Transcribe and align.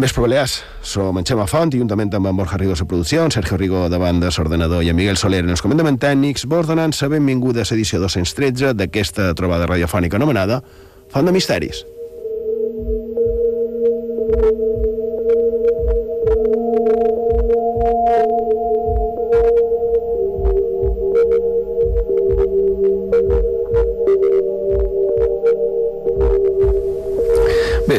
Bon 0.00 0.06
vespre, 0.06 0.22
Balears. 0.22 0.62
Som 0.80 1.18
en 1.20 1.26
Xema 1.28 1.44
Font, 1.44 1.74
juntament 1.76 2.14
amb 2.16 2.30
en 2.30 2.38
Borja 2.38 2.56
Rigo 2.56 2.72
a 2.72 2.86
producció, 2.88 3.26
en 3.26 3.34
Sergio 3.36 3.58
Rigo 3.60 3.82
de 3.92 3.98
banda, 4.00 4.30
l'ordenador 4.32 4.80
i 4.82 4.88
en 4.88 4.96
Miguel 4.96 5.20
Soler 5.20 5.44
en 5.44 5.52
els 5.52 5.60
comandaments 5.60 6.00
tècnics, 6.00 6.48
vos 6.48 6.64
donant 6.64 6.96
la 7.02 7.12
benvinguda 7.12 7.60
a 7.60 7.68
l'edició 7.68 8.00
213 8.00 8.72
d'aquesta 8.80 9.34
trobada 9.36 9.68
radiofònica 9.68 10.16
anomenada 10.16 10.62
Font 11.12 11.28
de 11.28 11.36
Misteris. 11.36 11.84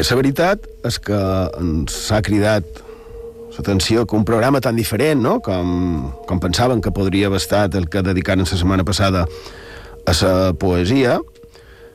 Bé, 0.02 0.08
la 0.10 0.16
veritat 0.18 0.64
és 0.88 0.96
que 0.98 1.18
ens 1.62 1.96
ha 2.10 2.18
cridat 2.26 2.66
l'atenció 3.54 4.02
que 4.02 4.16
un 4.18 4.24
programa 4.26 4.58
tan 4.58 4.74
diferent, 4.74 5.20
no?, 5.22 5.36
com, 5.38 6.08
com 6.26 6.40
pensaven 6.42 6.80
que 6.82 6.90
podria 6.90 7.28
haver 7.28 7.38
estat 7.38 7.76
el 7.78 7.86
que 7.86 8.02
dedicaren 8.02 8.42
la 8.42 8.50
setmana 8.50 8.82
passada 8.82 9.28
a 10.02 10.14
la 10.18 10.32
poesia, 10.58 11.20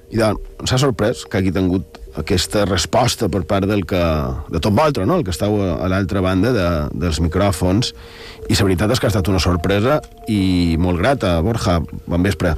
i 0.07 0.21
doncs 0.21 0.39
ens 0.63 0.71
ha 0.71 0.79
sorprès 0.79 1.25
que 1.27 1.41
hagi 1.41 1.51
tingut 1.51 1.97
aquesta 2.15 2.63
resposta 2.69 3.27
per 3.27 3.41
part 3.49 3.67
del 3.67 3.83
que, 3.89 3.99
de 4.55 4.61
tot 4.63 4.71
vosaltres, 4.71 5.03
no?, 5.09 5.17
el 5.19 5.25
que 5.27 5.33
estàu 5.35 5.57
a, 5.65 5.89
l'altra 5.91 6.23
banda 6.23 6.53
de, 6.55 6.69
dels 7.03 7.19
micròfons, 7.19 7.91
i 8.47 8.55
la 8.55 8.69
veritat 8.69 8.93
és 8.95 9.01
que 9.03 9.09
ha 9.09 9.11
estat 9.11 9.27
una 9.27 9.41
sorpresa 9.43 9.97
i 10.31 10.77
molt 10.79 11.01
grata. 11.01 11.33
Borja, 11.43 11.81
bon 12.07 12.23
vespre. 12.23 12.55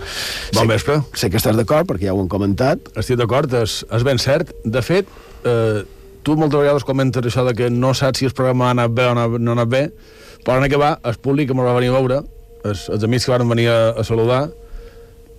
Bon 0.54 0.68
sé, 0.68 0.70
vespre. 0.76 1.00
Sé 1.18 1.32
que 1.34 1.42
estàs 1.42 1.58
d'acord, 1.58 1.90
perquè 1.90 2.12
ja 2.12 2.14
ho 2.14 2.22
hem 2.22 2.30
comentat. 2.30 2.94
Estic 3.02 3.18
d'acord, 3.18 3.58
és, 3.64 3.80
és 3.90 4.06
ben 4.06 4.22
cert. 4.22 4.54
De 4.62 4.86
fet, 4.86 5.10
eh, 5.46 5.84
tu 6.24 6.36
moltes 6.40 6.60
vegades 6.60 6.86
comentes 6.88 7.26
això 7.26 7.46
de 7.48 7.56
que 7.58 7.70
no 7.70 7.94
saps 7.94 8.22
si 8.22 8.28
el 8.30 8.36
programa 8.36 8.70
ha 8.70 8.76
anat 8.76 8.94
bé 8.96 9.08
o 9.10 9.16
no, 9.16 9.26
ha 9.26 9.56
anat 9.56 9.72
bé, 9.72 9.84
però 10.46 10.60
en 10.60 10.80
va, 10.80 10.96
el 11.04 11.20
públic 11.22 11.50
que 11.50 11.58
m'ho 11.58 11.68
va 11.68 11.76
venir 11.78 11.92
a 11.94 11.98
veure, 12.00 12.22
els, 12.64 12.88
els 12.90 13.04
amics 13.08 13.26
que 13.26 13.34
van 13.34 13.48
venir 13.50 13.70
a, 13.72 13.80
a 14.00 14.04
saludar, 14.08 14.50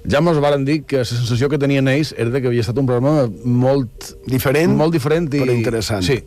ja 0.08 0.20
mos 0.24 0.40
varen 0.40 0.64
dir 0.64 0.82
que 0.88 1.02
la 1.02 1.08
sensació 1.08 1.50
que 1.52 1.58
tenien 1.60 1.88
ells 1.88 2.14
era 2.16 2.32
de 2.32 2.40
que 2.40 2.48
havia 2.48 2.64
estat 2.64 2.78
un 2.80 2.88
programa 2.88 3.28
molt... 3.44 4.14
Diferent, 4.26 4.76
molt 4.76 4.96
diferent 4.96 5.28
i... 5.32 5.42
però 5.42 5.56
interessant. 5.56 6.06
Sí, 6.06 6.20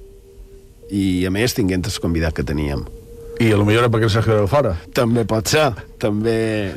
I, 0.94 1.26
a 1.26 1.32
més, 1.34 1.56
tinguent 1.58 1.86
el 1.90 1.98
convidat 2.02 2.38
que 2.38 2.46
teníem. 2.46 2.86
I 3.40 3.52
a 3.52 3.58
lo 3.58 3.66
millor 3.66 3.86
era 3.86 3.92
perquè 3.92 4.08
el 4.08 4.14
Sergio 4.14 4.36
era 4.36 4.50
fora. 4.50 4.74
També 4.94 5.24
pot 5.30 5.50
ser, 5.50 5.66
també... 6.02 6.36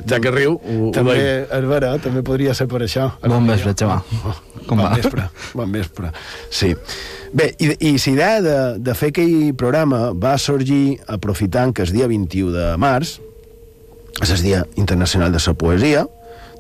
Ja 0.09 0.21
que 0.23 0.33
riu, 0.33 0.57
ho, 0.57 0.91
també, 0.95 1.17
ho 1.45 1.59
és 1.59 1.69
vera, 1.69 1.93
també 2.03 2.23
podria 2.27 2.55
ser 2.57 2.69
per 2.71 2.81
això. 2.87 3.11
Bon 3.27 3.47
vespre, 3.49 3.75
Xema. 3.77 4.01
Com 4.67 4.81
bon 4.81 4.87
va? 4.87 4.95
vespre, 4.97 5.29
bon 5.55 5.75
vespre. 5.75 6.11
Sí. 6.51 6.73
Bé, 7.37 7.51
i, 7.61 7.71
i 7.91 7.93
la 7.99 8.13
idea 8.13 8.41
de, 8.43 8.57
de 8.83 8.97
fer 8.97 9.13
aquell 9.13 9.53
programa 9.59 10.11
va 10.17 10.37
sorgir 10.41 10.97
aprofitant 11.13 11.75
que 11.77 11.85
el 11.85 11.93
dia 11.95 12.09
21 12.11 12.55
de 12.57 12.69
març 12.81 13.19
és 14.23 14.33
el 14.33 14.41
Dia 14.41 14.63
Internacional 14.81 15.33
de 15.33 15.41
la 15.45 15.55
Poesia, 15.55 16.07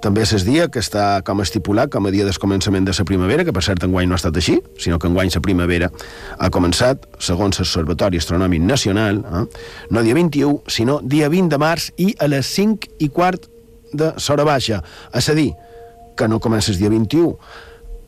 també 0.06 0.22
és 0.22 0.30
el 0.36 0.44
dia 0.46 0.68
que 0.70 0.78
està 0.78 1.18
com 1.26 1.40
estipulat 1.42 1.90
com 1.90 2.06
a 2.06 2.12
dia 2.14 2.22
del 2.26 2.36
començament 2.38 2.84
de 2.86 2.92
la 2.94 3.04
primavera, 3.08 3.42
que 3.42 3.54
per 3.54 3.64
cert 3.66 3.82
enguany 3.82 4.06
no 4.06 4.14
ha 4.14 4.20
estat 4.20 4.36
així, 4.38 4.60
sinó 4.78 5.00
que 5.02 5.10
enguany 5.10 5.32
la 5.34 5.42
primavera 5.42 5.88
ha 6.38 6.50
començat, 6.54 7.08
segons 7.18 7.58
l'Observatori 7.58 8.20
Astronòmic 8.22 8.62
Nacional, 8.62 9.18
eh, 9.26 9.42
no 9.90 10.04
dia 10.06 10.14
21, 10.14 10.60
sinó 10.70 11.00
dia 11.02 11.28
20 11.32 11.50
de 11.50 11.58
març 11.58 11.90
i 11.98 12.12
a 12.22 12.30
les 12.30 12.46
5 12.54 13.02
i 13.02 13.08
quart 13.10 13.48
de 13.92 14.12
l'hora 14.14 14.46
baixa. 14.46 14.82
És 15.12 15.28
a 15.28 15.34
dir, 15.34 15.50
que 16.16 16.28
no 16.28 16.38
comença 16.38 16.70
el 16.70 16.78
dia 16.78 16.92
21. 16.92 17.34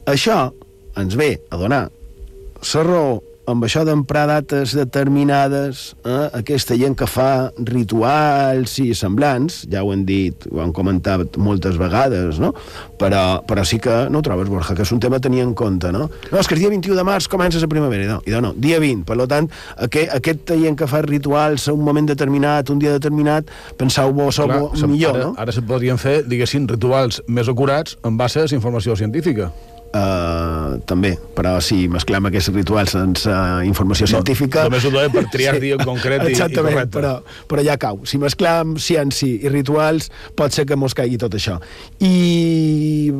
Això 0.06 0.52
ens 0.96 1.18
ve 1.18 1.32
a 1.50 1.58
donar 1.58 1.88
la 1.88 2.82
raó 2.86 3.27
amb 3.48 3.64
això 3.64 3.80
d'emprar 3.86 4.26
dates 4.28 4.74
determinades, 4.76 5.94
eh, 6.04 6.28
aquesta 6.36 6.76
gent 6.76 6.94
que 6.98 7.06
fa 7.08 7.50
rituals 7.56 8.74
i 8.82 8.90
semblants, 8.94 9.62
ja 9.72 9.82
ho 9.82 9.92
han 9.94 10.04
dit, 10.08 10.44
ho 10.52 10.60
han 10.60 10.74
comentat 10.76 11.38
moltes 11.40 11.78
vegades, 11.80 12.38
no? 12.42 12.52
Però, 13.00 13.40
però 13.48 13.64
sí 13.64 13.78
que 13.80 14.08
no 14.12 14.20
trobes, 14.22 14.50
Borja, 14.52 14.76
que 14.76 14.84
és 14.84 14.92
un 14.92 15.00
tema 15.00 15.16
a 15.16 15.24
tenir 15.24 15.40
en 15.46 15.54
compte, 15.54 15.90
no? 15.94 16.10
No, 16.30 16.38
és 16.38 16.48
que 16.48 16.54
el 16.58 16.60
dia 16.60 16.72
21 16.72 16.98
de 16.98 17.06
març 17.08 17.28
comença 17.30 17.60
la 17.62 17.70
primavera, 17.70 18.04
no, 18.12 18.20
i 18.26 18.36
no, 18.36 18.52
dia 18.56 18.80
20, 18.82 19.06
per 19.08 19.16
tant, 19.30 19.48
aquest, 19.76 20.12
aquesta 20.18 20.58
gent 20.60 20.76
que 20.78 20.90
fa 20.90 21.02
rituals 21.06 21.68
a 21.68 21.72
un 21.72 21.82
moment 21.84 22.06
determinat, 22.06 22.68
un 22.70 22.78
dia 22.82 22.92
determinat, 22.98 23.48
penseu-vos 23.80 24.42
Clar, 24.42 24.60
se- 24.76 24.86
millor, 24.86 25.16
ara, 25.16 25.24
no? 25.24 25.34
Ara 25.38 25.52
se 25.56 25.64
podrien 25.64 25.98
fer, 25.98 26.20
diguéssim, 26.28 26.68
rituals 26.68 27.22
més 27.26 27.48
acurats 27.48 27.96
en 28.04 28.16
base 28.20 28.44
a 28.44 28.46
la 28.48 28.54
informació 28.60 28.96
científica. 28.96 29.52
Uh, 29.88 30.76
també, 30.84 31.14
però 31.34 31.54
si 31.64 31.86
mesclem 31.88 32.26
aquests 32.28 32.50
rituals 32.52 32.90
sense 32.92 33.32
informació 33.64 34.04
científica... 34.10 34.66
només 34.68 34.84
ho 34.84 34.90
deia 34.92 35.08
per 35.14 35.22
triar 35.32 35.54
dia 35.62 35.78
concret 35.80 36.26
i- 36.28 36.34
i 36.34 36.36
correcte. 36.60 36.92
però, 36.98 37.12
però 37.48 37.64
ja 37.64 37.78
cau. 37.80 38.02
Si 38.04 38.20
mesclem 38.20 38.74
ciència 38.76 39.48
i 39.48 39.48
rituals, 39.48 40.10
pot 40.36 40.52
ser 40.52 40.66
que 40.68 40.76
mos 40.76 40.92
caigui 40.94 41.16
tot 41.16 41.32
això. 41.40 41.56
I... 42.04 43.12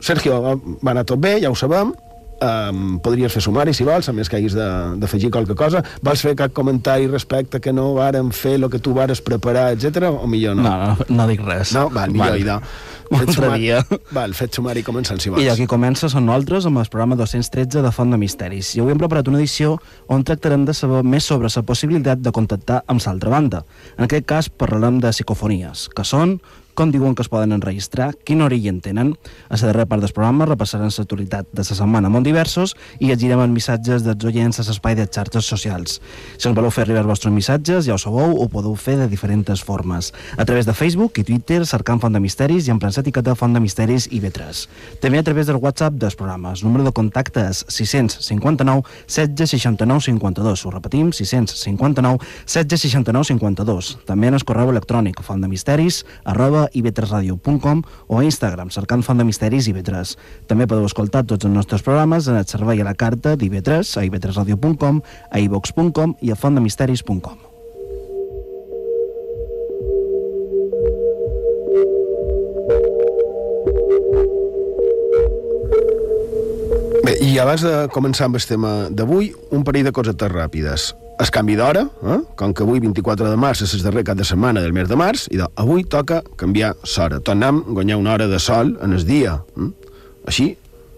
Sergio, 0.00 0.40
va 0.82 0.90
anar 0.96 1.04
tot 1.06 1.20
bé, 1.22 1.36
ja 1.44 1.50
ho 1.52 1.54
sabem. 1.54 1.92
Um, 2.40 2.98
podries 3.04 3.32
fer 3.34 3.42
sumari, 3.44 3.74
si 3.76 3.84
vols, 3.84 4.06
a 4.08 4.12
més 4.16 4.28
que 4.32 4.38
haguis 4.38 4.54
de- 4.56 4.96
d'afegir 4.96 5.28
qualque 5.30 5.54
cosa. 5.54 5.82
Vols 6.00 6.22
fer 6.24 6.34
cap 6.34 6.54
comentari 6.56 7.06
respecte 7.06 7.60
que 7.60 7.72
no 7.72 7.92
varen 7.94 8.30
fer 8.32 8.54
el 8.54 8.70
que 8.70 8.78
tu 8.78 8.94
vares 8.96 9.20
preparar, 9.20 9.72
etc 9.74 10.08
o 10.08 10.26
millor 10.26 10.56
no? 10.56 10.62
No, 10.62 10.76
no, 10.96 10.96
no 11.18 11.26
dic 11.28 11.42
res. 11.44 11.74
No? 11.76 11.90
Val, 11.90 12.10
millor, 12.10 12.30
Val. 12.30 12.40
idò. 12.40 12.56
Fet 13.10 13.30
sumari- 13.34 13.60
dia. 13.60 13.82
Val, 14.14 14.32
fet 14.38 14.54
sumari, 14.54 14.82
començant, 14.86 15.18
si 15.20 15.28
vols. 15.28 15.42
I 15.42 15.48
aquí 15.50 15.66
comença 15.66 16.08
són 16.08 16.24
nosaltres 16.24 16.64
amb 16.64 16.78
el 16.78 16.86
programa 16.88 17.16
213 17.18 17.82
de 17.82 17.90
Font 17.92 18.10
de 18.10 18.16
Misteris. 18.22 18.72
I 18.76 18.80
avui 18.80 18.92
hem 18.94 18.98
preparat 19.02 19.28
una 19.28 19.38
edició 19.42 19.74
on 20.08 20.24
tractarem 20.24 20.64
de 20.64 20.72
saber 20.72 21.02
més 21.04 21.24
sobre 21.26 21.50
la 21.54 21.62
possibilitat 21.66 22.22
de 22.22 22.32
contactar 22.32 22.84
amb 22.86 23.02
l'altra 23.04 23.30
banda. 23.34 23.64
En 23.98 24.04
aquest 24.06 24.24
cas 24.30 24.48
parlarem 24.48 25.00
de 25.02 25.10
psicofonies, 25.12 25.88
que 25.92 26.04
són, 26.08 26.38
com 26.80 26.88
diuen 26.88 27.12
que 27.12 27.20
es 27.20 27.28
poden 27.28 27.52
enregistrar, 27.52 28.14
quin 28.24 28.40
origen 28.40 28.78
tenen. 28.80 29.10
A 29.50 29.58
la 29.58 29.66
darrera 29.68 29.84
part 29.84 30.00
del 30.00 30.14
programa 30.16 30.46
repassarem 30.48 30.88
l'actualitat 30.88 31.50
de 31.52 31.60
la 31.60 31.76
setmana 31.76 32.08
molt 32.08 32.24
diversos 32.24 32.72
i 32.96 33.10
llegirem 33.10 33.42
els 33.44 33.52
missatges 33.52 34.00
dels 34.06 34.24
oients 34.24 34.56
a 34.56 34.64
l'espai 34.64 34.96
de 34.96 35.04
xarxes 35.04 35.44
socials. 35.44 35.98
Si 36.38 36.48
ens 36.48 36.56
voleu 36.56 36.72
fer 36.72 36.86
arribar 36.86 37.02
els 37.02 37.10
vostres 37.10 37.34
missatges, 37.34 37.84
ja 37.84 37.92
ho 37.92 38.00
sabeu, 38.00 38.32
ho 38.32 38.46
podeu 38.48 38.72
fer 38.80 38.94
de 38.96 39.08
diferents 39.12 39.60
formes. 39.60 40.08
A 40.38 40.46
través 40.48 40.64
de 40.64 40.72
Facebook 40.72 41.20
i 41.20 41.24
Twitter, 41.28 41.66
cercant 41.68 42.00
Font 42.00 42.16
de 42.16 42.22
Misteris 42.24 42.64
i 42.64 42.72
emprant 42.72 42.96
l'etiqueta 42.96 43.36
Font 43.36 43.52
de 43.52 43.60
Misteris 43.60 44.08
i 44.08 44.22
B3. 44.24 44.64
També 45.04 45.20
a 45.20 45.26
través 45.26 45.52
del 45.52 45.60
WhatsApp 45.60 46.00
dels 46.00 46.16
programes. 46.16 46.64
Número 46.64 46.88
de 46.88 46.94
contacte 46.96 47.44
és 47.50 47.60
659 47.68 48.88
16 49.04 49.52
69 49.52 50.06
52. 50.08 50.64
Ho 50.64 50.72
repetim, 50.72 51.12
659 51.12 52.24
16 52.46 52.88
69 52.88 53.28
52. 53.34 53.92
També 54.08 54.32
en 54.32 54.40
el 54.40 54.48
correu 54.48 54.72
electrònic 54.72 55.20
fontdemisteris 55.20 56.06
arroba 56.24 56.69
ib3radio.com 56.74 57.82
o 58.08 58.18
a 58.18 58.24
Instagram 58.24 58.70
cercant 58.70 59.04
Font 59.06 59.20
de 59.20 59.26
Misteris 59.28 59.68
i 59.68 59.74
IB3. 59.74 60.16
També 60.50 60.68
podeu 60.70 60.88
escoltar 60.88 61.24
tots 61.26 61.46
els 61.48 61.54
nostres 61.54 61.84
programes 61.86 62.28
en 62.28 62.40
el 62.40 62.48
servei 62.48 62.80
a 62.80 62.88
la 62.88 62.94
carta 62.94 63.36
d'IB3 63.36 63.96
a 63.98 64.06
ib3radio.com, 64.08 65.02
a 65.30 65.40
ivox.com 65.40 66.16
i 66.20 66.32
a 66.32 66.38
fontdemisteris.com. 66.38 67.46
Bé, 77.04 77.16
i 77.24 77.38
abans 77.40 77.62
de 77.64 77.76
començar 77.94 78.28
amb 78.28 78.36
el 78.36 78.44
tema 78.46 78.72
d'avui, 78.90 79.32
un 79.50 79.64
parell 79.64 79.88
de 79.88 79.94
cosetes 79.96 80.30
ràpides. 80.30 80.90
El 81.20 81.28
canvi 81.28 81.52
d'hora, 81.52 81.82
eh? 81.84 82.18
com 82.40 82.54
que 82.56 82.64
avui, 82.64 82.80
24 82.80 83.28
de 83.28 83.36
març, 83.36 83.60
és 83.66 83.74
el 83.76 83.82
darrer 83.84 84.06
cap 84.08 84.16
de 84.16 84.24
setmana 84.24 84.62
del 84.64 84.72
mes 84.72 84.86
de 84.88 84.96
març, 84.96 85.26
i 85.28 85.36
avui 85.44 85.82
toca 85.84 86.22
canviar 86.40 86.70
l'hora. 86.80 87.18
Tornem 87.20 87.58
a 87.60 87.74
guanyar 87.76 87.98
una 88.00 88.14
hora 88.14 88.28
de 88.30 88.38
sol 88.40 88.72
en 88.80 88.96
el 88.96 89.04
dia. 89.04 89.34
Eh? 89.60 89.68
Així, 90.32 90.46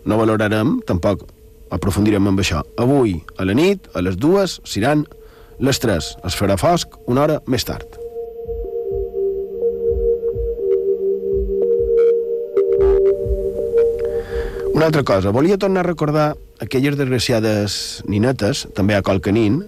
no 0.07 0.21
valorarem, 0.21 0.77
tampoc 0.87 1.25
aprofundirem 1.75 2.31
amb 2.31 2.39
això. 2.39 2.63
Avui, 2.79 3.17
a 3.35 3.49
la 3.49 3.57
nit, 3.59 3.91
a 3.99 4.05
les 4.07 4.15
dues, 4.15 4.61
seran 4.63 5.03
les 5.59 5.83
tres. 5.83 6.15
Es 6.23 6.39
farà 6.39 6.55
fosc 6.61 6.95
una 7.11 7.27
hora 7.27 7.41
més 7.51 7.67
tard. 7.67 7.99
Una 14.73 14.87
altra 14.87 15.03
cosa, 15.03 15.35
volia 15.35 15.59
tornar 15.59 15.83
a 15.83 15.91
recordar 15.91 16.33
aquelles 16.63 16.95
desgraciades 16.95 18.03
ninetes, 18.07 18.69
també 18.79 18.95
a 18.95 19.03
Colcanín, 19.03 19.65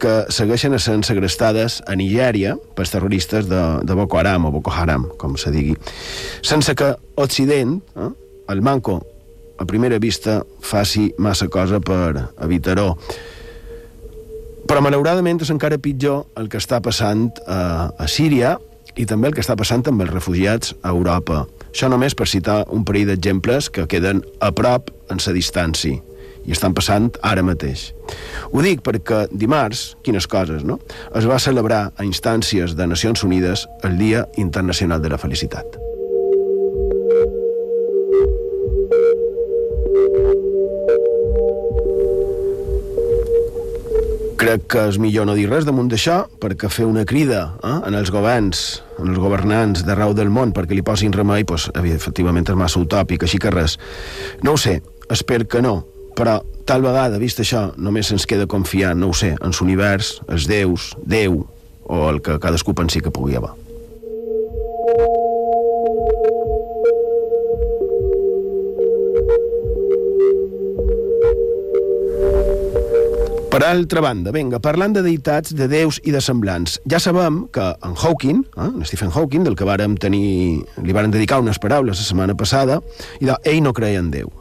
que 0.00 0.14
segueixen 0.32 0.74
sent 0.80 1.04
segrestades 1.06 1.80
a 1.86 1.94
Nigèria 1.98 2.56
pels 2.76 2.92
terroristes 2.92 3.48
de, 3.50 3.60
de 3.84 3.96
Boko 3.98 4.18
Haram 4.18 4.48
o 4.48 4.54
Boko 4.54 4.72
Haram, 4.72 5.06
com 5.20 5.36
se 5.38 5.52
digui, 5.54 5.76
sense 6.42 6.74
que 6.74 6.94
Occident, 7.20 7.78
eh, 7.96 8.10
el 8.50 8.62
manco, 8.66 9.00
a 9.60 9.66
primera 9.68 9.98
vista, 10.00 10.40
faci 10.64 11.10
massa 11.18 11.50
cosa 11.52 11.82
per 11.84 12.30
evitar-ho. 12.40 12.94
Però, 14.70 14.80
malauradament, 14.80 15.42
és 15.44 15.52
encara 15.52 15.80
pitjor 15.82 16.24
el 16.40 16.48
que 16.48 16.60
està 16.62 16.80
passant 16.80 17.28
a, 17.44 17.90
a 17.92 18.08
Síria 18.08 18.56
i 18.96 19.06
també 19.06 19.28
el 19.28 19.36
que 19.36 19.44
està 19.44 19.56
passant 19.58 19.84
amb 19.90 20.02
els 20.06 20.12
refugiats 20.14 20.74
a 20.80 20.94
Europa. 20.94 21.44
Això 21.70 21.90
només 21.92 22.16
per 22.16 22.26
citar 22.30 22.64
un 22.74 22.86
parell 22.88 23.12
d'exemples 23.12 23.68
que 23.70 23.86
queden 23.90 24.24
a 24.40 24.50
prop 24.56 24.90
en 25.12 25.20
sa 25.22 25.34
distància. 25.36 26.00
I 26.46 26.54
estan 26.56 26.74
passant 26.74 27.10
ara 27.22 27.44
mateix. 27.46 27.90
Ho 28.50 28.64
dic 28.64 28.82
perquè 28.86 29.26
dimarts, 29.30 29.94
quines 30.06 30.26
coses, 30.30 30.64
no? 30.66 30.80
Es 31.16 31.28
va 31.28 31.38
celebrar 31.42 31.90
a 31.96 32.06
instàncies 32.06 32.74
de 32.76 32.88
Nacions 32.90 33.24
Unides 33.24 33.66
el 33.86 33.98
Dia 34.00 34.26
Internacional 34.36 35.02
de 35.02 35.14
la 35.14 35.20
Felicitat. 35.20 35.80
crec 44.40 44.62
que 44.72 44.82
és 44.88 44.96
millor 44.98 45.26
no 45.28 45.34
dir 45.36 45.44
res 45.50 45.66
damunt 45.68 45.90
d'això, 45.92 46.24
perquè 46.40 46.70
fer 46.72 46.86
una 46.88 47.04
crida 47.06 47.42
eh, 47.60 47.74
en 47.86 47.94
els 47.94 48.08
governs, 48.10 48.80
en 48.98 49.12
els 49.12 49.20
governants 49.20 49.84
d'arreu 49.86 50.14
del 50.16 50.32
món 50.32 50.54
perquè 50.56 50.74
li 50.74 50.82
posin 50.82 51.12
remei, 51.14 51.44
doncs, 51.44 51.68
efectivament 51.76 52.48
és 52.48 52.58
massa 52.58 52.80
utòpic, 52.80 53.26
així 53.26 53.38
que 53.38 53.52
res. 53.52 53.76
No 54.42 54.56
ho 54.56 54.58
sé, 54.58 54.80
espero 55.12 55.46
que 55.46 55.62
no, 55.62 55.74
però 56.20 56.36
tal 56.68 56.84
vegada, 56.84 57.16
vist 57.16 57.40
això, 57.40 57.70
només 57.80 58.10
ens 58.12 58.26
queda 58.28 58.44
confiar, 58.44 58.92
no 58.92 59.08
ho 59.08 59.16
sé, 59.16 59.32
en 59.40 59.56
l'univers, 59.56 60.18
els 60.28 60.44
déus, 60.50 60.92
Déu, 61.00 61.46
o 61.88 62.00
el 62.10 62.20
que 62.20 62.36
cadascú 62.38 62.74
pensi 62.76 63.00
que 63.00 63.10
pugui 63.10 63.38
haver. 63.40 63.54
Per 73.50 73.64
altra 73.66 74.02
banda, 74.04 74.30
vinga, 74.30 74.60
parlant 74.62 74.92
de 74.94 75.02
deïtats, 75.02 75.54
de 75.56 75.66
déus 75.72 75.98
i 76.04 76.12
de 76.12 76.20
semblants, 76.22 76.76
ja 76.86 77.00
sabem 77.00 77.46
que 77.50 77.64
en 77.80 77.96
Hawking, 77.96 78.44
eh, 78.56 78.68
en 78.68 78.84
Stephen 78.84 79.10
Hawking, 79.10 79.48
del 79.48 79.56
que 79.56 79.66
vàrem 79.66 79.96
tenir, 79.96 80.60
li 80.84 80.94
varen 80.94 81.16
dedicar 81.16 81.40
unes 81.40 81.58
paraules 81.58 81.96
la 81.96 82.10
setmana 82.12 82.36
passada, 82.36 82.78
i 83.18 83.24
de, 83.24 83.40
ell 83.48 83.64
no 83.64 83.72
creia 83.72 84.04
en 84.04 84.12
Déu. 84.12 84.39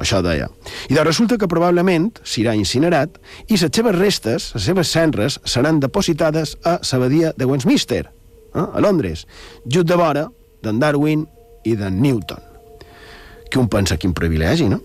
Això 0.00 0.22
deia. 0.24 0.48
I 0.88 0.96
de 0.96 1.04
resulta 1.04 1.36
que 1.38 1.48
probablement 1.50 2.10
serà 2.24 2.54
incinerat 2.56 3.18
i 3.48 3.58
les 3.58 3.68
seves 3.68 3.98
restes, 3.98 4.50
les 4.56 4.68
seves 4.70 4.92
cendres, 4.92 5.38
seran 5.44 5.80
depositades 5.80 6.56
a 6.64 6.78
l'abadia 6.92 7.32
de 7.36 7.48
Westminster, 7.48 8.06
eh, 8.54 8.64
a 8.64 8.80
Londres, 8.80 9.26
just 9.66 9.88
de 9.88 9.96
vora 9.96 10.28
d'en 10.62 10.78
Darwin 10.80 11.26
i 11.64 11.76
d'en 11.76 12.00
Newton. 12.00 12.40
Que 13.50 13.60
un 13.60 13.68
pensa 13.68 13.98
quin 14.00 14.14
privilegi, 14.16 14.68
no? 14.68 14.80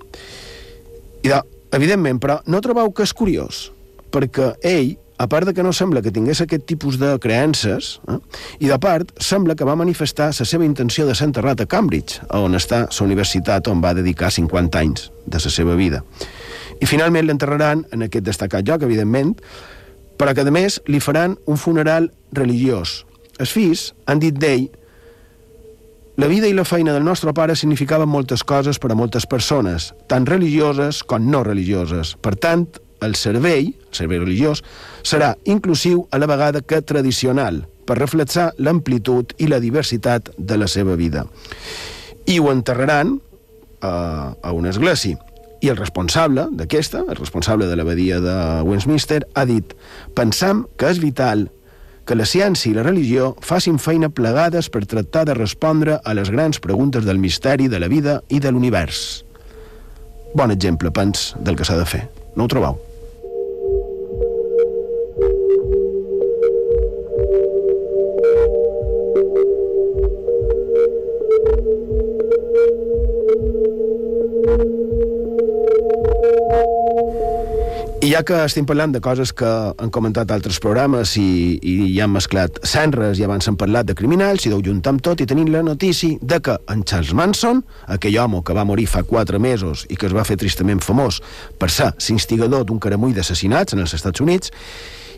I 1.24 1.30
de, 1.31 1.42
Evidentment, 1.71 2.19
però 2.24 2.39
no 2.48 2.62
trobeu 2.63 2.94
que 2.95 3.04
és 3.04 3.13
curiós? 3.15 3.68
Perquè 4.13 4.54
ell, 4.65 4.94
a 5.18 5.28
part 5.28 5.48
de 5.48 5.54
que 5.54 5.64
no 5.66 5.74
sembla 5.74 6.02
que 6.06 6.12
tingués 6.14 6.42
aquest 6.42 6.68
tipus 6.69 7.00
de 7.02 7.16
creences, 7.19 8.00
eh, 8.08 8.19
i 8.60 8.69
de 8.69 8.78
part, 8.80 9.12
sembla 9.18 9.56
que 9.56 9.66
va 9.66 9.75
manifestar 9.75 10.30
la 10.30 10.46
seva 10.46 10.66
intenció 10.66 11.08
de 11.08 11.16
ser 11.16 11.28
enterrat 11.30 11.62
a 11.62 11.66
Cambridge, 11.66 12.22
on 12.30 12.54
està 12.56 12.86
la 12.86 13.06
universitat 13.06 13.68
on 13.68 13.81
va 13.81 13.96
dedicar 13.98 14.31
50 14.31 14.80
anys 14.80 15.12
de 15.25 15.42
la 15.44 15.50
seva 15.52 15.75
vida. 15.75 16.04
I 16.80 16.86
finalment 16.86 17.25
l'enterraran 17.25 17.86
en 17.92 18.06
aquest 18.06 18.25
destacat 18.25 18.68
lloc, 18.68 18.84
evidentment, 18.84 19.36
però 20.18 20.34
que, 20.34 20.42
a 20.42 20.52
més, 20.52 20.81
li 20.86 21.00
faran 21.00 21.38
un 21.46 21.58
funeral 21.58 22.12
religiós. 22.31 23.06
Els 23.40 23.54
fills 23.54 23.94
han 24.06 24.19
dit 24.19 24.38
d'ell 24.38 24.69
la 26.18 26.25
vida 26.25 26.48
i 26.50 26.54
la 26.58 26.66
feina 26.66 26.96
del 26.96 27.06
nostre 27.06 27.30
pare 27.38 27.54
significaven 27.56 28.10
moltes 28.10 28.42
coses 28.42 28.80
per 28.81 28.90
a 28.90 28.96
moltes 28.98 29.28
persones, 29.30 29.92
tant 30.10 30.25
religioses 30.25 31.04
com 31.06 31.28
no 31.30 31.44
religioses. 31.46 32.16
Per 32.18 32.34
tant, 32.42 32.66
el 33.01 33.15
servei, 33.15 33.73
el 33.73 33.95
servei 33.95 34.19
religiós, 34.19 34.63
serà 35.03 35.35
inclusiu 35.45 36.07
a 36.11 36.19
la 36.19 36.29
vegada 36.29 36.61
que 36.61 36.81
tradicional, 36.81 37.65
per 37.88 37.97
reflexar 38.01 38.51
l'amplitud 38.59 39.31
i 39.39 39.47
la 39.47 39.61
diversitat 39.63 40.33
de 40.38 40.57
la 40.59 40.67
seva 40.67 40.97
vida. 40.99 41.25
I 42.27 42.39
ho 42.39 42.51
enterraran 42.51 43.17
a, 43.81 44.35
a 44.44 44.51
una 44.51 44.73
església. 44.73 45.17
I 45.63 45.71
el 45.71 45.77
responsable 45.79 46.45
d'aquesta, 46.53 47.05
el 47.07 47.15
responsable 47.17 47.65
de 47.65 47.77
l'abadia 47.79 48.19
de 48.21 48.35
Westminster, 48.67 49.23
ha 49.33 49.45
dit 49.49 49.73
«Pensam 50.13 50.67
que 50.77 50.91
és 50.91 50.99
vital 51.01 51.47
que 52.07 52.15
la 52.15 52.27
ciència 52.27 52.71
i 52.71 52.75
la 52.75 52.85
religió 52.85 53.33
facin 53.44 53.79
feina 53.83 54.09
plegades 54.09 54.69
per 54.71 54.85
tractar 54.85 55.25
de 55.27 55.35
respondre 55.35 55.97
a 56.03 56.13
les 56.15 56.31
grans 56.31 56.61
preguntes 56.63 57.07
del 57.07 57.19
misteri 57.19 57.67
de 57.67 57.81
la 57.83 57.91
vida 57.91 58.21
i 58.29 58.39
de 58.39 58.53
l'univers. 58.53 59.25
Bon 60.35 60.51
exemple, 60.51 60.91
pens, 60.91 61.33
del 61.39 61.59
que 61.59 61.67
s'ha 61.67 61.79
de 61.79 61.89
fer. 61.89 62.05
No 62.38 62.45
ho 62.45 62.96
I 78.07 78.11
ja 78.14 78.21
que 78.23 78.37
estem 78.40 78.64
parlant 78.64 78.94
de 78.95 79.02
coses 79.04 79.33
que 79.35 79.47
han 79.52 79.90
comentat 79.92 80.30
altres 80.31 80.61
programes 80.64 81.18
i, 81.19 81.57
i 81.59 81.73
ja 81.92 82.06
han 82.06 82.14
mesclat 82.14 82.56
cendres 82.64 83.19
i 83.19 83.26
abans 83.26 83.49
han 83.49 83.57
parlat 83.59 83.90
de 83.90 83.95
criminals, 83.99 84.45
i 84.45 84.52
deu 84.54 84.61
juntar 84.64 84.94
amb 84.94 85.02
tot 85.04 85.19
i 85.19 85.26
tenim 85.28 85.49
la 85.52 85.59
notícia 85.66 86.16
de 86.21 86.37
que 86.40 86.54
en 86.71 86.85
Charles 86.87 87.11
Manson, 87.11 87.59
aquell 87.92 88.16
home 88.23 88.40
que 88.47 88.54
va 88.56 88.64
morir 88.69 88.85
fa 88.87 89.02
quatre 89.04 89.42
mesos 89.44 89.83
i 89.92 89.97
que 89.99 90.07
es 90.07 90.16
va 90.16 90.23
fer 90.23 90.37
tristament 90.40 90.80
famós 90.85 91.18
per 91.59 91.68
ser 91.68 91.90
l'instigador 91.97 92.64
d'un 92.69 92.80
caramull 92.80 93.11
d'assassinats 93.18 93.76
en 93.76 93.83
els 93.83 93.95
Estats 93.97 94.23
Units, 94.23 94.54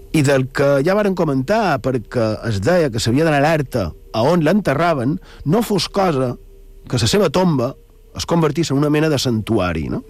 i 0.10 0.24
del 0.26 0.48
que 0.50 0.80
ja 0.82 0.96
varen 0.98 1.14
comentar 1.20 1.78
perquè 1.86 2.32
es 2.50 2.58
deia 2.58 2.90
que 2.90 3.04
s'havia 3.04 3.28
d'anar 3.28 3.44
alerta 3.44 3.92
a 4.18 4.24
on 4.26 4.42
l'enterraven, 4.42 5.20
no 5.46 5.62
fos 5.62 5.92
cosa 5.94 6.32
que 6.90 6.98
la 6.98 7.12
seva 7.14 7.30
tomba 7.30 7.76
es 8.18 8.26
convertís 8.26 8.74
en 8.74 8.82
una 8.82 8.90
mena 8.90 9.14
de 9.14 9.22
santuari, 9.22 9.92
no? 9.94 10.02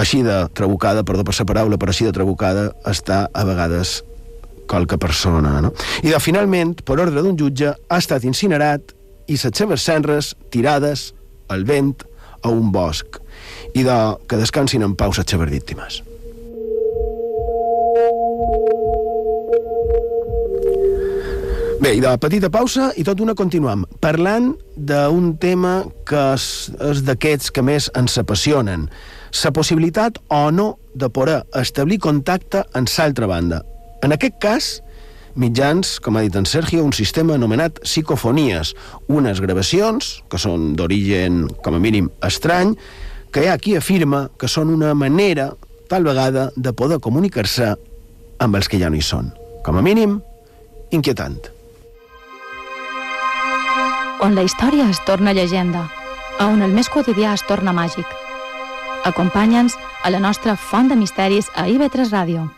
Així 0.00 0.22
de 0.26 0.44
trabucada, 0.54 1.04
perdó 1.06 1.24
per 1.24 1.34
la 1.38 1.46
paraula, 1.46 1.78
però 1.78 1.94
així 1.94 2.06
de 2.06 2.12
trabucada 2.12 2.70
està 2.86 3.28
a 3.32 3.44
vegades 3.44 4.02
qualque 4.66 4.98
persona. 4.98 5.60
No? 5.60 5.72
I 6.02 6.10
de, 6.10 6.20
finalment, 6.20 6.74
per 6.84 6.98
ordre 7.00 7.22
d'un 7.22 7.36
jutge, 7.38 7.74
ha 7.74 8.00
estat 8.00 8.24
incinerat 8.24 8.94
i 9.26 9.38
les 9.38 9.54
seves 9.56 9.84
cendres 9.84 10.34
tirades 10.50 11.12
al 11.48 11.64
vent 11.64 11.94
a 12.42 12.50
un 12.52 12.72
bosc 12.72 13.20
i 13.74 13.84
de 13.84 13.98
que 14.28 14.40
descansin 14.40 14.84
en 14.84 14.96
pau 14.96 15.14
les 15.16 15.26
seves 15.26 15.50
víctimes. 15.50 16.02
Bé, 21.84 21.90
i 21.98 22.00
de 22.00 22.12
petita 22.16 22.48
pausa 22.48 22.92
i 22.96 23.02
tot 23.04 23.20
una 23.20 23.34
continuam, 23.36 23.82
parlant 24.00 24.54
d'un 24.76 25.34
tema 25.36 25.82
que 26.08 26.20
és, 26.32 26.46
és 26.80 27.02
d'aquests 27.04 27.52
que 27.52 27.64
més 27.66 27.90
ens 27.98 28.16
apassionen, 28.22 28.86
la 29.42 29.50
possibilitat 29.52 30.18
o 30.28 30.50
no 30.52 30.78
de 30.94 31.08
poder 31.10 31.42
establir 31.58 31.98
contacte 31.98 32.62
amb 32.72 32.88
l'altra 32.98 33.26
banda. 33.26 33.62
En 34.02 34.12
aquest 34.12 34.38
cas, 34.38 34.68
mitjans, 35.34 35.98
com 36.00 36.16
ha 36.16 36.22
dit 36.22 36.36
en 36.36 36.46
Sergio, 36.46 36.84
un 36.84 36.92
sistema 36.92 37.34
anomenat 37.34 37.80
psicofonies, 37.82 38.74
unes 39.08 39.40
gravacions 39.40 40.22
que 40.30 40.38
són 40.38 40.74
d'origen, 40.78 41.48
com 41.64 41.74
a 41.74 41.82
mínim, 41.82 42.10
estrany, 42.22 42.76
que 43.32 43.42
hi 43.42 43.50
ha 43.50 43.58
qui 43.58 43.74
afirma 43.76 44.28
que 44.38 44.48
són 44.48 44.70
una 44.70 44.94
manera, 44.94 45.50
tal 45.90 46.06
vegada, 46.06 46.50
de 46.56 46.72
poder 46.72 47.00
comunicar-se 47.00 47.74
amb 48.38 48.56
els 48.56 48.68
que 48.68 48.78
ja 48.78 48.90
no 48.90 48.96
hi 48.96 49.02
són. 49.02 49.32
Com 49.66 49.76
a 49.76 49.82
mínim, 49.82 50.20
inquietant. 50.92 51.40
On 54.22 54.36
la 54.38 54.44
història 54.46 54.86
es 54.88 55.02
torna 55.04 55.34
llegenda, 55.34 55.88
on 56.40 56.62
el 56.62 56.70
més 56.72 56.88
quotidià 56.88 57.34
es 57.34 57.42
torna 57.48 57.74
màgic– 57.74 58.06
Acompanya'ns 59.04 59.76
a 60.02 60.10
la 60.10 60.18
nostra 60.18 60.56
font 60.56 60.88
de 60.88 60.96
misteris 60.96 61.50
a 61.54 61.68
IB3 61.68 62.08
Ràdio. 62.08 62.48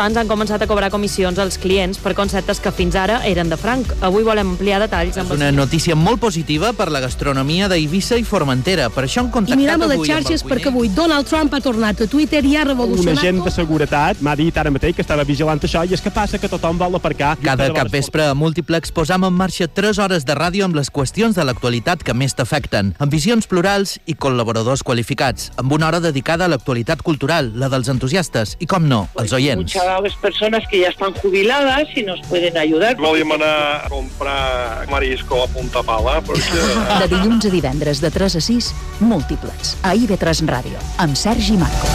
Bancs 0.00 0.16
han 0.16 0.28
començat 0.30 0.62
a 0.64 0.68
cobrar 0.68 0.88
comissions 0.92 1.38
als 1.42 1.58
clients 1.60 1.98
per 2.00 2.14
conceptes 2.16 2.60
que 2.62 2.72
fins 2.72 2.96
ara 2.96 3.18
eren 3.28 3.50
de 3.52 3.58
franc. 3.60 3.90
Avui 4.06 4.24
volem 4.24 4.54
ampliar 4.54 4.78
detalls 4.80 5.18
amb... 5.20 5.28
És 5.28 5.36
una 5.36 5.50
notícia 5.52 5.96
molt 5.98 6.20
positiva 6.22 6.72
per 6.76 6.88
la 6.92 7.02
gastronomia 7.04 7.68
d'Eivissa 7.68 8.16
i 8.16 8.24
Formentera. 8.24 8.88
Per 8.94 9.04
això 9.04 9.24
hem 9.24 9.30
contactat 9.34 9.58
I 9.58 9.60
mirem 9.60 9.84
a 9.84 9.90
les 9.90 10.04
xarxes 10.08 10.44
perquè 10.46 10.70
avui 10.72 10.88
Donald 10.96 11.28
Trump 11.28 11.52
ha 11.56 11.60
tornat 11.64 12.00
a 12.00 12.08
Twitter 12.10 12.42
i 12.48 12.56
ha 12.56 12.64
revolucionat... 12.68 13.18
Un 13.18 13.26
agent 13.26 13.42
de 13.44 13.52
seguretat 13.54 14.22
m'ha 14.24 14.36
dit 14.40 14.60
ara 14.62 14.72
mateix 14.72 14.96
que 14.96 15.04
estava 15.04 15.26
vigilant 15.28 15.60
això 15.60 15.84
i 15.84 15.96
és 15.96 16.04
que 16.04 16.14
passa 16.14 16.40
que 16.40 16.48
tothom 16.52 16.80
vol 16.80 16.96
aparcar... 16.96 17.34
Cada 17.44 17.68
cap 17.76 17.92
vespre 17.92 18.30
a 18.30 18.36
Múltiplex 18.38 18.94
posam 18.96 19.28
en 19.28 19.36
marxa 19.36 19.68
3 19.68 20.00
hores 20.00 20.26
de 20.28 20.38
ràdio 20.38 20.68
amb 20.68 20.78
les 20.78 20.88
qüestions 20.92 21.36
de 21.36 21.44
l'actualitat 21.44 22.04
que 22.06 22.16
més 22.16 22.36
t'afecten, 22.38 22.94
amb 22.98 23.12
visions 23.12 23.48
plurals 23.50 23.98
i 24.06 24.16
col·laboradors 24.16 24.84
qualificats, 24.86 25.50
amb 25.60 25.76
una 25.76 25.90
hora 25.90 26.00
dedicada 26.00 26.46
a 26.46 26.52
l'actualitat 26.52 27.04
cultural, 27.04 27.52
la 27.60 27.68
dels 27.72 27.92
entusiastes 27.92 28.56
i, 28.60 28.70
com 28.70 28.88
no, 28.88 29.04
els 29.20 29.36
oients 29.36 29.76
a 29.80 29.89
las 29.98 30.14
personas 30.14 30.62
que 30.70 30.80
ya 30.80 30.88
están 30.88 31.12
jubiladas 31.14 31.88
y 31.96 32.02
nos 32.02 32.20
pueden 32.28 32.56
ayudar. 32.56 32.96
Anar 32.96 33.42
a 33.42 33.88
comprar 33.88 34.88
marisco 34.88 35.42
a 35.42 35.46
punta 35.48 35.82
pala. 35.82 36.20
Perquè... 36.22 36.62
De 37.02 37.08
dilluns 37.10 37.46
a 37.46 37.50
divendres 37.50 38.00
de 38.00 38.10
3 38.10 38.36
a 38.36 38.40
6, 38.40 38.74
múltiples, 39.00 39.76
a 39.82 39.94
IB3 39.96 40.46
Ràdio, 40.46 40.78
amb 40.98 41.16
Sergi 41.16 41.58
Marcos. 41.58 41.90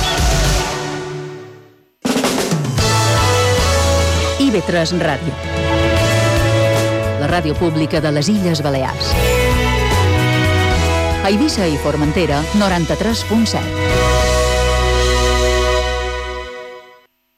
IB3 4.43 4.99
Ràdio. 4.99 5.55
la 7.25 7.39
ràdio 7.39 7.55
pública 7.57 8.01
de 8.01 8.11
les 8.11 8.29
Illes 8.29 8.61
Balears. 8.61 9.09
A 11.25 11.29
Eivissa 11.31 11.65
i 11.65 11.77
Formentera, 11.81 12.43
93.7. 12.53 14.04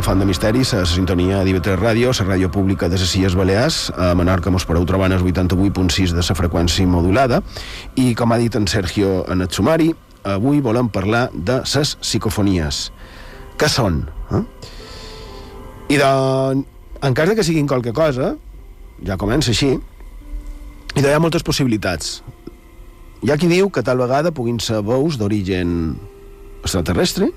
Font 0.00 0.18
de 0.18 0.24
Misteris, 0.24 0.70
a 0.72 0.78
la 0.80 0.88
sintonia 0.88 1.42
d'IV3 1.44 1.74
Ràdio, 1.76 2.12
la 2.16 2.24
ràdio 2.24 2.48
pública 2.48 2.88
de 2.88 2.96
les 2.96 3.12
Illes 3.18 3.34
Balears. 3.36 3.90
A 3.92 4.14
Menorca 4.16 4.48
mos 4.50 4.64
podeu 4.64 4.86
trobar 4.88 5.10
en 5.10 5.18
el 5.18 5.24
88.6 5.26 6.14
de 6.16 6.22
la 6.22 6.36
freqüència 6.38 6.86
modulada. 6.86 7.42
I, 7.96 8.14
com 8.14 8.32
ha 8.32 8.38
dit 8.40 8.54
en 8.56 8.64
Sergio 8.66 9.26
en 9.28 9.42
el 9.42 9.50
sumari, 9.50 9.90
avui 10.24 10.62
volem 10.64 10.88
parlar 10.88 11.28
de 11.34 11.58
les 11.60 11.96
psicofonies. 12.00 12.92
Què 13.60 13.68
són? 13.68 14.06
Eh? 14.32 14.42
I 15.92 15.98
de, 16.00 16.12
en 17.02 17.18
cas 17.18 17.28
de 17.28 17.36
que 17.36 17.44
siguin 17.44 17.68
qualque 17.68 17.92
cosa, 17.92 18.36
ja 19.04 19.18
comença 19.20 19.52
així, 19.52 19.74
i 20.94 21.02
hi 21.02 21.10
ha 21.12 21.20
moltes 21.20 21.44
possibilitats. 21.44 22.22
Hi 23.20 23.34
ha 23.34 23.36
qui 23.36 23.50
diu 23.50 23.68
que 23.68 23.84
tal 23.84 24.00
vegada 24.00 24.32
puguin 24.32 24.56
ser 24.56 24.80
veus 24.86 25.18
d'origen 25.20 25.98
extraterrestre, 26.62 27.28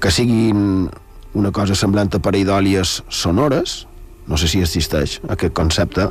que 0.00 0.14
siguin 0.14 0.88
una 1.34 1.52
cosa 1.52 1.76
semblant 1.76 2.10
a 2.14 2.20
pareidòlies 2.22 3.02
sonores, 3.08 3.86
no 4.28 4.36
sé 4.40 4.48
si 4.48 4.60
existeix 4.62 5.18
aquest 5.28 5.54
concepte, 5.56 6.08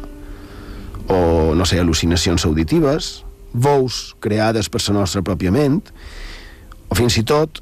o, 1.07 1.19
no 1.55 1.65
sé, 1.65 1.79
al·lucinacions 1.81 2.45
auditives, 2.45 3.23
veus 3.53 4.15
creades 4.21 4.69
per 4.69 4.81
la 4.87 4.99
nostra 4.99 5.23
pròpia 5.25 5.53
ment, 5.53 5.81
o 6.89 6.95
fins 6.95 7.17
i 7.17 7.23
tot 7.27 7.61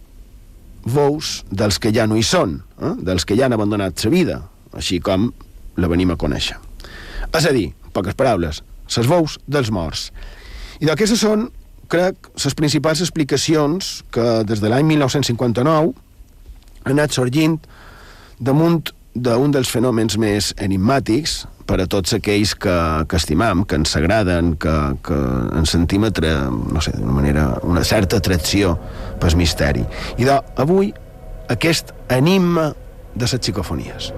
veus 0.86 1.42
dels 1.50 1.80
que 1.82 1.92
ja 1.94 2.06
no 2.08 2.18
hi 2.18 2.24
són, 2.24 2.60
eh? 2.80 2.94
dels 3.02 3.26
que 3.26 3.38
ja 3.38 3.48
han 3.48 3.56
abandonat 3.58 4.04
la 4.06 4.14
vida, 4.14 4.40
així 4.74 5.00
com 5.00 5.32
la 5.78 5.90
venim 5.92 6.12
a 6.14 6.20
conèixer. 6.20 6.58
És 7.34 7.46
a 7.46 7.54
dir, 7.54 7.72
poques 7.94 8.16
paraules, 8.18 8.62
les 8.96 9.10
veus 9.10 9.40
dels 9.48 9.72
morts. 9.74 10.10
I 10.80 10.90
d'aquestes 10.90 11.22
són, 11.24 11.50
crec, 11.92 12.30
les 12.38 12.58
principals 12.58 13.02
explicacions 13.02 14.04
que 14.14 14.44
des 14.48 14.62
de 14.62 14.70
l'any 14.70 14.86
1959 14.94 15.94
ha 16.86 16.94
anat 16.94 17.16
sorgint 17.16 17.60
damunt 18.40 18.92
d'un 19.16 19.54
dels 19.56 19.72
fenòmens 19.72 20.18
més 20.22 20.52
enigmàtics 20.62 21.46
per 21.66 21.80
a 21.82 21.88
tots 21.90 22.14
aquells 22.14 22.54
que, 22.62 22.76
que 23.10 23.18
estimam, 23.18 23.64
que 23.66 23.80
ens 23.80 23.96
agraden, 23.98 24.54
que, 24.62 24.76
que 25.06 25.18
ens 25.58 25.74
sentim 25.74 26.06
atre, 26.06 26.36
no 26.52 26.84
sé, 26.84 26.94
d'una 27.00 27.16
manera, 27.16 27.48
una 27.66 27.84
certa 27.88 28.22
atracció 28.22 28.76
pel 29.22 29.38
misteri. 29.40 29.86
I 30.22 30.30
avui, 30.62 30.94
aquest 31.50 31.96
enigma 32.14 32.74
de 33.16 33.26
les 33.26 33.40
psicofonies. 33.40 34.12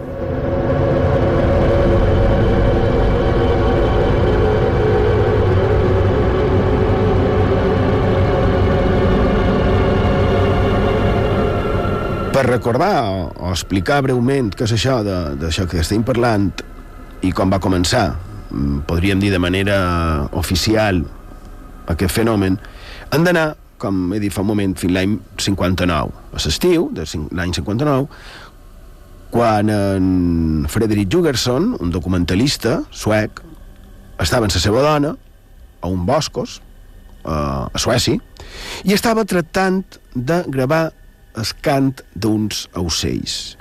Recordar 12.57 13.05
o, 13.11 13.29
o 13.37 13.51
explicar 13.53 14.01
breument 14.05 14.49
què 14.57 14.65
és 14.65 14.73
això 14.77 14.99
d'això 15.05 15.67
que 15.69 15.81
estem 15.83 16.03
parlant 16.05 16.49
i 17.25 17.31
com 17.35 17.53
va 17.53 17.61
començar, 17.61 18.09
mm, 18.49 18.83
podríem 18.89 19.21
dir 19.21 19.31
de 19.33 19.41
manera 19.41 19.77
oficial 20.37 21.03
aquest 21.87 22.13
fenomen, 22.13 22.57
han 23.13 23.23
d'anar, 23.23 23.53
com 23.77 24.11
he 24.13 24.19
dit 24.19 24.33
fa 24.33 24.43
un 24.43 24.49
moment, 24.49 24.73
fins 24.77 24.93
l'any 24.93 25.17
59, 25.37 26.11
a 26.33 26.43
l'estiu 26.43 26.89
de 26.97 27.05
l'any 27.37 27.53
59, 27.55 28.07
quan 29.31 29.69
en 29.69 30.65
Frederick 30.71 31.11
Jugerson, 31.13 31.75
un 31.79 31.91
documentalista 31.91 32.81
suec, 32.91 33.41
estava 34.19 34.47
amb 34.47 34.55
la 34.55 34.61
seva 34.63 34.81
dona 34.81 35.13
a 35.81 35.91
un 35.91 36.05
boscos, 36.07 36.61
a 37.27 37.67
Suècia, 37.75 38.17
i 38.87 38.95
estava 38.95 39.25
tractant 39.27 39.83
de 40.15 40.41
gravar 40.47 40.96
el 41.37 41.53
cant 41.65 41.93
d'uns 42.15 42.65
aucells. 42.77 43.55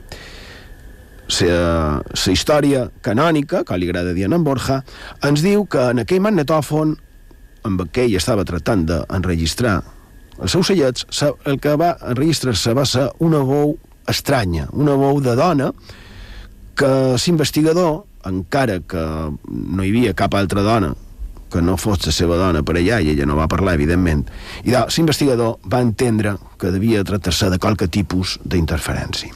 La, 1.41 2.03
història 2.31 2.87
canònica, 3.03 3.65
que 3.67 3.79
li 3.79 3.89
agrada 3.91 4.15
dir 4.15 4.29
en 4.29 4.45
Borja, 4.47 4.83
ens 5.27 5.43
diu 5.43 5.67
que 5.67 5.91
en 5.91 6.05
aquell 6.05 6.23
magnetòfon 6.23 6.95
amb 7.67 7.83
què 7.91 8.07
ell 8.07 8.17
estava 8.19 8.47
tractant 8.47 8.85
d'enregistrar 8.87 9.81
els 10.37 10.53
seus 10.53 10.69
ocellets, 10.69 11.07
el 11.49 11.59
que 11.59 11.73
va 11.81 11.95
enregistrar-se 12.13 12.75
va 12.77 12.85
ser 12.87 13.09
una 13.25 13.41
veu 13.47 13.75
estranya, 14.09 14.69
una 14.73 14.95
veu 15.01 15.23
de 15.25 15.35
dona 15.39 15.71
que 16.77 16.91
l'investigador, 17.17 18.05
encara 18.29 18.81
que 18.85 19.03
no 19.33 19.83
hi 19.83 19.91
havia 19.91 20.15
cap 20.19 20.35
altra 20.37 20.63
dona 20.67 20.93
que 21.53 21.63
no 21.63 21.77
fos 21.79 22.05
la 22.07 22.13
seva 22.15 22.39
dona 22.41 22.63
per 22.67 22.77
allà 22.77 22.99
i 23.01 23.13
ella 23.13 23.27
no 23.29 23.37
va 23.39 23.49
parlar, 23.51 23.77
evidentment. 23.79 24.25
I 24.65 24.75
l'investigador 24.75 25.61
va 25.65 25.83
entendre 25.85 26.37
que 26.59 26.73
devia 26.75 27.05
tractar-se 27.07 27.51
de 27.53 27.61
qualque 27.63 27.89
tipus 27.89 28.39
d'interferència. 28.45 29.33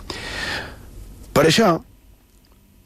Per 1.32 1.46
això 1.46 1.76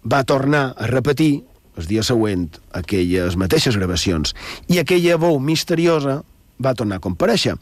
va 0.04 0.22
tornar 0.28 0.74
a 0.76 0.86
repetir 0.90 1.42
el 1.76 1.88
dia 1.90 2.04
següent 2.06 2.46
aquelles 2.76 3.34
mateixes 3.40 3.76
gravacions 3.76 4.34
i 4.70 4.78
aquella 4.78 5.18
veu 5.18 5.40
misteriosa 5.42 6.20
va 6.62 6.74
tornar 6.78 7.00
a 7.00 7.04
compareixer. 7.04 7.56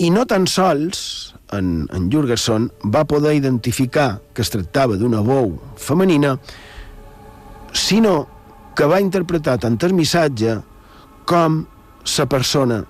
I 0.00 0.08
no 0.10 0.24
tan 0.26 0.46
sols 0.48 1.34
en, 1.52 1.86
en 1.92 2.08
Jurgenson 2.10 2.70
va 2.94 3.04
poder 3.04 3.34
identificar 3.36 4.22
que 4.32 4.42
es 4.42 4.50
tractava 4.50 4.96
d'una 4.96 5.20
veu 5.26 5.58
femenina, 5.76 6.38
sinó 7.76 8.24
que 8.76 8.88
va 8.88 9.00
interpretar 9.02 9.58
tant 9.62 9.78
el 9.86 9.94
missatge 9.96 10.58
com 11.28 11.62
la 12.18 12.26
persona 12.26 12.82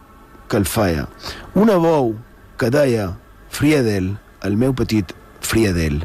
que 0.48 0.60
el 0.60 0.66
feia. 0.68 1.06
Una 1.54 1.78
veu 1.82 2.14
que 2.60 2.70
deia 2.70 3.10
Friedel, 3.52 4.14
el 4.42 4.56
meu 4.56 4.74
petit 4.74 5.14
Friedel. 5.40 6.02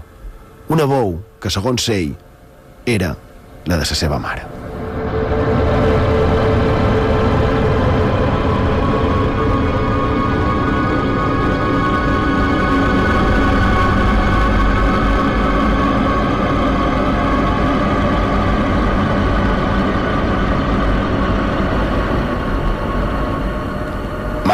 Una 0.74 0.88
veu 0.90 1.18
que, 1.40 1.52
segons 1.54 1.90
ell, 1.94 2.16
era 2.86 3.16
la 3.68 3.76
de 3.78 3.84
la 3.84 4.00
seva 4.06 4.20
mare. 4.20 4.57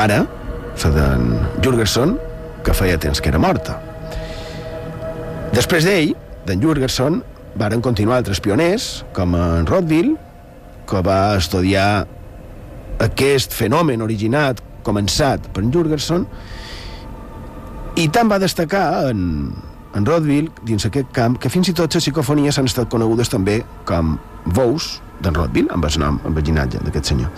Mare, 0.03 0.25
la 0.83 0.89
d'en 0.91 1.27
Jurgenson, 1.63 2.17
que 2.65 2.73
feia 2.75 2.97
temps 2.99 3.21
que 3.21 3.29
era 3.31 3.39
morta. 3.39 3.77
Després 5.55 5.85
d'ell, 5.87 6.11
d'en 6.47 6.59
Jurgenson, 6.59 7.21
varen 7.55 7.83
continuar 7.85 8.19
altres 8.19 8.41
pioners, 8.43 9.05
com 9.15 9.37
en 9.37 9.69
Rothville, 9.69 10.17
que 10.89 11.03
va 11.05 11.37
estudiar 11.37 12.03
aquest 13.05 13.55
fenomen 13.55 14.03
originat, 14.03 14.59
començat 14.83 15.47
per 15.53 15.63
en 15.63 15.71
Jurgenson, 15.71 16.27
i 17.95 18.09
tant 18.11 18.27
va 18.27 18.41
destacar 18.41 19.13
en, 19.13 19.53
en 19.95 20.09
Rothville, 20.09 20.51
dins 20.67 20.83
aquest 20.89 21.13
camp, 21.15 21.39
que 21.39 21.53
fins 21.53 21.71
i 21.71 21.77
tot 21.77 21.95
les 21.95 22.03
psicofonies 22.03 22.59
han 22.59 22.67
estat 22.67 22.91
conegudes 22.91 23.31
també 23.31 23.61
com 23.87 24.17
veus 24.51 24.97
d'en 25.23 25.35
Rothville, 25.37 25.71
amb 25.71 25.87
el 25.87 25.99
nom, 26.01 26.19
amb 26.27 26.37
el 26.37 26.43
ginatge 26.43 26.81
d'aquest 26.83 27.13
senyor. 27.13 27.31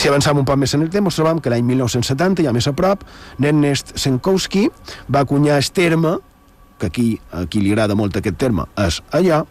Si 0.00 0.08
avançam 0.08 0.38
un 0.40 0.46
poc 0.48 0.56
més 0.56 0.72
en 0.72 0.80
el 0.80 0.88
temps, 0.88 1.12
trobam 1.12 1.42
que 1.44 1.50
l'any 1.52 1.66
1970, 1.74 2.46
ja 2.46 2.54
més 2.56 2.64
a 2.70 2.72
prop, 2.72 3.02
Ernest 3.36 3.90
Senkowski 4.00 4.62
va 5.12 5.20
acunyar 5.26 5.58
el 5.60 5.66
terme, 5.76 6.14
que 6.80 6.88
aquí, 6.88 7.08
a 7.36 7.42
qui 7.44 7.60
li 7.60 7.74
agrada 7.74 7.98
molt 7.98 8.16
aquest 8.16 8.38
terme, 8.40 8.64
és 8.80 9.02
allò, 9.12 9.42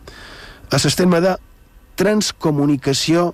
és 0.74 0.88
el 0.90 0.96
terme 0.98 1.20
de 1.22 1.36
transcomunicació 2.02 3.28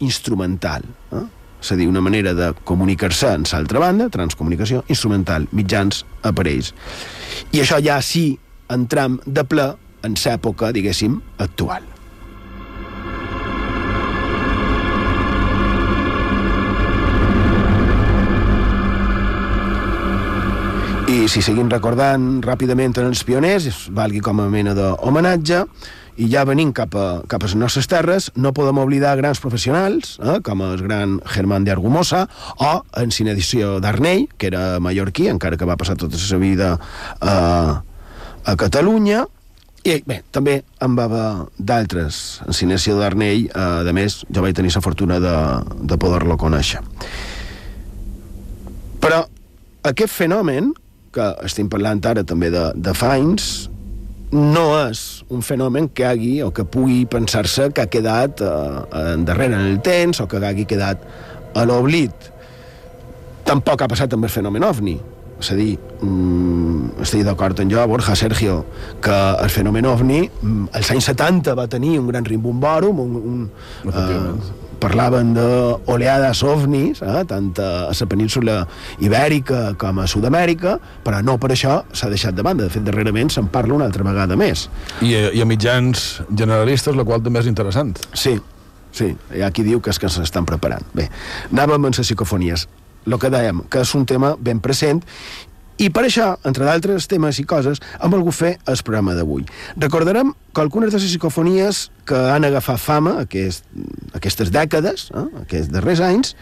instrumental. 0.00 0.88
Eh? 1.12 1.26
És 1.60 1.74
a 1.74 1.76
dir, 1.76 1.90
una 1.90 2.00
manera 2.00 2.32
de 2.38 2.54
comunicar-se 2.64 3.34
en 3.34 3.44
l'altra 3.52 3.84
banda, 3.84 4.08
transcomunicació 4.08 4.86
instrumental, 4.88 5.50
mitjans 5.52 6.06
aparells. 6.32 6.72
I 7.52 7.60
això 7.60 7.82
ja 7.84 8.00
sí 8.00 8.30
entram 8.72 9.20
de 9.26 9.44
ple 9.44 9.68
en 10.08 10.16
l'època, 10.16 10.72
diguéssim, 10.72 11.20
actual. 11.44 11.97
Si 21.28 21.42
seguim 21.44 21.68
recordant 21.68 22.38
ràpidament 22.40 22.94
en 22.96 23.10
els 23.10 23.20
pioners, 23.26 23.66
valgui 23.92 24.22
com 24.24 24.38
a 24.40 24.46
mena 24.48 24.72
d'homenatge, 24.72 25.58
i 26.16 26.28
ja 26.32 26.46
venim 26.48 26.70
cap 26.72 26.94
a, 26.96 27.20
cap 27.28 27.42
a 27.44 27.50
les 27.50 27.54
nostres 27.58 27.88
terres, 27.90 28.30
no 28.34 28.54
podem 28.56 28.80
oblidar 28.80 29.12
grans 29.20 29.42
professionals, 29.44 30.14
eh, 30.24 30.38
com 30.46 30.62
el 30.64 30.80
gran 30.80 31.18
Germán 31.28 31.66
de 31.66 31.74
Argumosa, 31.74 32.22
o 32.64 32.70
en 32.96 33.12
Cinedició 33.12 33.76
d'Arnell, 33.84 34.24
que 34.40 34.48
era 34.48 34.80
mallorquí, 34.80 35.28
encara 35.28 35.60
que 35.60 35.68
va 35.68 35.76
passar 35.76 35.98
tota 36.00 36.16
la 36.16 36.22
seva 36.22 36.40
vida 36.46 36.72
eh, 37.20 37.76
a 38.48 38.56
Catalunya, 38.64 39.26
i 39.84 40.00
bé, 40.08 40.22
també 40.32 40.62
en 40.80 40.96
va 40.96 41.06
haver 41.10 41.28
d'altres. 41.60 42.40
En 42.48 42.56
Cinedició 42.56 42.96
d'Arnell, 42.96 43.50
eh, 43.52 43.68
a 43.84 43.96
més, 44.00 44.22
jo 44.32 44.48
vaig 44.48 44.56
tenir 44.56 44.72
la 44.72 44.84
fortuna 44.88 45.20
de, 45.20 45.38
de 45.92 46.00
poder-lo 46.00 46.40
conèixer. 46.40 46.80
Però 49.04 49.26
aquest 49.92 50.16
fenomen, 50.24 50.72
que 51.18 51.26
estem 51.48 51.68
parlant 51.72 52.00
ara 52.06 52.24
també 52.26 52.52
de, 52.54 52.68
de 52.78 52.94
Fains, 52.96 53.68
no 54.30 54.64
és 54.76 55.24
un 55.32 55.42
fenomen 55.42 55.88
que 55.88 56.04
hagi 56.04 56.38
o 56.44 56.50
que 56.52 56.66
pugui 56.68 57.04
pensar-se 57.08 57.70
que 57.72 57.84
ha 57.84 57.90
quedat 57.90 58.42
eh, 58.44 59.12
endarrere 59.14 59.56
en 59.56 59.70
el 59.72 59.78
temps 59.84 60.20
o 60.20 60.28
que 60.28 60.40
hagi 60.44 60.66
quedat 60.68 61.04
a 61.56 61.64
l'oblit. 61.68 62.12
Tampoc 63.48 63.82
ha 63.82 63.88
passat 63.88 64.12
amb 64.12 64.28
el 64.28 64.32
fenomen 64.32 64.66
OVNI. 64.68 64.98
És 65.38 65.52
a 65.54 65.56
dir, 65.56 65.78
mm, 66.02 66.98
estic 67.04 67.22
d'acord 67.24 67.60
amb 67.62 67.70
jo, 67.70 67.84
Borja, 67.86 68.16
Sergio, 68.18 68.64
que 69.00 69.14
el 69.14 69.50
fenomen 69.54 69.86
OVNI 69.86 70.20
mm, 70.28 70.64
als 70.74 70.90
anys 70.90 71.08
70 71.12 71.54
va 71.54 71.68
tenir 71.70 71.98
un 72.00 72.08
gran 72.10 72.26
rimbombòrum, 72.26 72.98
un, 73.00 73.14
un, 73.22 73.44
eh, 73.86 74.66
parlaven 74.80 75.32
d'oleades 75.36 76.42
ovnis, 76.46 77.02
eh, 77.02 77.22
tant 77.28 77.50
a 77.58 77.68
la 77.90 78.08
península 78.08 78.58
ibèrica 79.04 79.74
com 79.78 79.98
a 79.98 80.06
Sud-amèrica, 80.06 80.78
però 81.04 81.22
no 81.22 81.38
per 81.38 81.52
això 81.54 81.82
s'ha 81.92 82.08
deixat 82.08 82.34
de 82.34 82.42
banda. 82.42 82.64
De 82.64 82.70
fet, 82.70 82.84
darrerament 82.84 83.30
se'n 83.30 83.48
parla 83.48 83.74
una 83.74 83.88
altra 83.90 84.04
vegada 84.04 84.36
més. 84.36 84.68
I, 85.00 85.14
eh, 85.14 85.30
I 85.34 85.42
a 85.42 85.48
mitjans 85.48 86.22
generalistes, 86.30 86.96
la 86.96 87.04
qual 87.04 87.22
també 87.22 87.40
és 87.40 87.50
interessant. 87.50 87.98
Sí, 88.12 88.38
sí, 88.92 89.14
hi 89.34 89.42
ha 89.42 89.50
qui 89.50 89.66
diu 89.66 89.80
que 89.80 89.90
és 89.90 89.98
que 89.98 90.08
s'estan 90.08 90.46
preparant. 90.48 90.84
Bé, 90.94 91.08
anàvem 91.52 91.84
amb 91.84 91.92
les 91.92 92.06
psicofonies. 92.06 92.68
El 93.06 93.16
que 93.18 93.30
dèiem, 93.30 93.62
que 93.70 93.80
és 93.80 93.94
un 93.94 94.04
tema 94.04 94.34
ben 94.38 94.58
present 94.60 95.00
i 95.78 95.92
per 95.94 96.02
això, 96.08 96.32
entre 96.48 96.66
d'altres 96.66 97.06
temes 97.06 97.38
i 97.38 97.44
coses, 97.46 97.78
hem 98.02 98.10
volgut 98.10 98.34
fer 98.34 98.56
el 98.66 98.80
programa 98.82 99.14
d'avui. 99.14 99.44
Recordarem 99.78 100.32
que 100.50 100.62
algunes 100.64 100.90
de 100.90 100.98
les 100.98 101.06
psicofonies 101.06 101.84
que 102.08 102.18
han 102.32 102.42
agafat 102.48 102.80
fama 102.82 103.12
aquest, 103.22 103.62
aquestes 104.18 104.52
dècades, 104.54 105.08
eh, 105.14 105.26
aquests 105.44 105.72
darrers 105.72 106.02
anys, 106.04 106.34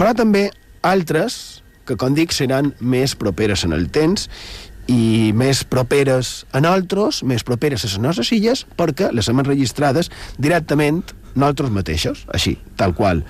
però 0.00 0.14
també 0.16 0.48
altres 0.82 1.62
que, 1.88 1.96
com 1.96 2.16
dic, 2.16 2.34
seran 2.36 2.74
més 2.80 3.14
properes 3.16 3.64
en 3.64 3.72
el 3.76 3.88
temps 3.92 4.28
i 4.88 5.32
més 5.36 5.62
properes 5.68 6.46
a 6.52 6.62
nosaltres, 6.64 7.22
més 7.28 7.44
properes 7.44 7.84
a 7.84 7.90
les 7.90 7.98
nostres 8.00 8.32
illes, 8.32 8.64
perquè 8.76 9.12
les 9.12 9.28
hem 9.28 9.40
enregistrades 9.44 10.08
directament 10.40 11.02
nosaltres 11.34 11.72
mateixos, 11.72 12.24
així, 12.34 12.56
tal 12.76 12.94
qual. 12.96 13.22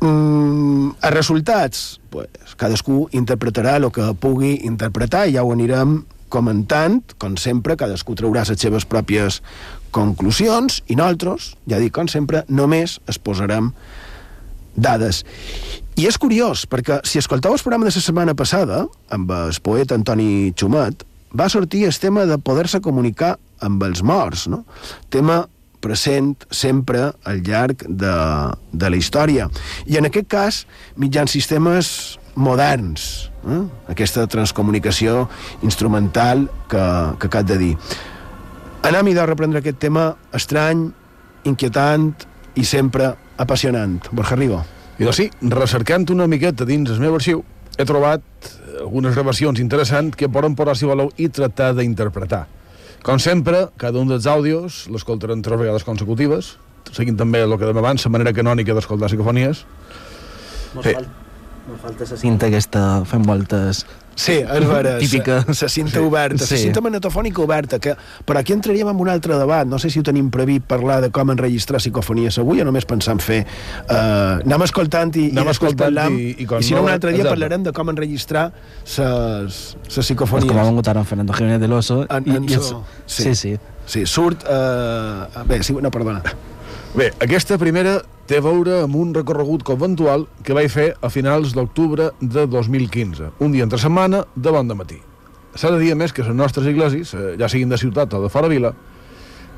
Mm, 0.00 0.90
els 1.00 1.14
resultats, 1.14 2.00
pues, 2.10 2.56
cadascú 2.58 3.06
interpretarà 3.16 3.78
el 3.78 3.88
que 3.94 4.10
pugui 4.20 4.58
interpretar 4.68 5.26
i 5.26 5.38
ja 5.38 5.44
ho 5.46 5.54
anirem 5.54 6.02
comentant, 6.28 7.00
com 7.22 7.36
sempre, 7.38 7.78
cadascú 7.78 8.16
traurà 8.18 8.42
les 8.44 8.60
seves 8.60 8.84
pròpies 8.84 9.40
conclusions 9.96 10.82
i 10.92 10.98
nosaltres, 10.98 11.54
ja 11.70 11.80
dic, 11.80 11.94
com 11.96 12.10
sempre, 12.12 12.44
només 12.52 12.98
es 13.08 13.18
posarem 13.18 13.72
dades. 14.76 15.22
I 15.96 16.06
és 16.10 16.18
curiós, 16.20 16.66
perquè 16.68 17.00
si 17.08 17.18
escolteu 17.22 17.56
el 17.56 17.62
programa 17.64 17.88
de 17.88 17.94
la 17.94 18.04
setmana 18.04 18.36
passada, 18.36 18.84
amb 19.08 19.32
el 19.32 19.56
poeta 19.64 19.96
Antoni 19.96 20.52
Xumet, 20.52 21.06
va 21.36 21.48
sortir 21.48 21.86
el 21.88 21.96
tema 21.98 22.26
de 22.28 22.36
poder-se 22.38 22.82
comunicar 22.84 23.36
amb 23.64 23.82
els 23.88 24.02
morts, 24.04 24.46
no? 24.52 24.64
Tema 25.08 25.46
present 25.80 26.34
sempre 26.50 27.12
al 27.24 27.42
llarg 27.46 27.84
de, 27.86 28.12
de 28.72 28.90
la 28.90 28.98
història. 28.98 29.48
I 29.86 30.00
en 30.00 30.08
aquest 30.08 30.28
cas, 30.28 30.60
mitjans 30.96 31.32
sistemes 31.32 32.18
moderns, 32.36 33.30
eh? 33.48 33.62
aquesta 33.92 34.26
transcomunicació 34.28 35.24
instrumental 35.64 36.46
que, 36.68 36.84
que 37.20 37.30
acab 37.30 37.48
de 37.48 37.58
dir. 37.62 37.72
Anem 38.86 39.08
de 39.16 39.22
reprendre 39.26 39.58
aquest 39.58 39.80
tema 39.82 40.12
estrany, 40.36 40.84
inquietant 41.50 42.12
i 42.54 42.62
sempre 42.62 43.08
apassionant. 43.42 43.96
Borja 44.14 44.36
Rigo. 44.38 44.60
I 45.00 45.08
doncs 45.08 45.18
sí, 45.18 45.26
recercant 45.50 46.06
una 46.14 46.28
miqueta 46.30 46.64
dins 46.68 46.92
el 46.94 47.00
meu 47.02 47.16
arxiu, 47.18 47.42
he 47.74 47.84
trobat 47.88 48.22
algunes 48.78 49.16
gravacions 49.16 49.58
interessants 49.58 50.14
que 50.14 50.30
poden 50.30 50.54
posar-s'hi 50.54 50.86
valor 50.86 51.10
i 51.18 51.26
tractar 51.26 51.72
d'interpretar. 51.74 52.44
Com 53.02 53.18
sempre, 53.18 53.66
cada 53.76 53.98
un 53.98 54.14
dels 54.14 54.30
àudios 54.30 54.84
l'escoltarem 54.94 55.42
tres 55.42 55.58
vegades 55.64 55.82
consecutives, 55.82 56.54
seguint 56.94 57.18
també 57.18 57.42
el 57.42 57.58
que 57.58 57.66
demà 57.66 57.82
abans, 57.82 58.06
la 58.06 58.14
manera 58.14 58.36
canònica 58.38 58.76
d'escoltar 58.76 59.10
psicofonies. 59.10 59.66
Sí. 60.78 60.94
Falta, 61.66 61.70
mos 61.72 61.80
falta 61.82 62.04
la 62.14 62.16
cinta 62.20 62.46
aquesta 62.46 63.04
fent 63.04 63.26
voltes 63.26 63.84
Sí, 64.16 64.32
és 64.32 64.64
vera. 64.64 64.94
Típica. 64.96 65.42
La 65.46 65.68
cinta 65.68 65.98
sí. 65.98 65.98
oberta, 65.98 66.38
la 66.40 66.46
Sí. 66.46 66.56
cinta 66.56 66.80
magnetofònica 66.80 67.42
oberta, 67.42 67.78
que 67.78 67.92
per 68.24 68.38
aquí 68.38 68.54
entraríem 68.54 68.88
en 68.88 68.96
un 68.96 69.10
altre 69.12 69.36
debat. 69.36 69.66
No 69.68 69.78
sé 69.78 69.90
si 69.90 69.98
ho 70.00 70.02
tenim 70.02 70.30
previst 70.32 70.64
parlar 70.64 71.02
de 71.02 71.10
com 71.10 71.28
enregistrar 71.34 71.82
psicofonies 71.82 72.38
avui 72.40 72.62
o 72.62 72.64
només 72.64 72.86
pensant 72.88 73.20
fer... 73.20 73.42
Uh, 73.90 74.40
anem 74.40 74.62
escoltant 74.64 75.12
i, 75.20 75.26
Anem 75.36 75.50
i 75.50 75.50
escoltant 75.52 75.92
parlam. 75.94 76.16
i- 76.16 76.32
i 76.40 76.46
I 76.48 76.62
si 76.64 76.72
no, 76.72 76.80
un 76.86 76.88
altre 76.88 77.10
dia 77.12 77.20
exacte. 77.26 77.28
parlarem 77.36 77.62
de 77.68 77.72
com 77.76 77.90
enregistrar 77.92 78.46
les 78.96 79.76
és 79.86 79.98
psicofonies. 80.06 80.48
com 80.48 80.58
ha 80.58 80.64
vengut 80.64 80.88
ara 80.88 81.00
en 81.00 81.06
Fernando 81.06 81.34
Jiménez 81.34 81.60
de 81.60 81.68
l'Oso 81.68 82.06
En, 82.08 82.24
i, 82.26 82.36
en 82.36 82.44
i 82.48 82.54
so. 82.56 82.84
sí, 83.04 83.34
sí. 83.34 83.58
Sí, 83.84 84.06
surt... 84.06 84.42
Uh, 84.48 85.44
bé, 85.46 85.62
sí, 85.62 85.74
no, 85.74 85.90
perdona. 85.90 86.22
Bé, 86.96 87.12
aquesta 87.20 87.58
primera 87.58 88.00
té 88.26 88.40
a 88.40 88.44
veure 88.44 88.80
amb 88.84 88.96
un 88.98 89.12
recorregut 89.14 89.62
conventual 89.66 90.26
que 90.44 90.54
vaig 90.56 90.70
fer 90.72 90.86
a 91.00 91.10
finals 91.12 91.54
d'octubre 91.54 92.10
de 92.20 92.46
2015, 92.50 93.32
un 93.40 93.54
dia 93.54 93.66
entre 93.66 93.78
setmana, 93.78 94.24
de 94.34 94.52
bon 94.54 94.68
de 94.68 94.76
matí. 94.78 94.98
S'ha 95.56 95.70
de 95.72 95.80
dir, 95.80 95.94
més, 95.96 96.12
que 96.12 96.24
les 96.26 96.34
nostres 96.36 96.66
iglesias, 96.68 97.14
eh, 97.14 97.34
ja 97.40 97.48
siguin 97.48 97.70
de 97.72 97.78
ciutat 97.80 98.12
o 98.14 98.22
de 98.24 98.30
fora 98.32 98.50
vila, 98.52 98.74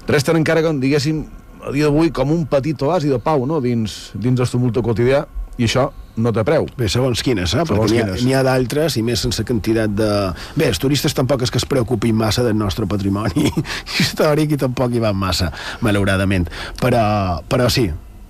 resten 0.07 0.39
encara, 0.39 0.63
com 0.63 0.81
diguéssim, 0.81 1.25
a 1.65 1.73
dia 1.75 1.89
d'avui, 1.89 2.13
com 2.15 2.31
un 2.31 2.45
petit 2.47 2.83
oasi 2.83 3.11
de 3.11 3.19
pau, 3.19 3.47
no?, 3.47 3.61
dins, 3.65 4.13
dins 4.15 4.39
del 4.39 4.49
tumulto 4.49 4.85
quotidià, 4.85 5.25
i 5.59 5.67
això 5.67 5.89
no 6.19 6.33
té 6.35 6.45
preu. 6.47 6.67
Bé, 6.79 6.89
segons 6.91 7.23
quines, 7.23 7.51
eh? 7.55 7.65
Segons 7.67 7.91
Perquè 7.91 8.23
n'hi 8.23 8.35
ha, 8.35 8.43
ha 8.43 8.47
d'altres 8.47 8.99
i 8.99 9.05
més 9.07 9.23
sense 9.23 9.43
quantitat 9.47 9.95
de... 9.99 10.11
Bé, 10.59 10.69
els 10.71 10.79
turistes 10.83 11.15
tampoc 11.15 11.43
és 11.47 11.53
que 11.55 11.59
es 11.59 11.67
preocupin 11.69 12.15
massa 12.19 12.45
del 12.47 12.59
nostre 12.59 12.87
patrimoni 12.91 13.49
històric 14.03 14.55
i 14.55 14.61
tampoc 14.61 14.95
hi 14.95 15.03
van 15.03 15.19
massa, 15.19 15.51
malauradament. 15.83 16.47
Però, 16.83 17.03
però 17.51 17.71
sí. 17.73 17.89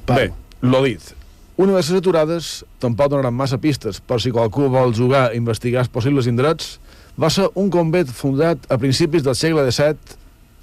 Pau. 0.09 0.17
Bé, 0.17 0.31
lo 0.65 0.83
dit. 0.87 1.13
Una 1.59 1.75
de 1.75 1.81
les 1.81 1.91
aturades 1.93 2.49
tampoc 2.81 3.11
donaran 3.13 3.35
massa 3.35 3.59
pistes 3.61 3.99
per 4.01 4.21
si 4.23 4.33
qualcú 4.33 4.71
vol 4.73 4.95
jugar 4.97 5.29
i 5.33 5.41
investigar 5.41 5.83
els 5.83 5.93
possibles 5.93 6.29
indrets, 6.31 6.79
va 7.19 7.29
ser 7.35 7.49
un 7.59 7.69
convent 7.75 8.09
fundat 8.15 8.63
a 8.73 8.79
principis 8.81 9.27
del 9.27 9.37
segle 9.37 9.67
XVII 9.67 10.17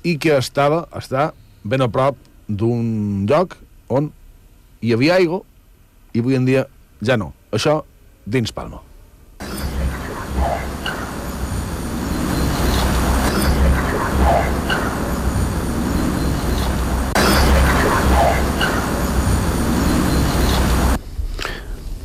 i 0.07 0.15
que 0.21 0.37
estava, 0.39 0.85
està, 0.95 1.29
ben 1.63 1.83
a 1.83 1.89
prop 1.91 2.17
d'un 2.47 3.25
lloc 3.29 3.57
on 3.91 4.09
hi 4.81 4.95
havia 4.95 5.19
aigua 5.19 5.43
i 6.15 6.23
avui 6.23 6.39
en 6.39 6.47
dia 6.47 6.65
ja 7.03 7.19
no. 7.19 7.33
Això 7.51 7.81
dins 8.25 8.55
Palma. 8.55 8.81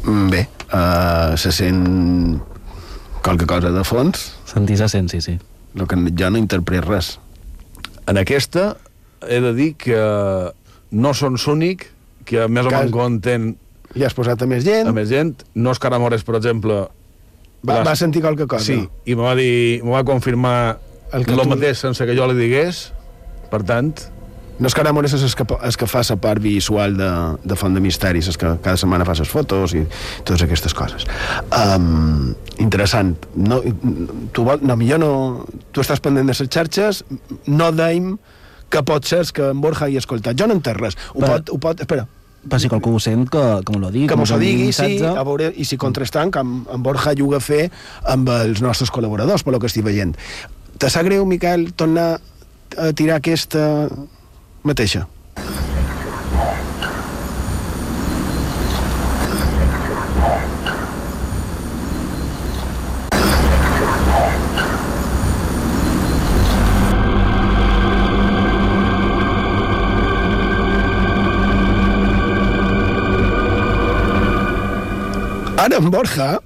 Bé, 0.05 0.47
uh, 0.73 1.37
se 1.37 1.53
sent 1.53 2.41
qualque 3.23 3.47
cosa 3.47 3.71
de 3.71 3.83
fons, 3.85 4.31
Sentir 4.49 4.79
se 4.81 4.89
sent, 4.89 5.11
sí, 5.13 5.21
sí. 5.21 5.37
el 5.77 5.87
que 5.87 5.97
jo 6.19 6.31
no 6.31 6.39
interpret 6.41 6.85
res. 6.87 7.19
En 8.09 8.19
aquesta 8.19 8.77
he 9.29 9.41
de 9.45 9.53
dir 9.55 9.75
que 9.79 9.99
no 10.91 11.13
són 11.15 11.37
l'únic 11.39 11.85
que 12.27 12.47
més 12.49 12.67
o 12.67 12.71
menys 12.73 12.91
compten 12.95 13.53
Ja 13.95 14.07
has 14.09 14.15
posat 14.15 14.43
a 14.43 14.47
més 14.47 14.65
gent, 14.65 14.87
a 14.89 14.93
més 14.95 15.09
gent. 15.11 15.35
No 15.55 15.73
és 15.75 15.79
Caramores, 15.83 16.23
per 16.27 16.37
exemple, 16.39 16.81
va, 17.67 17.81
va 17.87 17.95
sentir 17.99 18.23
qualque 18.23 18.47
cosa. 18.47 18.65
Sí, 18.65 18.79
i 19.05 19.15
me 19.19 19.23
va 19.27 19.35
dir, 19.39 19.83
me 19.85 19.91
va 19.97 20.05
confirmar 20.07 20.79
El 21.13 21.21
el, 21.21 21.27
que 21.27 21.35
el 21.35 21.41
tu- 21.43 21.49
mateix 21.51 21.79
sense 21.83 22.07
que 22.07 22.15
jo 22.17 22.27
li 22.31 22.37
digués. 22.39 22.93
Per 23.51 23.65
tant, 23.67 23.91
No 24.61 24.69
és 24.69 24.77
que 24.77 24.83
ara 24.85 24.93
és 24.93 25.15
el 25.17 25.35
que, 25.35 25.47
és 25.65 25.77
que 25.81 25.89
fa 25.89 26.03
la 26.05 26.17
part 26.21 26.43
visual 26.43 26.97
de, 26.97 27.11
de 27.45 27.57
Font 27.57 27.75
de 27.75 27.81
Misteris, 27.81 28.29
és 28.29 28.37
que 28.37 28.53
cada 28.63 28.77
setmana 28.77 29.07
fa 29.09 29.17
les 29.17 29.29
fotos 29.29 29.75
i 29.75 29.87
totes 30.25 30.45
aquestes 30.45 30.75
coses. 30.77 31.07
Um, 31.49 32.35
interessant. 32.59 33.17
No, 33.35 33.63
tu, 34.33 34.45
vol, 34.45 34.61
no, 34.61 34.77
millor 34.77 35.01
no... 35.01 35.13
Tu 35.73 35.81
estàs 35.81 36.03
pendent 36.05 36.29
de 36.29 36.37
les 36.37 36.45
xarxes, 36.45 37.05
no 37.49 37.73
deim 37.73 38.19
que 38.71 38.85
pot 38.87 39.05
ser 39.09 39.25
que 39.35 39.51
en 39.51 39.61
Borja 39.65 39.89
hi 39.89 39.97
ha 39.97 40.05
escoltat. 40.05 40.37
Jo 40.39 40.47
no 40.47 40.59
entenc 40.59 40.79
res. 40.79 40.97
Ho 41.15 41.25
Va. 41.25 41.35
pot, 41.35 41.51
ho 41.51 41.59
pot, 41.59 41.81
espera, 41.81 42.07
Per 42.41 42.57
si 42.57 42.71
qualcú 42.73 42.95
ho 42.97 43.01
sent, 43.03 43.27
que, 43.29 43.41
que 43.67 43.73
me 43.75 43.81
lo 43.83 43.91
digui. 43.93 44.07
que 44.09 44.17
m'ho 44.17 44.39
digui, 44.41 44.71
sí, 44.73 44.97
a 45.05 45.25
veure, 45.29 45.51
i 45.61 45.67
si 45.69 45.77
contrastant, 45.77 46.31
que 46.33 46.41
en, 46.41 46.63
en 46.73 46.83
Borja 46.83 47.13
juga 47.17 47.37
a 47.37 47.45
fer 47.45 47.67
amb 48.09 48.31
els 48.33 48.63
nostres 48.65 48.89
col·laboradors, 48.89 49.45
per 49.45 49.53
lo 49.53 49.61
que 49.61 49.69
estic 49.69 49.85
veient. 49.85 50.15
Te 50.81 50.89
sap 50.89 51.05
greu, 51.05 51.27
Miquel, 51.29 51.75
tornar 51.77 52.15
a 52.79 52.93
tirar 52.97 53.19
aquesta 53.21 53.67
mateixa? 54.65 55.07
Ara 75.61 75.77
en 75.77 75.91
Borja 75.91 76.41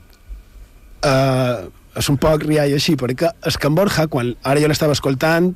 eh, 1.05 1.68
és 1.98 2.09
un 2.11 2.18
poc 2.20 2.44
riall 2.44 2.74
així, 2.74 2.96
perquè 2.98 3.30
és 3.46 3.57
que 3.61 3.68
en 3.70 3.76
Borja, 3.78 4.07
quan 4.11 4.33
ara 4.42 4.62
jo 4.62 4.68
l'estava 4.70 4.94
escoltant, 4.96 5.52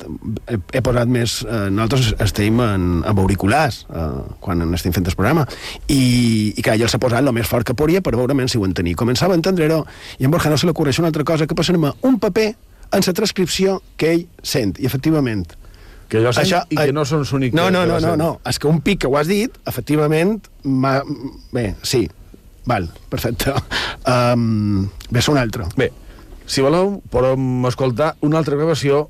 he, 0.46 0.58
he 0.78 0.82
posat 0.84 1.10
més... 1.10 1.40
Eh, 1.44 1.66
nosaltres 1.74 2.12
estem 2.24 2.60
en, 2.62 2.88
amb 3.08 3.22
auriculars 3.22 3.82
eh, 3.90 4.06
quan 4.44 4.62
estem 4.78 4.94
fent 4.94 5.08
el 5.08 5.18
programa, 5.18 5.46
i, 5.90 6.54
i 6.54 6.64
clar, 6.64 6.78
jo 6.80 6.90
s'ha 6.90 7.02
posat 7.02 7.26
el 7.26 7.34
més 7.34 7.48
fort 7.50 7.66
que 7.66 7.76
podia 7.78 8.02
per 8.04 8.14
veure 8.16 8.48
si 8.48 8.58
ho 8.58 8.66
entenia. 8.66 8.98
Començava 8.98 9.34
a 9.34 9.40
entendre-ho, 9.40 9.84
i 10.18 10.28
en 10.28 10.34
Borja 10.34 10.52
no 10.52 10.58
se 10.58 10.68
li 10.68 10.74
ocorreix 10.74 11.00
una 11.02 11.10
altra 11.10 11.26
cosa 11.26 11.46
que 11.46 11.58
passar-me 11.58 11.92
un 12.06 12.20
paper 12.22 12.52
en 12.92 13.02
la 13.04 13.14
transcripció 13.14 13.80
que 13.96 14.12
ell 14.14 14.28
sent, 14.42 14.78
i 14.78 14.86
efectivament... 14.86 15.48
Que 16.08 16.22
jo 16.24 16.30
sent 16.32 16.70
i 16.72 16.78
que 16.78 16.92
no 16.96 17.02
són 17.04 17.26
l'únic 17.28 17.52
No, 17.52 17.66
no, 17.68 17.82
no, 17.84 17.98
no, 18.00 18.14
no, 18.16 18.30
és 18.48 18.56
que 18.56 18.70
un 18.70 18.78
pic 18.80 19.02
que 19.02 19.10
ho 19.10 19.18
has 19.20 19.28
dit, 19.28 19.52
efectivament, 19.68 20.38
bé, 21.52 21.66
sí, 21.84 22.06
val, 22.68 22.90
perfecte. 23.10 23.56
Um, 24.08 24.86
ve 25.12 25.20
un 25.28 25.36
altre. 25.36 25.66
Bé, 25.76 25.90
si 26.48 26.64
voleu, 26.64 27.02
podem 27.12 27.66
escoltar 27.68 28.14
una 28.24 28.40
altra 28.40 28.56
gravació 28.56 29.04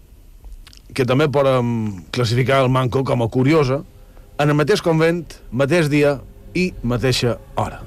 que 0.95 1.07
també 1.07 1.29
podem 1.31 1.69
classificar 2.11 2.59
el 2.65 2.73
Manco 2.75 3.05
com 3.07 3.23
a 3.23 3.31
curiosa, 3.31 3.85
en 4.43 4.51
el 4.51 4.59
mateix 4.59 4.83
convent, 4.83 5.39
mateix 5.51 5.87
dia 5.93 6.19
i 6.59 6.73
mateixa 6.83 7.39
hora. 7.55 7.85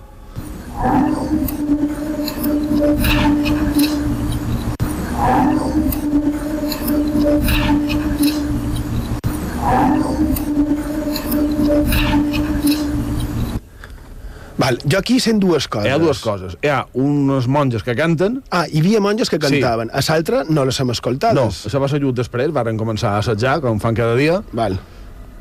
Val, 14.61 14.77
jo 14.85 14.99
aquí 14.99 15.17
sent 15.23 15.39
dues 15.41 15.65
coses. 15.71 15.87
Hi 15.89 15.93
ha 15.95 15.97
dues 16.01 16.19
coses. 16.21 16.55
Hi 16.61 16.69
ha 16.69 16.79
unes 17.01 17.47
monges 17.49 17.81
que 17.87 17.95
canten... 17.97 18.39
Ah, 18.53 18.65
hi 18.69 18.79
havia 18.83 19.01
monges 19.01 19.31
que 19.33 19.39
cantaven. 19.41 19.89
Sí. 19.89 19.97
A 19.97 20.13
l'altra 20.13 20.43
no 20.49 20.65
les 20.69 20.79
hem 20.83 20.91
escoltades. 20.93 21.35
No, 21.39 21.47
això 21.49 21.81
va 21.81 21.89
ser 21.89 21.99
just 22.03 22.19
després, 22.21 22.51
varen 22.53 22.77
començar 22.79 23.15
a 23.15 23.23
assajar, 23.23 23.57
com 23.63 23.79
fan 23.81 23.97
cada 23.97 24.13
dia. 24.19 24.41
Val. 24.53 24.77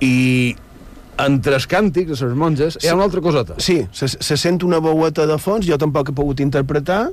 I 0.00 0.56
entre 1.20 1.58
els 1.58 1.66
càntics 1.68 2.16
de 2.22 2.30
les 2.30 2.38
monges 2.38 2.78
hi 2.80 2.88
ha 2.88 2.94
una 2.96 3.04
altra 3.10 3.20
coseta. 3.20 3.58
Sí, 3.60 3.82
se, 3.92 4.08
se 4.08 4.36
sent 4.40 4.62
una 4.64 4.78
veueta 4.80 5.26
de 5.28 5.36
fons, 5.42 5.66
jo 5.68 5.76
tampoc 5.76 6.08
he 6.08 6.16
pogut 6.16 6.40
interpretar, 6.40 7.10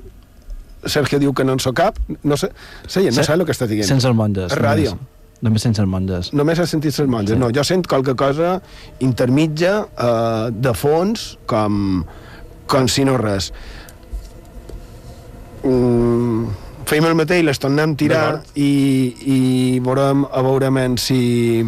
Sergio 0.87 1.19
diu 1.19 1.33
que 1.35 1.43
no 1.43 1.57
en 1.57 1.59
so 1.59 1.73
cap, 1.75 1.97
no 2.23 2.37
sé, 2.39 2.47
sí, 2.87 3.03
no 3.09 3.11
Se- 3.17 3.25
sé 3.27 3.33
el 3.35 3.43
que 3.43 3.51
està 3.51 3.67
dient. 3.67 3.83
Sense 3.89 4.07
els 4.07 4.15
monges. 4.15 4.53
A 4.53 4.59
ràdio. 4.61 4.93
Només, 4.95 5.16
només 5.45 5.63
sense 5.63 5.81
els 5.83 5.89
monges. 5.89 6.31
Només 6.33 6.59
has 6.59 6.71
sentit 6.73 6.95
les 6.97 7.09
monges. 7.09 7.35
Sí. 7.35 7.41
No, 7.41 7.49
jo 7.53 7.63
sent 7.67 7.87
qualque 7.89 8.15
cosa 8.17 8.57
intermitja, 9.03 9.73
eh, 9.87 10.47
de 10.53 10.73
fons, 10.73 11.37
com, 11.49 12.05
com 12.67 12.87
si 12.91 13.05
no 13.07 13.17
res. 13.21 13.51
Mm, 15.63 16.47
feim 16.87 17.05
el 17.09 17.17
mateix, 17.19 17.43
les 17.45 17.59
tornem 17.59 17.93
a 17.93 17.99
tirar 17.99 18.27
i, 18.55 18.71
i 19.35 19.39
veurem, 19.83 20.25
a 20.25 20.43
veurem 20.45 20.95
si, 21.01 21.65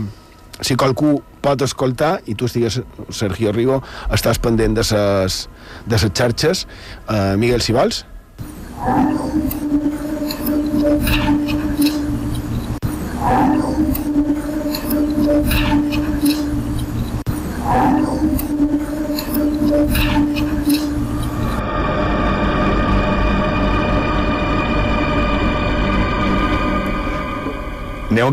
si 0.61 0.77
qualcú 0.79 1.17
pot 1.43 1.61
escoltar 1.63 2.19
i 2.27 2.35
tu 2.35 2.47
estigues, 2.49 2.81
Sergio 3.15 3.53
Rigo, 3.55 3.81
estàs 4.15 4.39
pendent 4.43 4.75
de 4.77 4.83
ses, 4.83 5.41
de 5.87 5.99
ses 5.99 6.15
xarxes. 6.15 6.65
Uh, 7.07 7.35
Miguel, 7.39 7.63
si 7.63 7.75
vols. 7.75 8.03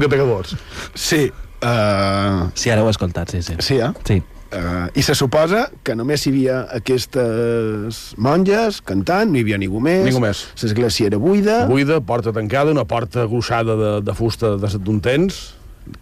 Pega 0.08 0.24
vots. 0.24 0.56
Sí. 0.94 1.32
Uh, 1.62 2.50
Sí, 2.54 2.70
ara 2.70 2.82
ho 2.82 2.86
he 2.86 2.92
escoltat, 2.92 3.30
sí, 3.30 3.42
sí. 3.42 3.56
sí, 3.58 3.78
eh? 3.80 3.92
Sí. 4.04 4.22
Uh, 4.56 4.86
I 4.96 5.02
se 5.04 5.12
suposa 5.18 5.66
que 5.84 5.92
només 5.98 6.22
hi 6.24 6.30
havia 6.32 6.60
aquestes 6.78 7.98
monges 8.16 8.78
cantant, 8.86 9.28
no 9.32 9.36
hi 9.36 9.44
havia 9.44 9.58
ningú 9.60 9.80
més. 9.84 10.04
Ningú 10.06 10.22
més. 10.22 10.44
L'església 10.62 11.10
era 11.10 11.18
buida. 11.20 11.58
Buida, 11.68 12.00
porta 12.00 12.32
tancada, 12.32 12.72
una 12.72 12.86
porta 12.88 13.26
gruixada 13.28 13.76
de, 13.76 13.90
de 14.06 14.14
fusta 14.16 14.54
de 14.60 14.70
set 14.72 14.80
d'un 14.86 15.00
temps, 15.04 15.40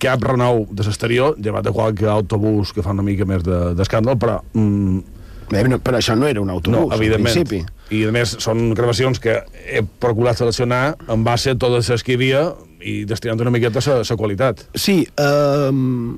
cap 0.00 0.22
renou 0.24 0.64
de 0.70 0.86
l'exterior, 0.86 1.34
llevat 1.38 1.66
de 1.66 1.72
qualque 1.74 2.06
autobús 2.08 2.72
que 2.72 2.84
fa 2.84 2.94
una 2.94 3.02
mica 3.04 3.26
més 3.28 3.42
de- 3.44 3.74
d'escàndol, 3.78 4.16
però... 4.20 4.38
Mm, 4.54 5.02
Bé, 5.44 5.60
no, 5.68 5.76
però 5.84 5.98
això 6.00 6.14
no 6.16 6.24
era 6.26 6.40
un 6.40 6.48
autobús, 6.48 6.86
no, 6.88 6.94
evidentment. 6.96 7.34
al 7.36 7.44
principi. 7.44 7.58
I, 7.92 8.06
a 8.08 8.12
més, 8.16 8.30
són 8.40 8.70
gravacions 8.74 9.20
que 9.20 9.34
he 9.68 9.82
procurat 10.00 10.38
seleccionar 10.40 10.94
en 11.12 11.26
base 11.26 11.52
a 11.52 11.58
totes 11.60 11.90
les 11.92 12.02
que 12.02 12.14
hi 12.14 12.16
havia 12.16 12.44
i 12.80 12.94
destinant 13.04 13.42
una 13.44 13.52
miqueta 13.52 13.82
a 13.92 13.98
la 14.00 14.16
qualitat. 14.16 14.62
Sí, 14.74 15.02
um, 15.20 16.16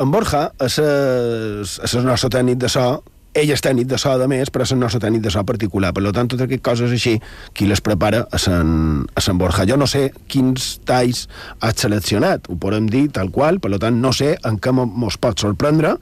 en 0.00 0.10
Borja, 0.10 0.52
a 0.58 0.68
ses, 0.68 1.78
a 1.82 1.88
ses 1.90 2.04
nostre 2.04 2.30
tècnic 2.32 2.58
de 2.62 2.68
so, 2.72 3.02
ell 3.32 3.48
és 3.54 3.62
tècnic 3.64 3.86
de 3.88 3.96
so, 4.00 4.12
de 4.20 4.26
més, 4.28 4.50
però 4.52 4.66
és 4.66 4.72
el 4.74 4.80
nostre 4.82 5.00
tècnic 5.00 5.22
de 5.24 5.30
so 5.32 5.40
particular. 5.48 5.92
Per 5.96 6.02
tant, 6.10 6.28
totes 6.28 6.44
aquestes 6.44 6.64
coses 6.66 6.92
així, 6.92 7.14
qui 7.56 7.68
les 7.70 7.80
prepara 7.80 8.26
a 8.28 8.40
Sant, 8.40 9.06
a 9.16 9.24
Sant 9.24 9.40
Borja. 9.40 9.64
Jo 9.68 9.78
no 9.80 9.88
sé 9.88 10.10
quins 10.28 10.74
talls 10.88 11.26
has 11.64 11.80
seleccionat, 11.80 12.50
ho 12.52 12.58
podem 12.60 12.90
dir 12.92 13.06
tal 13.14 13.30
qual, 13.32 13.60
per 13.62 13.72
tant, 13.78 14.00
no 14.04 14.12
sé 14.12 14.34
en 14.44 14.60
què 14.60 14.74
mo- 14.76 14.86
mos 14.86 15.16
pot 15.16 15.40
sorprendre 15.40 15.96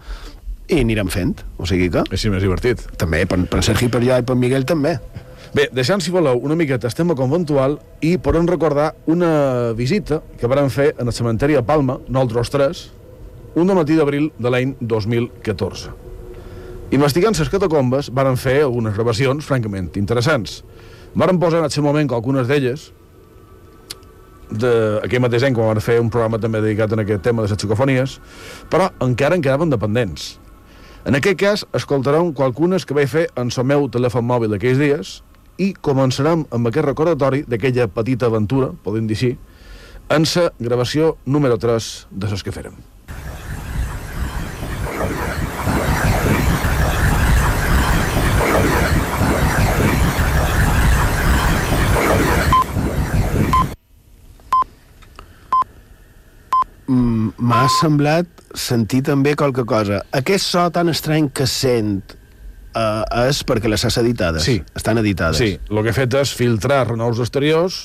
i 0.71 0.81
anirem 0.83 1.11
fent. 1.11 1.37
O 1.59 1.67
sigui 1.67 1.91
que... 1.91 2.03
Així 2.11 2.31
més 2.31 2.43
divertit. 2.43 2.83
També, 2.99 3.25
per, 3.31 3.39
per 3.51 3.63
Sergi, 3.67 3.91
per 3.91 4.03
jo 4.03 4.17
i 4.19 4.27
per 4.27 4.39
Miguel 4.39 4.67
també. 4.67 4.97
Bé, 5.55 5.65
deixant, 5.75 5.99
si 6.03 6.13
voleu, 6.15 6.39
una 6.47 6.55
miqueta 6.55 6.87
el 6.87 6.95
tema 6.95 7.17
conventual 7.19 7.81
i 8.07 8.17
podem 8.23 8.47
recordar 8.47 8.93
una 9.11 9.73
visita 9.75 10.21
que 10.39 10.47
vam 10.51 10.71
fer 10.71 10.93
en 10.97 11.11
el 11.11 11.15
cementeri 11.15 11.57
a 11.59 11.63
Palma, 11.67 11.97
nosaltres 12.07 12.53
tres, 12.55 12.83
un 13.55 13.75
matí 13.75 13.97
d'abril 13.99 14.31
de 14.39 14.51
l'any 14.51 14.77
2014. 14.81 15.91
Investigant 16.91 17.37
les 17.39 17.49
catacombes, 17.51 18.11
varen 18.11 18.37
fer 18.37 18.63
algunes 18.65 18.95
gravacions 18.95 19.47
francament 19.47 19.93
interessants. 19.97 20.65
Varen 21.15 21.39
posar 21.39 21.61
en 21.61 21.67
aquest 21.69 21.83
moment 21.83 22.11
algunes 22.11 22.49
d'elles 22.51 22.91
d'aquell 24.51 25.23
mateix 25.23 25.47
any, 25.47 25.55
quan 25.55 25.71
van 25.71 25.83
fer 25.83 26.01
un 26.03 26.11
programa 26.11 26.41
també 26.43 26.61
dedicat 26.61 26.91
a 26.91 26.99
aquest 26.99 27.23
tema 27.23 27.43
de 27.43 27.49
les 27.49 27.57
psicofonies, 27.57 28.19
però 28.71 28.91
encara 29.07 29.39
en 29.39 29.43
quedaven 29.43 29.71
dependents. 29.71 30.39
En 31.07 31.15
aquest 31.15 31.39
cas, 31.39 31.65
escoltarem 31.73 32.35
qualcunes 32.35 32.85
que 32.85 32.95
vaig 32.95 33.09
fer 33.09 33.29
en 33.39 33.55
el 33.55 33.67
meu 33.67 33.89
telèfon 33.89 34.27
mòbil 34.27 34.59
aquells 34.59 34.83
dies 34.83 35.17
i 35.59 35.73
començarem 35.73 36.47
amb 36.51 36.67
aquest 36.67 36.91
recordatori 36.91 37.45
d'aquella 37.47 37.87
petita 37.89 38.27
aventura, 38.27 38.73
podem 38.83 39.07
dir 39.07 39.17
així, 39.17 39.35
en 40.11 40.27
la 40.35 40.51
gravació 40.59 41.17
número 41.25 41.57
3 41.57 41.93
de 42.11 42.31
les 42.31 42.43
que 42.43 42.51
fèrem. 42.51 42.90
M'ha 56.91 57.67
semblat 57.81 58.27
sentir 58.59 59.03
també 59.07 59.37
qualque 59.39 59.63
cosa. 59.69 60.01
Aquest 60.17 60.45
so 60.51 60.65
tan 60.75 60.89
estrany 60.91 61.29
que 61.31 61.47
sent 61.47 62.17
uh, 62.75 63.05
és 63.29 63.45
perquè 63.47 63.71
les 63.71 63.85
has 63.87 63.99
editades. 64.03 64.43
Sí. 64.49 64.57
Estan 64.75 64.99
editades. 64.99 65.39
Sí, 65.39 65.53
el 65.71 65.83
que 65.85 65.93
he 65.93 65.97
fet 65.97 66.17
és 66.19 66.33
filtrar 66.35 66.83
renous 66.89 67.21
exteriors 67.23 67.81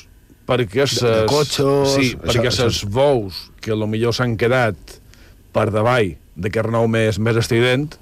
perquè 0.50 0.86
ses, 0.90 1.02
de 1.02 1.26
cotxos, 1.30 1.94
sí, 1.96 2.12
això- 2.14 2.22
perquè 2.32 2.50
això- 2.50 2.70
ses 2.70 2.84
veus 2.90 3.44
que 3.62 3.72
a 3.74 3.76
lo 3.78 3.88
millor 3.90 4.14
s'han 4.14 4.36
quedat 4.38 4.76
per 5.54 5.70
davall 5.74 6.16
d'aquest 6.36 6.66
renou 6.68 6.88
més, 6.92 7.18
més 7.20 7.38
estrident 7.40 7.94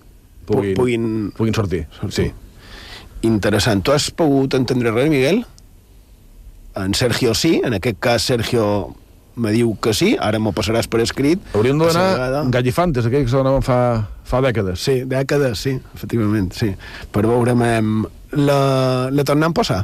puguin, 0.47 0.73
puguin, 0.75 1.05
puguin 1.37 1.53
sortir. 1.55 1.85
sortir. 1.99 2.31
Sí. 2.31 3.27
Interessant. 3.27 3.83
Tu 3.83 3.91
has 3.93 4.09
pogut 4.11 4.53
entendre 4.57 4.91
res, 4.91 5.09
Miguel? 5.09 5.45
En 6.75 6.93
Sergio 6.97 7.33
sí, 7.37 7.61
en 7.63 7.75
aquest 7.77 7.99
cas 8.01 8.23
Sergio 8.27 8.95
me 9.35 9.51
diu 9.51 9.75
que 9.81 9.93
sí, 9.93 10.15
ara 10.19 10.39
m'ho 10.39 10.51
passaràs 10.53 10.87
per 10.87 11.01
escrit. 11.01 11.41
Hauríem 11.53 11.79
vegada- 11.79 12.43
gallifantes, 12.53 13.05
aquells 13.05 13.25
que 13.25 13.31
se 13.31 13.37
donaven 13.37 13.61
fa, 13.65 14.07
fa 14.23 14.41
dècades. 14.41 14.79
Sí, 14.79 15.03
dècades, 15.09 15.57
sí, 15.59 15.79
efectivament, 15.95 16.51
sí. 16.53 16.73
Per 17.11 17.25
veure, 17.25 17.51
em, 17.51 18.05
la, 18.31 19.09
la 19.11 19.23
tornem 19.23 19.49
a 19.49 19.53
posar? 19.53 19.81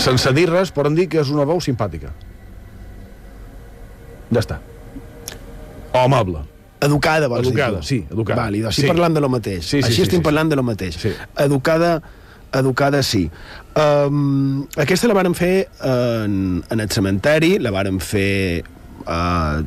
Sense 0.00 0.32
dir 0.32 0.46
res, 0.48 0.70
poden 0.72 0.94
dir 0.96 1.06
que 1.12 1.20
és 1.20 1.30
una 1.34 1.44
veu 1.48 1.60
simpàtica. 1.60 2.12
Ja 4.30 4.40
està. 4.40 4.60
O 5.92 5.98
amable. 5.98 6.44
Educada, 6.80 7.28
vols 7.28 7.46
Educada, 7.48 7.80
dir 7.80 7.80
tu? 7.82 7.86
sí, 7.86 8.06
educada. 8.10 8.46
Vàlid, 8.46 8.62
Sí. 8.62 8.68
estic 8.80 8.88
parlant 8.88 9.14
de 9.14 9.20
lo 9.20 9.28
mateix. 9.28 9.64
Sí, 9.64 9.82
sí, 9.82 9.84
Així 9.84 9.96
sí, 9.96 10.02
estem 10.02 10.20
sí, 10.20 10.24
parlant 10.24 10.48
de 10.48 10.56
lo 10.56 10.62
mateix. 10.62 10.96
Sí. 10.96 11.12
Educada, 11.36 12.00
educada 12.52 13.02
sí. 13.02 13.30
Um, 13.76 14.66
aquesta 14.76 15.08
la 15.10 15.14
vàrem 15.14 15.34
fer 15.34 15.68
en, 15.84 16.64
en 16.70 16.80
el 16.80 16.88
cementeri, 16.88 17.58
la 17.58 17.70
vàrem 17.74 17.98
fer 18.00 18.64
uh, 19.04 19.60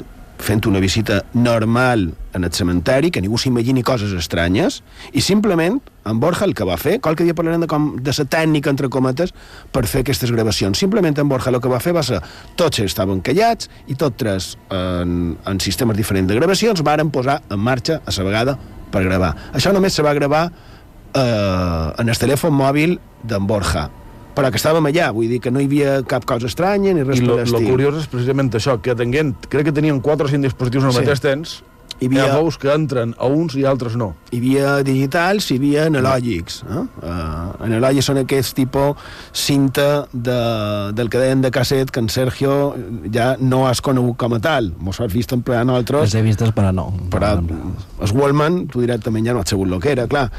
fent 0.43 0.67
una 0.67 0.82
visita 0.84 1.21
normal 1.34 2.10
en 2.36 2.43
el 2.43 2.51
cementeri, 2.51 3.12
que 3.12 3.21
ningú 3.23 3.39
s'imagini 3.39 3.84
coses 3.86 4.12
estranyes, 4.17 4.82
i 5.15 5.23
simplement, 5.23 5.79
en 6.10 6.19
Borja 6.19 6.43
el 6.45 6.53
que 6.58 6.67
va 6.67 6.75
fer, 6.77 6.97
qualque 6.99 7.23
dia 7.23 7.36
parlarem 7.38 7.63
de, 7.63 7.69
com, 7.71 7.93
de 8.03 8.12
la 8.17 8.25
tècnica, 8.36 8.73
entre 8.73 8.89
cometes, 8.91 9.32
per 9.71 9.86
fer 9.88 10.03
aquestes 10.03 10.34
gravacions. 10.36 10.79
Simplement 10.79 11.15
en 11.21 11.32
Borja 11.32 11.53
el 11.53 11.62
que 11.63 11.71
va 11.71 11.79
fer 11.84 11.95
va 11.95 12.03
ser, 12.03 12.19
tots 12.60 12.84
estaven 12.84 13.23
callats, 13.23 13.71
i 13.88 13.95
tots 13.95 14.19
tres, 14.19 14.51
en, 14.73 15.34
en 15.47 15.63
sistemes 15.63 15.97
diferents 15.97 16.29
de 16.29 16.38
gravacions, 16.41 16.84
varen 16.84 17.13
posar 17.13 17.39
en 17.49 17.63
marxa 17.63 18.01
a 18.03 18.17
la 18.17 18.27
vegada 18.27 18.60
per 18.91 19.08
gravar. 19.08 19.34
Això 19.56 19.71
només 19.73 19.95
se 19.95 20.03
va 20.06 20.13
gravar 20.13 20.45
eh, 20.49 21.88
en 22.03 22.10
el 22.10 22.19
telèfon 22.19 22.53
mòbil 22.53 22.99
d'en 23.23 23.47
Borja, 23.47 23.88
però 24.35 24.49
que 24.49 24.57
estàvem 24.57 24.85
allà, 24.89 25.11
vull 25.13 25.27
dir 25.29 25.39
que 25.39 25.51
no 25.51 25.59
hi 25.61 25.65
havia 25.69 25.99
cap 26.09 26.25
cosa 26.25 26.47
estranya 26.49 26.93
ni 26.93 27.03
res 27.03 27.19
I 27.19 27.25
lo, 27.27 27.35
per 27.37 27.45
l'estil. 27.47 27.69
curiós 27.69 27.99
és 28.01 28.07
precisament 28.07 28.49
això, 28.53 28.79
que 28.81 28.95
tenien, 28.95 29.35
crec 29.49 29.65
que 29.69 29.71
tenien 29.75 29.99
4 30.01 30.25
o 30.25 30.29
5 30.29 30.41
dispositius 30.49 30.83
al 30.85 30.91
Sí. 30.93 30.99
mateix 30.99 31.21
temps, 31.21 31.63
Hi 32.01 32.07
hi 32.07 32.17
havia- 32.17 32.33
ha 32.33 32.37
veus 32.41 32.57
que 32.57 32.67
entren 32.73 33.13
a 33.21 33.27
uns 33.27 33.53
i 33.55 33.63
altres 33.63 33.95
no. 33.95 34.15
Hi 34.31 34.37
havia 34.41 34.83
digitals, 34.83 35.45
hi 35.51 35.55
havia 35.57 35.85
analògics. 35.87 36.63
Eh? 36.65 36.81
Uh, 37.05 37.63
analògics 37.63 38.03
són 38.09 38.17
aquests 38.17 38.53
tipus 38.57 38.97
cinta 39.31 40.07
de, 40.11 40.91
del 40.97 41.07
que 41.09 41.19
deien 41.21 41.41
de 41.41 41.51
casset 41.51 41.91
que 41.91 42.01
en 42.01 42.09
Sergio 42.09 42.75
ja 43.13 43.37
no 43.39 43.67
has 43.69 43.79
conegut 43.79 44.17
com 44.17 44.33
a 44.33 44.39
tal. 44.39 44.73
Mos 44.79 44.99
has 44.99 45.13
vist 45.13 45.31
emplear 45.31 45.61
Les 45.63 45.67
nosaltres, 45.67 46.15
he 46.15 46.21
vistes, 46.23 46.49
però 46.51 46.73
no. 46.73 46.91
però 47.13 47.37
el 47.37 48.11
Wallman, 48.11 48.67
tu 48.67 48.81
directament 48.81 49.25
ja 49.25 49.33
no 49.33 49.39
has 49.45 49.49
sabut 49.53 49.71
el 49.71 49.79
que 49.79 49.91
era, 49.93 50.07
clar. 50.07 50.29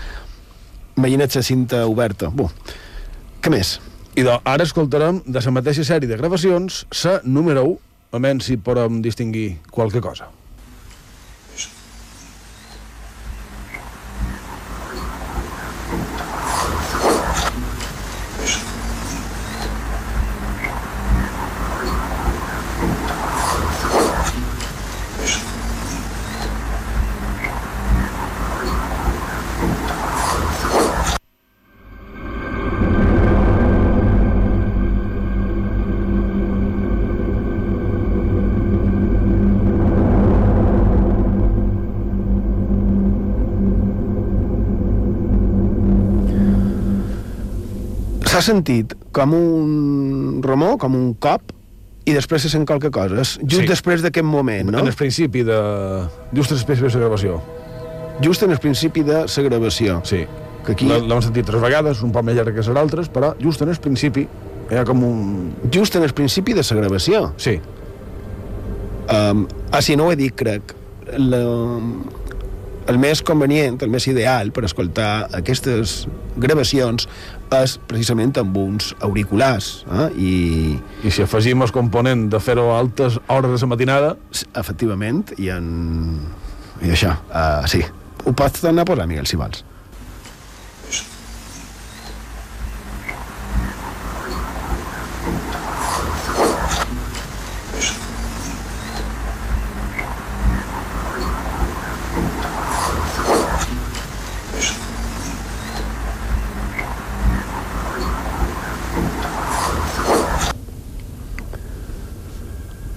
Imagina't 0.96 1.34
la 1.34 1.42
cinta 1.42 1.86
oberta. 1.86 2.28
Buh. 2.28 2.50
Què 3.44 3.50
més? 3.52 3.74
I 4.16 4.22
doncs, 4.24 4.40
ara 4.48 4.64
escoltarem 4.64 5.18
de 5.28 5.40
la 5.44 5.50
mateixa 5.52 5.82
sèrie 5.84 6.08
de 6.08 6.16
gravacions 6.16 6.78
la 6.88 7.18
número 7.28 7.66
1, 7.68 7.74
a 8.16 8.20
menys 8.24 8.48
si 8.48 8.56
podem 8.56 9.02
distingir 9.04 9.58
qualque 9.68 10.00
cosa. 10.00 10.30
S'ha 48.34 48.40
sentit 48.42 48.96
com 49.14 49.30
un 49.36 50.40
remor, 50.42 50.74
com 50.82 50.96
un 50.98 51.12
cop, 51.22 51.52
i 52.02 52.12
després 52.16 52.42
se 52.42 52.48
sent 52.50 52.64
qualque 52.66 52.90
cosa. 52.90 53.20
És 53.22 53.36
just 53.44 53.62
Sí. 53.62 53.68
després 53.68 54.02
d'aquest 54.02 54.26
moment, 54.26 54.72
no? 54.72 54.80
En 54.80 54.88
el 54.90 54.96
principi 54.98 55.44
de... 55.46 55.58
Just 56.34 56.50
després 56.50 56.80
de 56.80 56.88
la 56.88 57.04
gravació. 57.04 57.40
Just 58.20 58.42
en 58.42 58.50
el 58.50 58.58
principi 58.58 59.04
de 59.06 59.20
la 59.24 59.42
gravació. 59.48 60.00
Sí. 60.02 60.26
Que 60.66 60.72
aquí... 60.72 60.88
L'hem 60.88 61.22
sentit 61.22 61.46
tres 61.46 61.62
vegades, 61.62 62.02
un 62.02 62.10
poc 62.10 62.24
més 62.24 62.34
llarg 62.34 62.50
que 62.52 62.66
les 62.66 62.68
altres, 62.82 63.08
però 63.08 63.36
just 63.40 63.62
en 63.62 63.68
el 63.68 63.78
principi 63.78 64.26
ha 64.70 64.84
com 64.84 65.04
un... 65.04 65.52
Just 65.70 65.94
en 65.94 66.02
el 66.02 66.12
principi 66.12 66.54
de 66.54 66.66
la 66.68 66.76
gravació. 66.80 67.32
Sí. 67.36 67.60
Um, 69.14 69.46
ah, 69.70 69.80
sí, 69.80 69.94
no 69.94 70.08
ho 70.08 70.12
he 70.12 70.16
dit, 70.16 70.34
crec. 70.34 70.74
La, 71.18 71.38
el 72.90 72.98
més 73.00 73.22
convenient, 73.24 73.78
el 73.84 73.92
més 73.92 74.06
ideal 74.10 74.50
per 74.54 74.64
escoltar 74.68 75.26
aquestes 75.36 76.04
gravacions 76.40 77.08
és 77.54 77.76
precisament 77.88 78.34
amb 78.40 78.56
uns 78.58 78.92
auriculars. 79.04 79.84
Eh? 79.86 80.06
I, 80.18 80.32
I 81.06 81.12
si 81.14 81.24
afegim 81.24 81.62
el 81.64 81.72
component 81.74 82.26
de 82.32 82.40
fer-ho 82.42 82.70
a 82.72 82.80
altes 82.82 83.20
hores 83.28 83.54
de 83.54 83.60
la 83.62 83.70
matinada... 83.70 84.16
efectivament, 84.58 85.30
i 85.38 85.52
en... 85.54 85.68
I 86.82 86.90
això, 86.96 87.14
uh, 87.30 87.62
sí. 87.70 87.84
Ho 88.24 88.34
pots 88.34 88.64
tornar 88.64 88.82
a 88.82 88.88
posar, 88.88 89.06
Miguel, 89.08 89.28
si 89.30 89.38
vols. 89.38 89.62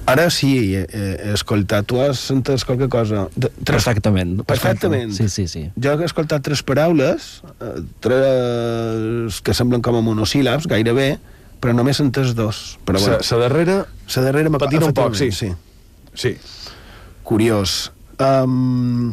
Ara 0.08 0.30
sí, 0.32 0.52
he, 0.72 0.86
he 0.88 1.34
escoltat. 1.36 1.84
Tu 1.90 2.00
has 2.00 2.22
entès 2.32 2.64
qualque 2.64 2.88
cosa? 2.88 3.26
De, 3.36 3.50
tres, 3.52 3.84
Perfectament. 3.84 4.38
Perfectament. 4.48 5.12
Sí, 5.12 5.28
sí, 5.28 5.48
sí. 5.52 5.66
Jo 5.84 5.98
he 6.00 6.08
escoltat 6.08 6.46
tres 6.46 6.64
paraules, 6.64 7.42
eh, 7.60 7.74
tres 8.04 9.42
que 9.44 9.56
semblen 9.58 9.84
com 9.84 10.00
a 10.00 10.04
monosíl·labs, 10.06 10.70
gairebé, 10.72 11.18
però 11.60 11.76
només 11.76 12.00
he 12.00 12.06
entès 12.08 12.32
dos. 12.38 12.78
Però 12.88 13.02
Sa, 13.04 13.18
bueno, 13.18 13.28
sa 13.28 13.42
darrera... 13.42 13.82
la 14.16 14.24
darrera 14.30 14.54
m'ha 14.54 14.64
patina 14.64 14.88
un 14.88 14.96
poc, 14.96 15.20
sí. 15.20 15.32
sí. 15.36 15.52
Sí. 16.16 16.38
Curiós. 17.28 17.92
Um, 18.24 19.12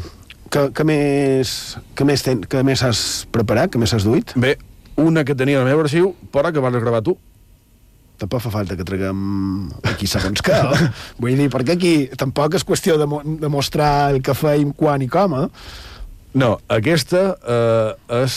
que, 0.48 0.68
que, 0.70 0.87
més, 0.87 1.76
que, 1.98 2.07
més 2.07 2.22
ten, 2.22 2.46
que 2.46 2.62
més 2.62 2.87
has 2.87 3.26
preparat? 3.35 3.72
Que 3.74 3.83
més 3.83 3.92
has 3.96 4.07
duit? 4.07 4.30
Bé, 4.38 4.54
una 4.94 5.26
que 5.26 5.35
tenia 5.35 5.59
al 5.59 5.66
meu 5.66 5.83
arxiu, 5.83 6.14
però 6.30 6.54
que 6.54 6.62
vas 6.62 6.78
gravar 6.78 7.02
tu. 7.02 7.18
Tampoc 8.20 8.44
fa 8.44 8.50
falta 8.53 8.77
que 8.79 8.85
traguem 8.87 9.18
aquí 9.90 10.07
segons 10.07 10.42
què. 10.44 10.55
eh? 10.55 10.87
Vull 11.22 11.35
dir, 11.40 11.48
perquè 11.50 11.74
aquí 11.74 11.94
tampoc 12.20 12.55
és 12.55 12.64
qüestió 12.66 12.94
de, 13.00 13.09
mo 13.11 13.20
de 13.24 13.50
mostrar 13.50 14.12
el 14.14 14.20
que 14.22 14.37
feim, 14.38 14.70
quan 14.77 15.03
i 15.03 15.09
com, 15.11 15.35
eh? 15.42 15.48
No, 16.38 16.55
aquesta 16.70 17.24
eh, 17.35 18.22
és 18.22 18.37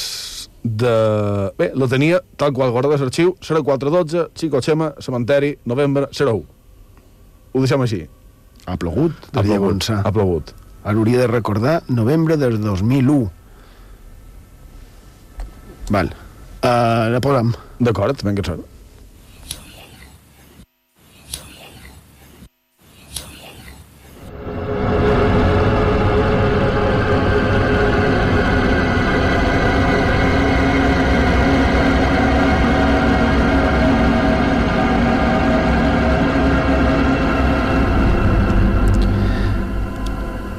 de... 0.64 0.94
Bé, 1.58 1.72
la 1.78 1.88
tenia 1.90 2.20
tal 2.38 2.54
qual 2.58 2.74
guarda 2.74 2.98
l'arxiu, 2.98 3.36
0412, 3.42 4.28
Chico 4.38 4.62
Xema, 4.62 4.92
Cementeri, 5.02 5.56
novembre, 5.66 6.10
01. 6.14 6.44
Ho 7.54 7.64
deixem 7.64 7.86
així. 7.86 8.04
Ha 8.68 8.76
plogut, 8.78 9.30
Ha 9.34 9.44
plogut, 9.46 9.90
ha 9.94 10.12
plogut. 10.14 10.54
Ara 10.84 10.98
hauria 10.98 11.22
de 11.24 11.28
recordar 11.32 11.82
novembre 11.90 12.38
del 12.38 12.60
2001. 12.62 13.20
Val. 15.94 16.12
Uh, 16.66 17.14
la 17.14 17.22
posem. 17.24 17.54
D'acord, 17.80 18.26
ben 18.26 18.36
que 18.38 18.46
sort. 18.46 18.77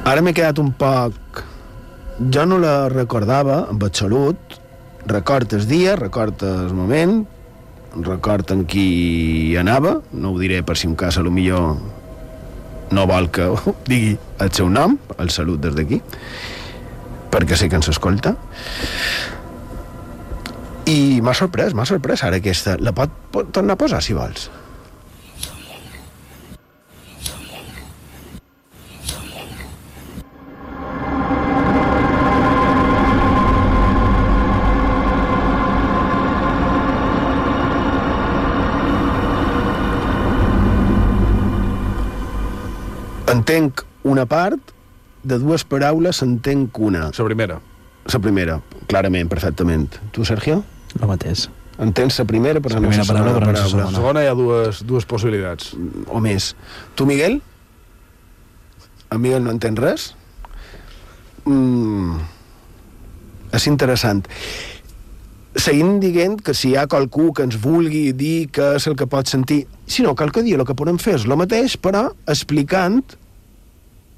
Ara 0.09 0.23
m'he 0.25 0.33
quedat 0.33 0.57
un 0.57 0.71
poc... 0.73 1.43
Jo 2.33 2.41
no 2.49 2.57
la 2.59 2.89
recordava, 2.89 3.59
amb 3.69 3.83
absolut. 3.85 4.55
Record 5.07 5.53
el 5.53 5.67
dia, 5.69 5.93
record 5.99 6.41
el 6.43 6.73
moment, 6.73 7.19
record 8.07 8.49
en 8.55 8.63
qui 8.69 9.53
anava, 9.61 9.99
no 10.11 10.33
ho 10.33 10.39
diré 10.41 10.63
per 10.65 10.75
si 10.81 10.89
un 10.89 10.97
cas 10.99 11.19
a 11.19 11.23
lo 11.25 11.31
millor 11.31 11.77
no 12.89 13.05
vol 13.05 13.29
que 13.29 13.45
digui 13.91 14.15
el 14.41 14.51
seu 14.57 14.71
nom, 14.73 14.97
el 15.21 15.29
salut 15.29 15.61
des 15.61 15.77
d'aquí, 15.77 16.01
perquè 17.29 17.59
sé 17.59 17.69
que 17.69 17.77
ens 17.77 17.91
escolta. 17.93 18.33
I 20.89 21.21
m'ha 21.21 21.37
sorprès, 21.37 21.77
m'ha 21.77 21.85
sorprès 21.85 22.25
ara 22.25 22.41
aquesta. 22.41 22.79
La 22.81 22.97
pot, 22.97 23.13
pot 23.29 23.53
tornar 23.53 23.77
a 23.77 23.83
posar, 23.85 24.01
si 24.01 24.17
vols. 24.17 24.49
Entenc 43.31 43.83
una 44.03 44.25
part, 44.29 44.73
de 45.23 45.37
dues 45.41 45.65
paraules 45.67 46.21
entenc 46.23 46.77
una. 46.79 47.09
La 47.11 47.25
primera. 47.25 47.59
La 48.09 48.19
primera, 48.23 48.61
clarament, 48.87 49.29
perfectament. 49.29 49.97
Tu, 50.15 50.23
Sergio? 50.25 50.63
El 50.99 51.07
mateix. 51.07 51.47
Entens 51.79 52.17
la 52.19 52.25
primera, 52.27 52.59
però 52.59 52.75
La 52.75 52.81
no 52.81 52.87
primera 52.89 53.03
la 53.03 53.07
segona 53.07 53.25
paraula, 53.25 53.39
però 53.39 53.45
no 53.45 53.51
la 53.51 53.59
paraula. 53.59 53.83
segona. 53.83 53.97
segona 53.97 54.23
hi 54.23 54.27
ha 54.27 54.33
dues, 54.35 54.81
dues 54.87 55.05
possibilitats. 55.07 55.73
O 56.07 56.19
més. 56.23 56.53
Tu, 56.95 57.05
Miguel? 57.05 57.41
En 59.11 59.21
Miguel 59.21 59.43
no 59.43 59.51
entén 59.51 59.77
res? 59.79 60.09
Mm, 61.45 62.17
és 63.55 63.67
interessant. 63.71 64.27
Seguim 65.59 65.97
dient 65.99 66.37
que 66.39 66.53
si 66.55 66.71
hi 66.71 66.77
ha 66.79 66.87
qualcú 66.87 67.33
que 67.35 67.43
ens 67.43 67.57
vulgui 67.59 68.13
dir 68.15 68.47
què 68.55 68.75
és 68.77 68.85
el 68.87 68.95
que 68.95 69.09
pot 69.11 69.27
sentir, 69.27 69.65
si 69.85 70.05
no, 70.05 70.15
que 70.15 70.43
dir, 70.43 70.55
el 70.55 70.63
que 70.65 70.75
podem 70.77 70.99
fer 71.01 71.17
és 71.17 71.25
el 71.27 71.35
mateix, 71.35 71.75
però 71.75 72.05
explicant 72.31 73.01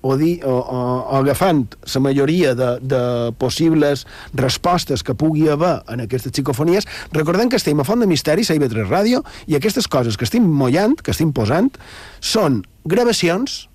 o, 0.02 0.18
dir, 0.18 0.44
o, 0.46 0.54
o, 0.54 0.78
o 1.02 1.18
agafant 1.22 1.64
la 1.94 2.02
majoria 2.02 2.54
de, 2.58 2.70
de 2.82 3.02
possibles 3.42 4.06
respostes 4.38 5.04
que 5.04 5.16
pugui 5.18 5.48
haver 5.50 5.80
en 5.90 6.06
aquestes 6.06 6.34
psicofonies, 6.34 6.88
recordem 7.14 7.50
que 7.50 7.58
estem 7.58 7.80
a 7.80 7.86
Font 7.88 8.02
de 8.02 8.10
Misteris, 8.10 8.52
a 8.52 8.58
IB3 8.58 8.90
Ràdio, 8.90 9.24
i 9.48 9.58
aquestes 9.58 9.90
coses 9.90 10.18
que 10.18 10.28
estem 10.30 10.46
mollant, 10.46 10.98
que 11.02 11.14
estem 11.14 11.34
posant, 11.34 11.72
són 12.20 12.62
gravacions 12.86 13.68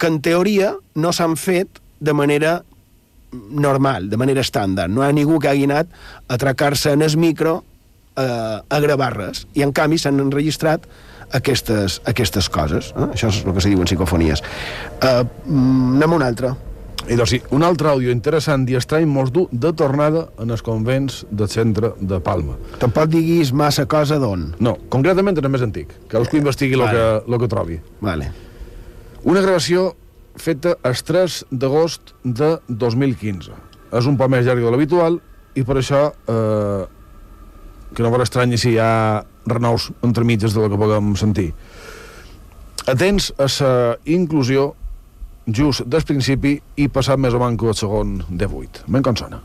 que 0.00 0.08
en 0.08 0.20
teoria 0.24 0.74
no 0.96 1.12
s'han 1.12 1.36
fet 1.36 1.80
de 2.00 2.14
manera 2.14 2.60
normal, 3.32 4.08
de 4.10 4.16
manera 4.20 4.42
estàndard. 4.44 4.92
No 4.92 5.02
hi 5.02 5.08
ha 5.08 5.16
ningú 5.16 5.38
que 5.38 5.50
hagi 5.50 5.66
anat 5.68 5.90
a 6.26 6.36
atracar-se 6.38 6.92
en 6.92 7.02
el 7.02 7.16
micro 7.16 7.62
eh, 8.16 8.60
a 8.68 8.80
gravar 8.80 9.14
res. 9.16 9.46
I, 9.54 9.62
en 9.66 9.72
canvi, 9.72 9.98
s'han 9.98 10.20
enregistrat 10.20 10.86
aquestes, 11.32 12.00
aquestes 12.08 12.48
coses. 12.48 12.92
Eh? 12.96 13.10
Això 13.12 13.28
és 13.32 13.42
el 13.44 13.52
que 13.52 13.64
se 13.64 13.72
diuen 13.72 13.88
psicofonies. 13.88 14.42
Eh, 15.00 15.24
mm, 15.44 15.98
anem 15.98 16.16
a 16.16 16.16
un 16.16 16.26
altre. 16.26 16.54
I 17.08 17.16
doncs 17.16 17.30
sí, 17.30 17.38
un 17.54 17.62
altre 17.64 17.88
àudio 17.88 18.12
interessant 18.12 18.66
i 18.68 18.74
estrany 18.76 19.06
mos 19.08 19.30
du 19.32 19.46
de 19.52 19.70
tornada 19.72 20.26
en 20.42 20.50
els 20.52 20.64
convents 20.66 21.22
del 21.30 21.48
centre 21.48 21.94
de 22.00 22.18
Palma. 22.20 22.58
Tampoc 22.82 23.08
diguis 23.12 23.52
massa 23.56 23.86
cosa 23.88 24.18
d'on. 24.20 24.50
No, 24.60 24.74
concretament 24.92 25.38
en 25.38 25.48
el 25.48 25.54
més 25.54 25.64
antic. 25.64 25.94
Cadascú 26.10 26.36
investigui 26.36 26.76
el 26.76 26.84
Vale. 26.84 26.98
que, 26.98 27.30
lo 27.30 27.38
que 27.38 27.48
trobi. 27.48 27.78
Vale. 28.04 28.28
Una 29.24 29.40
gravació 29.40 29.94
feta 30.38 30.76
el 30.86 30.94
3 31.10 31.40
d'agost 31.50 32.14
de 32.24 32.56
2015. 32.68 33.56
És 33.98 34.06
un 34.06 34.16
poc 34.20 34.30
més 34.32 34.46
llarg 34.46 34.62
de 34.62 34.70
l'habitual 34.72 35.18
i 35.56 35.64
per 35.66 35.78
això 35.80 36.08
eh, 36.10 36.82
que 37.94 38.04
no 38.04 38.10
veure 38.12 38.26
estrany 38.26 38.56
si 38.60 38.74
hi 38.74 38.80
ha 38.82 39.24
renous 39.48 39.90
entremitges 40.04 40.54
de 40.54 40.64
lo 40.64 40.70
que 40.70 40.80
puguem 40.80 41.14
sentir. 41.16 41.52
Atents 42.88 43.32
a 43.36 43.48
la 43.48 43.72
inclusió 44.04 44.72
just 45.48 45.84
des 45.88 46.04
principi 46.04 46.58
i 46.76 46.88
passat 46.92 47.20
més 47.20 47.34
o 47.34 47.40
manco 47.40 47.68
el 47.68 47.76
segon 47.76 48.18
de 48.28 48.46
8. 48.46 48.84
Ben 48.88 49.02
com 49.02 49.16
sona. 49.16 49.40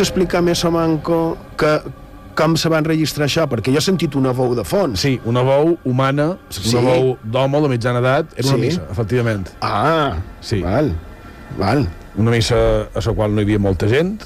Pots 0.00 0.08
explicar 0.14 0.40
més 0.40 0.62
o 0.64 0.70
manco 0.72 1.16
que, 1.60 1.70
com 2.32 2.54
se 2.56 2.70
van 2.72 2.86
registrar 2.86 3.26
això? 3.26 3.42
Perquè 3.52 3.68
jo 3.68 3.76
he 3.76 3.84
sentit 3.84 4.14
una 4.16 4.30
veu 4.32 4.54
de 4.56 4.62
fons. 4.64 5.02
Sí, 5.02 5.18
una 5.28 5.42
veu 5.44 5.74
humana, 5.84 6.38
Sí. 6.48 6.70
una 6.72 6.80
veu 6.86 7.10
d'home 7.22 7.60
de 7.60 7.68
mitjana 7.68 7.98
edat, 8.00 8.32
era 8.34 8.48
una 8.48 8.56
Sí. 8.56 8.60
missa, 8.62 8.86
efectivament. 8.90 9.50
Ah, 9.60 10.16
Sí. 10.40 10.62
val, 10.62 10.94
val. 11.58 11.86
Una 12.16 12.30
missa 12.30 12.88
a 12.94 13.00
la 13.04 13.12
qual 13.12 13.34
no 13.34 13.42
hi 13.42 13.44
havia 13.44 13.58
molta 13.58 13.88
gent, 13.88 14.22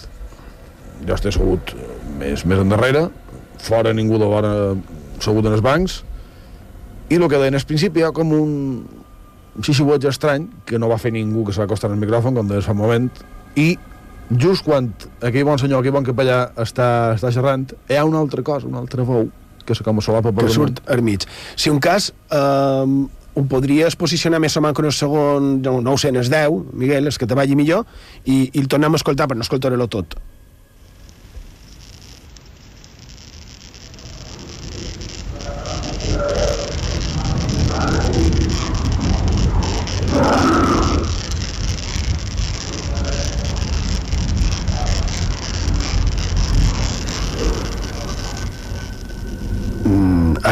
jo 1.08 1.12
estic 1.12 1.32
segut 1.32 1.74
més, 2.20 2.46
més 2.46 2.58
endarrere, 2.60 3.10
fora 3.58 3.92
ningú 3.92 4.16
de 4.16 4.26
vora 4.26 4.76
segut 5.18 5.44
en 5.44 5.54
els 5.54 5.60
bancs, 5.60 6.04
i 7.08 7.16
el 7.16 7.28
que 7.28 7.36
deien 7.36 7.54
al 7.56 7.60
principi 7.66 7.98
hi 7.98 8.04
ha 8.04 8.12
com 8.12 8.30
un, 8.30 8.86
un 9.56 9.60
xixiueig 9.62 10.04
estrany 10.04 10.48
que 10.64 10.78
no 10.78 10.88
va 10.88 10.98
fer 10.98 11.10
ningú 11.10 11.44
que 11.44 11.52
se 11.52 11.58
va 11.58 11.64
acostar 11.64 11.90
al 11.90 11.96
micròfon, 11.98 12.32
com 12.32 12.46
deies 12.46 12.64
fa 12.64 12.70
un 12.70 12.78
moment, 12.78 13.10
i 13.56 13.76
just 14.30 14.64
quan 14.64 14.92
aquell 15.20 15.44
bon 15.46 15.60
senyor, 15.60 15.82
aquell 15.82 15.94
bon 15.94 16.06
capellà 16.06 16.38
està, 16.60 16.88
està 17.16 17.32
xerrant, 17.34 17.66
hi 17.90 17.98
ha 17.98 18.04
una 18.08 18.22
altra 18.22 18.44
cosa, 18.46 18.68
una 18.70 18.80
altra 18.82 19.04
veu, 19.04 19.28
que 19.64 19.76
se 19.76 19.84
com 19.84 20.00
solapa 20.04 20.32
per 20.32 20.46
que 20.46 20.52
surt 20.52 20.82
al 20.92 21.02
mig. 21.04 21.26
Si 21.56 21.72
un 21.72 21.80
cas 21.82 22.10
eh, 22.12 22.94
ho 23.34 23.44
podries 23.50 23.96
posicionar 23.98 24.40
més 24.42 24.56
o 24.56 24.62
menys 24.64 24.80
en 24.80 24.90
el 24.90 24.94
segon, 24.94 25.50
no, 25.64 25.80
no 25.84 25.94
ho 25.94 26.00
sé, 26.00 26.12
en 26.12 26.20
el 26.20 26.30
10, 26.30 26.74
Miguel, 26.78 27.10
és 27.10 27.18
que 27.18 27.26
te 27.26 27.36
vagi 27.38 27.56
millor, 27.58 27.84
i, 28.24 28.50
i 28.52 28.60
el 28.60 28.68
tornem 28.70 28.94
a 28.94 29.00
escoltar, 29.00 29.28
però 29.30 29.40
no 29.40 29.46
escoltaré-lo 29.46 29.88
tot. 29.92 30.16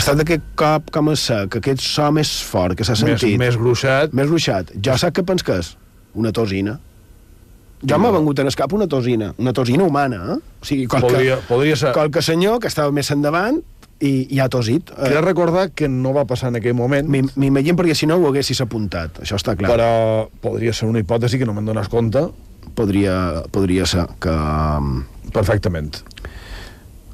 Estat 0.02 0.20
aquest 0.24 0.44
cop 0.58 0.90
com 0.94 1.08
a 1.12 1.16
sec, 1.18 1.56
aquest 1.62 1.82
so 1.86 2.08
més 2.14 2.30
fort 2.46 2.76
que 2.78 2.84
s'ha 2.86 2.94
Més, 2.98 3.20
sentit. 3.20 3.38
més 3.40 3.56
gruixat, 3.58 4.12
Més 4.12 4.28
ruixat. 4.30 4.72
Jo 4.82 4.96
sap 5.00 5.14
què 5.16 5.24
pens 5.26 5.42
que 5.46 5.58
és? 5.62 5.74
Una 6.18 6.32
tosina. 6.34 6.78
Jo 7.82 7.96
m'ha 7.98 8.12
vengut 8.14 8.38
en 8.38 8.46
el 8.46 8.54
cap 8.54 8.72
una 8.76 8.86
tosina, 8.86 9.32
una 9.42 9.52
tosina 9.52 9.82
humana, 9.82 10.20
eh? 10.36 10.40
O 10.62 10.64
sigui, 10.68 10.84
qualque, 10.86 11.08
podria, 11.16 11.38
podria 11.48 11.76
ser... 11.76 11.90
qualque 11.96 12.22
senyor 12.22 12.60
que 12.62 12.68
estava 12.70 12.92
més 12.94 13.10
endavant 13.10 13.58
i, 13.98 14.12
i 14.34 14.38
ha 14.38 14.46
tosit. 14.52 14.92
Eh, 14.94 15.08
Quiero 15.08 15.22
recordar 15.24 15.64
que 15.74 15.88
no 15.90 16.12
va 16.14 16.22
passar 16.30 16.52
en 16.52 16.60
aquell 16.60 16.76
moment, 16.78 17.08
m'im- 17.10 17.32
M'imagino 17.34 17.74
perquè 17.80 17.96
si 17.98 18.06
no 18.06 18.20
ho 18.20 18.28
haguessis 18.30 18.60
apuntat, 18.62 19.18
això 19.24 19.34
està 19.40 19.56
clar. 19.58 19.70
però 19.72 19.90
podria 20.44 20.72
ser 20.74 20.86
una 20.90 21.02
hipòtesi 21.02 21.38
que 21.42 21.46
no 21.48 21.54
me'n 21.58 21.66
dones 21.72 21.88
compte 21.90 22.22
Podria, 22.78 23.42
podria 23.52 23.84
ser 23.84 24.06
que... 24.22 24.30
um, 24.32 25.02
perfectament. 25.34 25.98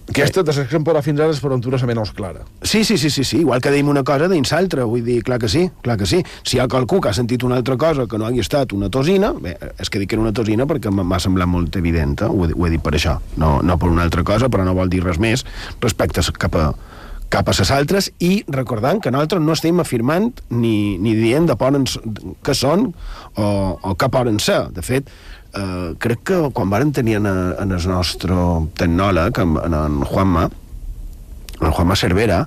Aquesta 0.08 0.42
de 0.42 0.54
que 0.64 0.78
em 0.78 0.84
podrà 0.86 1.02
fins 1.04 1.20
ara 1.20 1.34
és 1.34 1.40
per 1.42 1.50
aventura 1.50 1.76
la 1.80 1.88
menys 1.90 2.12
clara. 2.16 2.44
Sí, 2.62 2.80
sí, 2.84 2.96
sí, 2.96 3.10
sí, 3.10 3.24
sí, 3.24 3.42
igual 3.42 3.60
que 3.60 3.70
deim 3.70 3.88
una 3.92 4.02
cosa 4.04 4.28
dins 4.28 4.52
l'altra, 4.54 4.86
vull 4.88 5.04
dir, 5.04 5.20
clar 5.22 5.38
que 5.38 5.50
sí, 5.52 5.66
clar 5.84 5.98
que 6.00 6.08
sí. 6.08 6.22
Si 6.42 6.56
hi 6.56 6.60
ha 6.62 6.68
qualcú 6.68 7.00
que 7.00 7.10
ha 7.10 7.16
sentit 7.16 7.44
una 7.44 7.58
altra 7.60 7.76
cosa 7.76 8.06
que 8.08 8.18
no 8.18 8.26
hagi 8.26 8.40
estat 8.40 8.72
una 8.72 8.88
tosina, 8.88 9.34
bé, 9.36 9.56
és 9.76 9.90
que 9.90 10.00
dic 10.00 10.08
que 10.08 10.16
era 10.16 10.24
una 10.24 10.32
tosina 10.32 10.66
perquè 10.66 10.90
m'ha 10.90 11.20
semblat 11.20 11.48
molt 11.48 11.76
evident, 11.76 12.16
eh? 12.22 12.30
ho, 12.32 12.46
he, 12.48 12.56
ho 12.56 12.66
he 12.66 12.72
dit 12.72 12.84
per 12.84 12.94
això, 12.96 13.18
no, 13.36 13.58
no 13.62 13.76
per 13.76 13.92
una 13.92 14.06
altra 14.08 14.24
cosa, 14.24 14.48
però 14.48 14.64
no 14.64 14.76
vol 14.78 14.88
dir 14.88 15.04
res 15.04 15.20
més 15.20 15.44
respecte 15.84 16.24
cap 16.40 16.56
a, 16.56 16.70
cap 17.28 17.48
a 17.48 17.54
les 17.58 17.70
altres 17.70 18.08
i 18.24 18.42
recordant 18.48 19.02
que 19.04 19.12
nosaltres 19.12 19.42
no 19.44 19.52
estem 19.52 19.80
afirmant 19.82 20.30
ni, 20.48 20.96
ni 20.96 21.14
dient 21.18 21.48
de 21.48 21.56
poden, 21.60 21.84
que 22.44 22.56
són 22.56 22.88
o, 23.36 23.48
o 23.76 23.94
que 24.00 24.08
poden 24.12 24.40
ser. 24.40 24.62
De 24.72 24.84
fet, 24.84 25.12
eh, 25.54 25.94
crec 25.98 26.24
que 26.24 26.40
quan 26.52 26.70
varen 26.70 26.92
tenir 26.92 27.18
en, 27.20 27.26
en 27.28 27.72
el 27.72 27.88
nostre 27.88 28.34
tecnòleg, 28.78 29.38
en, 29.44 29.56
en 29.68 30.02
Juanma, 30.04 30.48
en 31.60 31.70
Juanma 31.72 31.96
Cervera, 31.96 32.42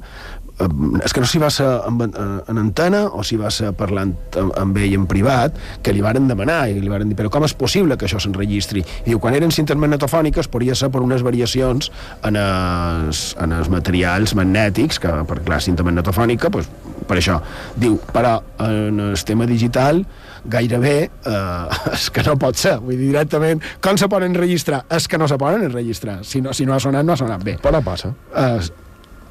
eh, 0.59 0.67
és 1.05 1.13
que 1.13 1.23
no 1.23 1.29
s'hi 1.29 1.41
va 1.41 1.49
ser 1.53 1.67
en, 1.87 2.01
en 2.11 2.61
antena 2.61 3.03
o 3.09 3.25
s'hi 3.25 3.39
va 3.41 3.51
ser 3.53 3.71
parlant 3.77 4.13
amb, 4.39 4.53
amb 4.59 4.79
ell 4.79 4.95
en 4.99 5.07
privat, 5.09 5.57
que 5.83 5.93
li 5.95 6.03
varen 6.05 6.29
demanar 6.29 6.61
i 6.69 6.77
li 6.79 6.91
varen 6.91 7.09
dir, 7.11 7.17
però 7.19 7.31
com 7.33 7.47
és 7.47 7.55
possible 7.57 7.97
que 7.97 8.07
això 8.09 8.21
s'enregistri? 8.21 8.85
I 9.05 9.11
diu, 9.11 9.21
quan 9.23 9.37
eren 9.37 9.53
cintes 9.55 9.79
magnetofòniques 9.79 10.51
podria 10.51 10.77
ser 10.77 10.91
per 10.93 11.03
unes 11.03 11.25
variacions 11.25 11.91
en 12.27 12.39
els, 12.39 13.31
en 13.41 13.57
els 13.57 13.71
materials 13.73 14.35
magnètics, 14.37 15.01
que 15.01 15.15
per 15.27 15.41
clar, 15.45 15.61
cinta 15.63 15.85
magnetofònica, 15.87 16.53
pues, 16.53 16.69
per 17.09 17.17
això. 17.19 17.41
Diu, 17.75 17.97
però 18.13 18.37
en 18.61 19.01
el 19.09 19.25
tema 19.25 19.49
digital 19.49 20.05
gairebé 20.49 20.95
eh, 21.07 21.91
és 21.95 22.09
que 22.13 22.23
no 22.25 22.37
pot 22.41 22.57
ser, 22.57 22.77
vull 22.81 22.97
dir 22.97 23.11
directament 23.11 23.63
com 23.83 23.99
se 23.99 24.09
poden 24.11 24.35
registrar? 24.37 24.83
És 24.89 25.07
que 25.07 25.19
no 25.21 25.27
se 25.29 25.37
poden 25.41 25.67
registrar 25.71 26.21
si 26.27 26.41
no, 26.41 26.55
si 26.57 26.65
no 26.65 26.75
ha 26.75 26.79
sonat, 26.83 27.05
no 27.05 27.13
ha 27.13 27.19
sonat 27.19 27.43
bé. 27.45 27.57
Però 27.61 27.73
no 27.75 27.83
passa. 27.85 28.13
Eh, 28.35 28.71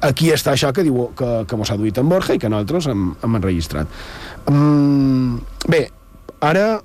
aquí 0.07 0.31
està 0.33 0.55
això 0.55 0.71
que 0.75 0.85
diu 0.85 1.09
que, 1.17 1.31
que 1.47 1.59
mos 1.59 1.71
ha 1.71 1.79
duit 1.79 1.97
en 2.01 2.09
Borja 2.09 2.35
i 2.35 2.41
que 2.41 2.49
nosaltres 2.51 2.89
hem, 2.91 3.11
hem 3.21 3.37
enregistrat. 3.41 3.99
Um, 4.49 5.37
bé, 5.69 5.85
ara 6.41 6.81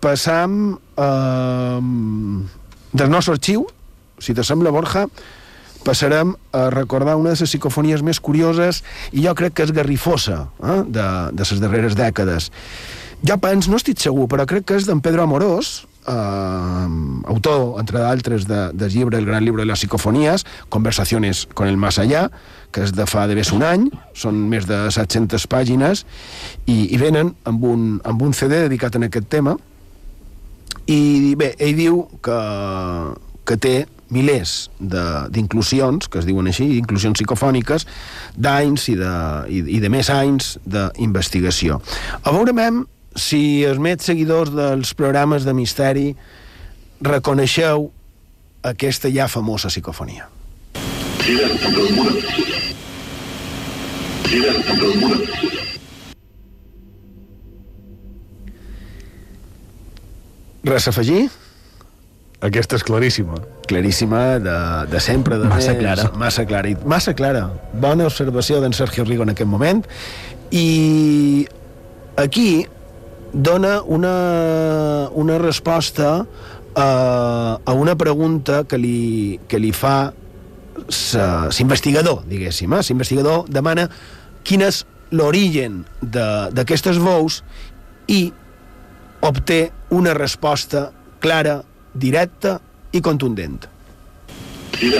passam 0.00 0.78
eh, 0.96 1.80
del 2.96 3.12
nostre 3.12 3.36
arxiu. 3.36 3.66
Si 4.20 4.34
te 4.36 4.44
sembla 4.44 4.72
Borja 4.72 5.06
passarem 5.84 6.34
a 6.52 6.68
recordar 6.72 7.16
una 7.16 7.32
de 7.32 7.38
les 7.38 7.48
psicofonies 7.48 8.02
més 8.04 8.20
curioses 8.20 8.82
i 9.16 9.24
jo 9.24 9.32
crec 9.36 9.54
que 9.56 9.64
és 9.64 9.72
garrifosa 9.72 10.42
eh, 10.60 10.82
de, 10.84 11.06
de 11.32 11.46
les 11.46 11.62
darreres 11.62 11.96
dècades 11.96 12.50
ja 13.26 13.36
pens, 13.40 13.68
no 13.68 13.78
estic 13.80 14.00
segur, 14.00 14.26
però 14.30 14.46
crec 14.48 14.66
que 14.68 14.78
és 14.80 14.86
d'en 14.88 15.00
Pedro 15.04 15.24
Amorós, 15.24 15.84
eh, 16.08 16.86
autor, 17.30 17.78
entre 17.80 18.00
d'altres, 18.00 18.46
de, 18.48 18.70
del 18.72 18.92
llibre 18.92 19.18
El 19.18 19.26
gran 19.26 19.44
llibre 19.44 19.62
de 19.62 19.70
les 19.70 19.80
psicofonies, 19.80 20.46
Conversaciones 20.68 21.46
con 21.54 21.68
el 21.68 21.76
más 21.76 21.98
allá, 21.98 22.30
que 22.70 22.84
és 22.86 22.94
de 22.94 23.06
fa 23.06 23.26
de 23.26 23.34
més 23.34 23.50
un 23.52 23.64
any, 23.66 23.88
són 24.14 24.36
més 24.48 24.66
de 24.68 24.84
700 24.94 25.46
pàgines, 25.50 26.04
i, 26.66 26.94
i 26.94 27.00
venen 27.00 27.34
amb 27.44 27.64
un, 27.66 27.88
amb 28.04 28.22
un 28.22 28.32
CD 28.36 28.62
dedicat 28.66 28.96
a 28.96 29.02
aquest 29.06 29.28
tema, 29.28 29.56
i 30.86 31.34
bé, 31.38 31.54
ell 31.58 31.76
diu 31.78 32.04
que, 32.22 32.38
que 33.46 33.56
té 33.58 33.74
milers 34.10 34.70
d'inclusions, 34.80 36.08
que 36.10 36.18
es 36.18 36.26
diuen 36.26 36.48
així, 36.50 36.66
inclusions 36.78 37.18
psicofòniques, 37.18 37.86
d'anys 38.34 38.88
i, 38.90 38.96
de, 38.98 39.12
i, 39.50 39.60
i 39.76 39.82
de 39.82 39.90
més 39.92 40.10
anys 40.10 40.56
d'investigació. 40.66 41.78
A 42.24 42.34
veure, 42.34 42.54
mem, 42.56 42.82
si 43.16 43.64
els 43.64 43.78
més 43.82 44.04
seguidors 44.06 44.52
dels 44.54 44.94
programes 44.94 45.44
de 45.44 45.54
misteri 45.54 46.08
reconeixeu 47.00 47.90
aquesta 48.62 49.08
ja 49.10 49.26
famosa 49.28 49.68
psicofonia. 49.72 50.28
Res 60.64 60.86
a 60.86 60.90
afegir? 60.92 61.28
Aquesta 62.44 62.78
és 62.80 62.84
claríssima. 62.84 63.36
Claríssima, 63.68 64.20
de, 64.40 64.54
de 64.92 65.00
sempre. 65.04 65.36
De 65.40 65.48
Massa 65.48 65.74
més, 65.74 65.80
clara. 65.82 66.06
Massa 66.20 66.44
clara. 66.48 66.70
i- 66.72 66.76
Massa 66.88 67.14
clara. 67.16 67.42
Bona 67.72 68.06
observació 68.08 68.60
d'en 68.62 68.72
Sergio 68.76 69.04
Rigo 69.04 69.24
en 69.26 69.32
aquest 69.34 69.48
moment. 69.48 69.82
I 70.50 71.46
aquí 72.16 72.66
dona 73.32 73.80
una, 73.82 75.08
una 75.12 75.38
resposta 75.38 76.26
a, 76.74 77.58
a 77.64 77.72
una 77.72 77.96
pregunta 77.96 78.64
que 78.64 78.78
li, 78.78 79.40
que 79.48 79.58
li 79.58 79.72
fa 79.72 80.12
l'investigador, 80.90 82.24
diguéssim. 82.30 82.72
Eh? 82.74 82.82
L'investigador 82.88 83.44
demana 83.50 83.88
quin 84.46 84.64
és 84.66 84.84
l'origen 85.10 85.84
d'aquestes 86.00 86.98
veus 87.02 87.42
i 88.10 88.30
obté 89.26 89.70
una 89.90 90.14
resposta 90.14 90.90
clara, 91.20 91.60
directa 91.94 92.60
i 92.92 93.02
contundent. 93.04 93.66
Bé, 94.80 94.90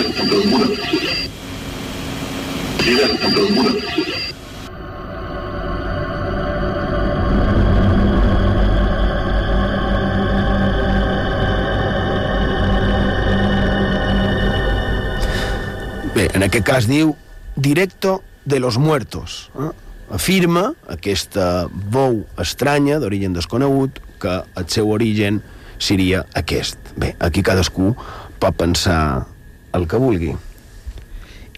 en 16.33 16.43
aquest 16.43 16.65
cas 16.65 16.87
diu 16.89 17.15
directo 17.55 18.21
de 18.45 18.59
los 18.59 18.77
muertos. 18.77 19.51
Eh? 19.59 19.71
Afirma 20.11 20.73
aquesta 20.91 21.67
veu 21.71 22.25
estranya, 22.41 22.99
d'origen 22.99 23.33
desconegut, 23.33 24.01
que 24.21 24.41
el 24.55 24.67
seu 24.69 24.91
origen 24.91 25.41
seria 25.79 26.25
aquest. 26.37 26.77
Bé, 26.99 27.15
aquí 27.19 27.43
cadascú 27.43 27.95
pot 28.41 28.57
pensar 28.57 29.27
el 29.73 29.87
que 29.87 29.99
vulgui. 30.01 30.33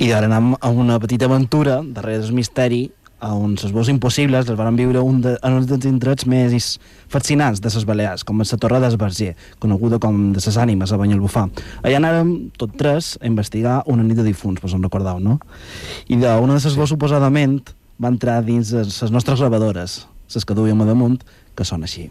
I 0.02 0.12
ara 0.12 0.28
anem 0.30 0.54
a 0.60 0.70
una 0.70 1.00
petita 1.00 1.28
aventura 1.30 1.82
darrere 1.84 2.24
del 2.24 2.34
misteri 2.36 2.88
on 3.32 3.56
les 3.56 3.72
veus 3.72 3.90
impossibles 3.92 4.48
les 4.50 4.58
van 4.60 4.76
viure 4.76 5.02
un 5.02 5.22
de, 5.24 5.36
en 5.42 5.58
un 5.60 5.68
dels 5.68 5.88
indrets 5.88 6.28
més 6.28 6.78
fascinants 7.12 7.62
de 7.62 7.72
les 7.72 7.86
Balears, 7.88 8.24
com 8.28 8.42
la 8.42 8.60
Torre 8.60 8.82
d'Esbarger, 8.84 9.34
coneguda 9.64 10.00
com 10.04 10.34
de 10.34 10.42
les 10.44 10.58
ànimes 10.58 10.92
a 10.92 11.00
Banyalbufar. 11.00 11.48
Allà 11.84 12.02
anàrem 12.02 12.34
tot 12.58 12.76
tres 12.80 13.18
a 13.22 13.28
investigar 13.28 13.82
una 13.88 14.04
nit 14.04 14.18
de 14.20 14.28
difunts, 14.28 14.62
vos 14.62 14.74
en 14.74 14.84
recordeu, 14.84 15.20
no? 15.20 15.40
I 16.08 16.20
d'una 16.20 16.58
de 16.58 16.64
les 16.64 16.76
veus 16.80 16.92
suposadament 16.92 17.62
va 18.02 18.12
entrar 18.12 18.42
dins 18.44 18.74
les 18.74 19.14
nostres 19.14 19.40
gravadores, 19.40 20.04
les 20.34 20.46
que 20.46 20.58
duíem 20.58 20.82
a 20.82 20.90
damunt, 20.90 21.22
que 21.56 21.66
són 21.68 21.86
així. 21.88 22.10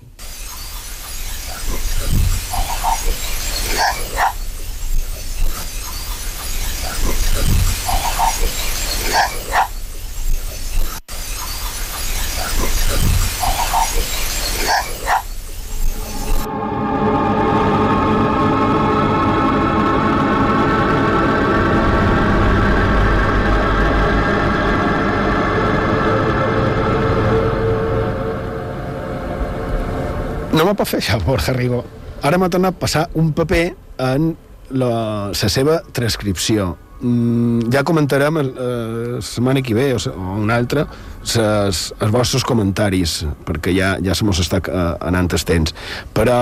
Me 30.73 30.79
pot 30.79 30.89
fer 30.89 31.03
això, 31.03 31.19
Borja 31.27 31.53
Rigo. 31.57 31.83
Ara 32.25 32.39
m'ha 32.41 32.49
tornat 32.53 32.77
a 32.79 32.81
passar 32.81 33.09
un 33.19 33.33
paper 33.37 33.65
en 34.01 34.31
la, 34.73 34.93
la 35.35 35.51
seva 35.53 35.81
transcripció. 35.93 36.73
Mm, 37.03 37.67
ja 37.75 37.83
comentarem 37.83 38.37
la 38.39 38.45
eh, 38.47 39.17
setmana 39.27 39.61
que 39.67 39.75
ve 39.75 39.89
o, 39.97 39.99
o 39.99 40.37
una 40.39 40.55
altra 40.55 40.85
ses, 41.27 41.81
els 41.99 42.13
vostres 42.15 42.45
comentaris 42.47 43.17
perquè 43.43 43.75
ja, 43.75 43.97
ja 43.99 44.15
se 44.15 44.23
mos 44.23 44.39
està 44.39 44.61
uh, 44.63 44.93
anant 45.03 45.27
els 45.35 45.43
temps 45.49 45.75
però 46.15 46.37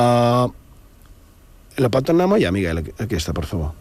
la 1.80 1.88
pot 1.88 2.04
tornar 2.04 2.28
a 2.28 2.40
ja, 2.44 2.52
Miguel, 2.52 2.82
aqu- 2.82 2.92
aquesta, 3.06 3.32
per 3.32 3.46
favor 3.48 3.72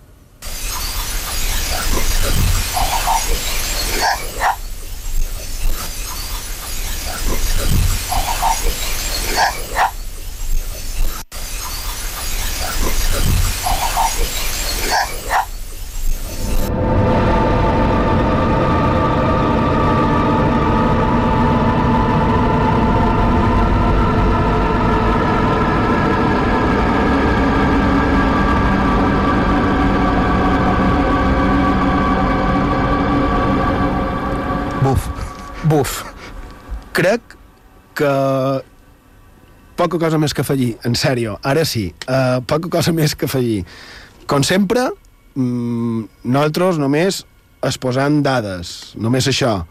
poca 39.89 40.05
cosa 40.05 40.19
més 40.21 40.35
que 40.37 40.43
afegir, 40.45 40.75
en 40.85 40.93
sèrio, 40.93 41.39
ara 41.41 41.65
sí, 41.65 41.89
uh, 42.05 42.39
poca 42.45 42.69
cosa 42.69 42.93
més 42.93 43.15
que 43.17 43.25
afegir. 43.25 43.63
Com 44.29 44.45
sempre, 44.45 44.85
mm, 45.33 46.03
nosaltres 46.23 46.77
només 46.77 47.23
exposant 47.65 48.21
dades, 48.23 48.93
només 48.95 49.27
això. 49.27 49.65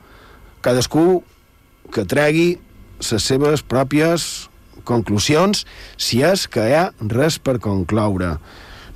Cadascú 0.60 1.22
que 1.94 2.04
tregui 2.04 2.58
les 2.98 3.22
seves 3.22 3.62
pròpies 3.62 4.48
conclusions 4.84 5.64
si 5.96 6.22
és 6.26 6.48
que 6.50 6.66
hi 6.66 6.74
ha 6.74 6.88
res 7.14 7.38
per 7.38 7.58
concloure. 7.62 8.34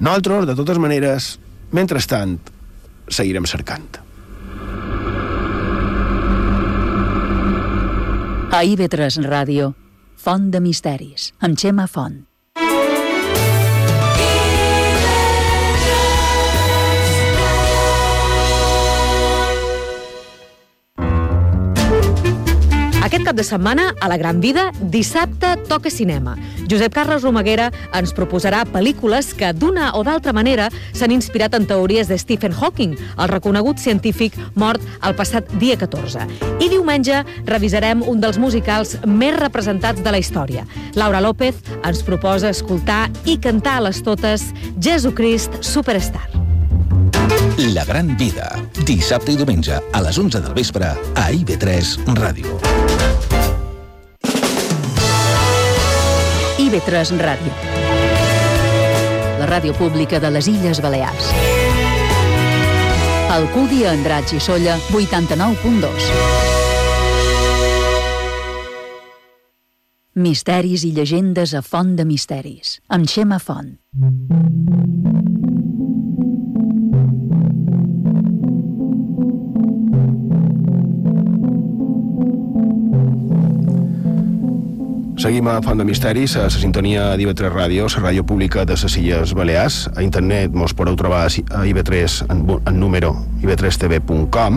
Nosaltres, 0.03 0.49
de 0.51 0.57
totes 0.59 0.81
maneres, 0.83 1.37
mentrestant, 1.71 2.41
seguirem 3.09 3.47
cercant. 3.47 4.01
A 8.53 8.65
IB3 8.69 9.23
Ràdio, 9.25 9.73
Font 10.23 10.53
de 10.55 10.61
Misteris, 10.63 11.33
amb 11.43 11.59
Xema 11.59 11.89
Font. 11.91 12.21
Aquest 23.13 23.27
cap 23.29 23.37
de 23.37 23.45
setmana, 23.45 23.91
a 24.01 24.09
la 24.09 24.17
Gran 24.17 24.39
Vida, 24.41 24.71
dissabte 24.81 25.51
toca 25.69 25.91
cinema. 25.93 26.33
Josep 26.65 26.95
Carles 26.97 27.21
Romaguera 27.21 27.67
ens 27.93 28.15
proposarà 28.17 28.63
pel·lícules 28.65 29.35
que, 29.37 29.51
d'una 29.53 29.91
o 29.99 30.01
d'altra 30.01 30.33
manera, 30.33 30.71
s'han 30.97 31.13
inspirat 31.13 31.53
en 31.53 31.67
teories 31.69 32.09
de 32.09 32.17
Stephen 32.17 32.57
Hawking, 32.57 32.95
el 32.97 33.29
reconegut 33.29 33.77
científic 33.77 34.39
mort 34.57 34.81
el 35.05 35.13
passat 35.13 35.45
dia 35.61 35.77
14. 35.77 36.25
I 36.65 36.71
diumenge 36.73 37.19
revisarem 37.45 38.01
un 38.01 38.25
dels 38.25 38.41
musicals 38.41 38.97
més 39.05 39.37
representats 39.37 40.01
de 40.01 40.09
la 40.09 40.23
història. 40.23 40.65
Laura 40.97 41.21
López 41.21 41.61
ens 41.85 42.01
proposa 42.09 42.49
escoltar 42.49 43.11
i 43.29 43.37
cantar 43.37 43.77
a 43.77 43.91
les 43.91 44.01
totes 44.01 44.55
Jesucrist 44.81 45.61
Superstar. 45.61 46.31
La 47.77 47.85
gran 47.85 48.17
vida. 48.17 48.49
Dissabte 48.89 49.37
i 49.37 49.37
diumenge 49.37 49.77
a 49.77 50.03
les 50.09 50.17
11 50.17 50.41
del 50.49 50.57
vespre 50.57 50.95
a 50.97 51.29
IB3 51.29 51.99
Ràdio. 52.17 52.92
IB3 56.63 57.19
Ràdio. 57.19 57.53
La 59.41 59.47
ràdio 59.51 59.75
pública 59.75 60.21
de 60.23 60.31
les 60.31 60.47
Illes 60.47 60.79
Balears. 60.85 61.31
Alcúdia, 63.35 63.91
Andratx 63.91 64.37
i 64.37 64.41
Solla, 64.45 64.77
89.2. 64.93 66.11
Misteris 70.23 70.85
i 70.85 70.93
llegendes 70.95 71.57
a 71.57 71.65
Font 71.67 71.97
de 71.99 72.07
Misteris, 72.07 72.77
amb 72.93 73.11
Xema 73.11 73.41
Font. 73.43 73.75
Seguim 85.23 85.47
a 85.47 85.61
Font 85.63 85.79
de 85.79 85.85
Misteris, 85.87 86.33
a 86.35 86.49
la 86.49 86.51
sintonia 86.51 87.03
d'IV3 87.15 87.53
Ràdio, 87.53 87.85
la 87.95 88.01
ràdio 88.09 88.25
pública 88.27 88.65
de 88.67 88.75
les 88.75 88.95
Illes 88.99 89.35
Balears. 89.39 89.77
A 89.95 90.03
internet 90.03 90.51
mos 90.51 90.73
podeu 90.75 90.97
trobar 90.99 91.29
a 91.29 91.61
IB3 91.63 92.25
en, 92.27 92.41
en 92.67 92.81
número 92.81 93.13
ib3tv.com 93.39 94.57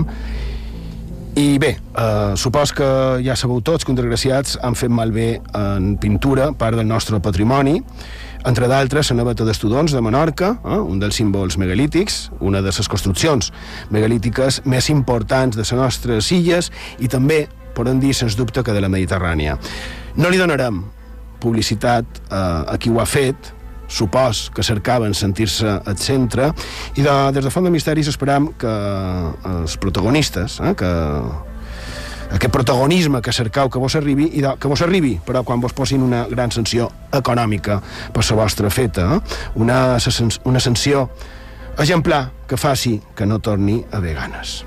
i 1.37 1.59
bé, 1.61 1.75
eh, 1.77 2.33
supos 2.35 2.73
que 2.73 2.87
ja 3.21 3.35
sabeu 3.37 3.61
tots 3.61 3.85
que 3.85 3.93
uns 3.93 3.99
desgraciats 3.99 4.55
han 4.63 4.73
fet 4.73 4.89
malbé 4.89 5.27
en 5.53 5.99
pintura 6.01 6.47
part 6.57 6.79
del 6.79 6.87
nostre 6.89 7.19
patrimoni, 7.21 7.75
entre 8.49 8.69
d'altres 8.71 9.11
la 9.11 9.19
naveta 9.19 9.45
d'Estudons 9.45 9.93
de 9.93 10.01
Menorca, 10.01 10.55
eh, 10.63 10.79
un 10.79 10.97
dels 10.97 11.19
símbols 11.21 11.59
megalítics, 11.61 12.31
una 12.39 12.63
de 12.65 12.73
les 12.73 12.89
construccions 12.89 13.51
megalítiques 13.91 14.63
més 14.65 14.89
importants 14.89 15.53
de 15.53 15.61
les 15.61 15.73
nostres 15.77 16.31
illes 16.31 16.71
i 16.97 17.11
també, 17.11 17.43
podem 17.77 18.01
dir, 18.01 18.15
sens 18.15 18.33
dubte, 18.33 18.63
que 18.65 18.73
de 18.73 18.81
la 18.81 18.89
Mediterrània. 18.89 19.59
No 20.15 20.31
li 20.31 20.39
donarem 20.39 20.83
publicitat 21.43 22.21
eh, 22.29 22.35
a 22.35 22.77
qui 22.79 22.89
ho 22.89 23.01
ha 23.01 23.05
fet, 23.09 23.51
supos 23.87 24.49
que 24.55 24.63
cercaven 24.63 25.13
sentir-se 25.13 25.67
al 25.85 25.97
centre 26.01 26.49
i 26.97 27.03
de, 27.05 27.15
des 27.35 27.45
de 27.45 27.51
Font 27.53 27.67
de 27.67 27.71
Misteris 27.73 28.09
esperam 28.09 28.49
que 28.57 28.71
els 29.51 29.77
protagonistes 29.77 30.57
eh, 30.63 30.73
que 30.77 30.89
aquest 32.35 32.51
protagonisme 32.51 33.21
que 33.21 33.33
cercau 33.33 33.69
que 33.69 33.79
vos 33.79 33.95
arribi 33.95 34.31
i 34.33 34.41
de, 34.41 34.55
que 34.59 34.67
vos 34.67 34.81
arribi, 34.81 35.15
però 35.25 35.43
quan 35.45 35.61
vos 35.61 35.75
posin 35.77 36.03
una 36.03 36.25
gran 36.31 36.51
sanció 36.51 36.89
econòmica 37.13 37.79
per 38.13 38.25
la 38.25 38.39
vostra 38.41 38.69
feta, 38.73 39.07
eh? 39.15 39.39
una, 39.61 39.97
una 40.43 40.59
sanció 40.59 41.09
exemplar 41.77 42.31
que 42.47 42.57
faci 42.57 42.99
que 43.15 43.25
no 43.25 43.39
torni 43.39 43.83
a 43.91 43.97
haver 43.97 44.15
ganes. 44.15 44.63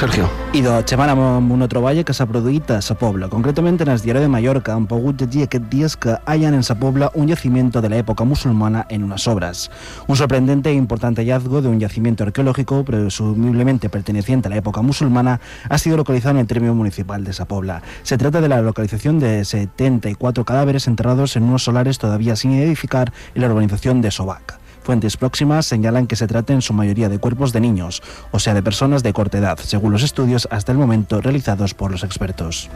Sergio. 0.00 0.30
I 0.56 0.62
de 0.64 0.72
xemana 0.88 1.12
amb 1.12 1.52
una 1.52 1.66
troballa 1.68 2.00
que 2.08 2.14
s'ha 2.16 2.24
produït 2.24 2.70
a 2.72 2.78
sa 2.80 2.94
Pobla. 2.96 3.26
Concretament 3.28 3.82
en 3.84 3.90
el 3.92 3.98
diari 4.00 4.22
de 4.24 4.30
Mallorca 4.32 4.72
han 4.72 4.86
pogut 4.88 5.20
llegir 5.20 5.42
aquest 5.44 5.66
dies 5.68 5.96
que 6.00 6.14
hayan 6.24 6.54
en 6.56 6.62
sa 6.64 6.78
Pobla 6.80 7.10
un 7.12 7.28
yacimiento 7.28 7.82
de 7.82 7.90
la 7.90 7.98
época 7.98 8.24
musulmana 8.24 8.86
en 8.88 9.04
unas 9.04 9.28
obras. 9.28 9.70
Un 10.06 10.16
sorprendente 10.16 10.70
e 10.70 10.72
importante 10.72 11.20
hallazgo 11.20 11.60
de 11.60 11.68
un 11.68 11.78
yacimiento 11.80 12.24
arqueológico 12.24 12.82
presumiblemente 12.82 13.90
perteneciente 13.90 14.48
a 14.48 14.50
la 14.52 14.56
época 14.56 14.80
musulmana 14.80 15.38
ha 15.68 15.76
sido 15.76 15.98
localizado 15.98 16.36
en 16.36 16.40
el 16.40 16.46
término 16.46 16.74
municipal 16.74 17.22
de 17.22 17.34
sa 17.34 17.44
Pobla. 17.44 17.82
Se 18.02 18.16
trata 18.16 18.40
de 18.40 18.48
la 18.48 18.62
localización 18.62 19.18
de 19.18 19.44
74 19.44 20.46
cadáveres 20.46 20.86
enterrados 20.86 21.36
en 21.36 21.42
unos 21.42 21.64
solares 21.64 21.98
todavía 21.98 22.36
sin 22.36 22.52
edificar 22.52 23.12
en 23.34 23.42
la 23.42 23.48
urbanización 23.48 24.00
de 24.00 24.10
Sobac. 24.10 24.59
Fuentes 24.90 25.16
próximas 25.16 25.66
señalan 25.66 26.08
que 26.08 26.16
se 26.16 26.26
trata 26.26 26.52
en 26.52 26.62
su 26.62 26.72
mayoría 26.74 27.08
de 27.08 27.20
cuerpos 27.20 27.52
de 27.52 27.60
niños, 27.60 28.02
o 28.32 28.40
sea, 28.40 28.54
de 28.54 28.62
personas 28.64 29.04
de 29.04 29.12
corta 29.12 29.38
edad, 29.38 29.56
según 29.62 29.92
los 29.92 30.02
estudios 30.02 30.48
hasta 30.50 30.72
el 30.72 30.78
momento 30.78 31.20
realizados 31.20 31.74
por 31.74 31.92
los 31.92 32.02
expertos. 32.02 32.68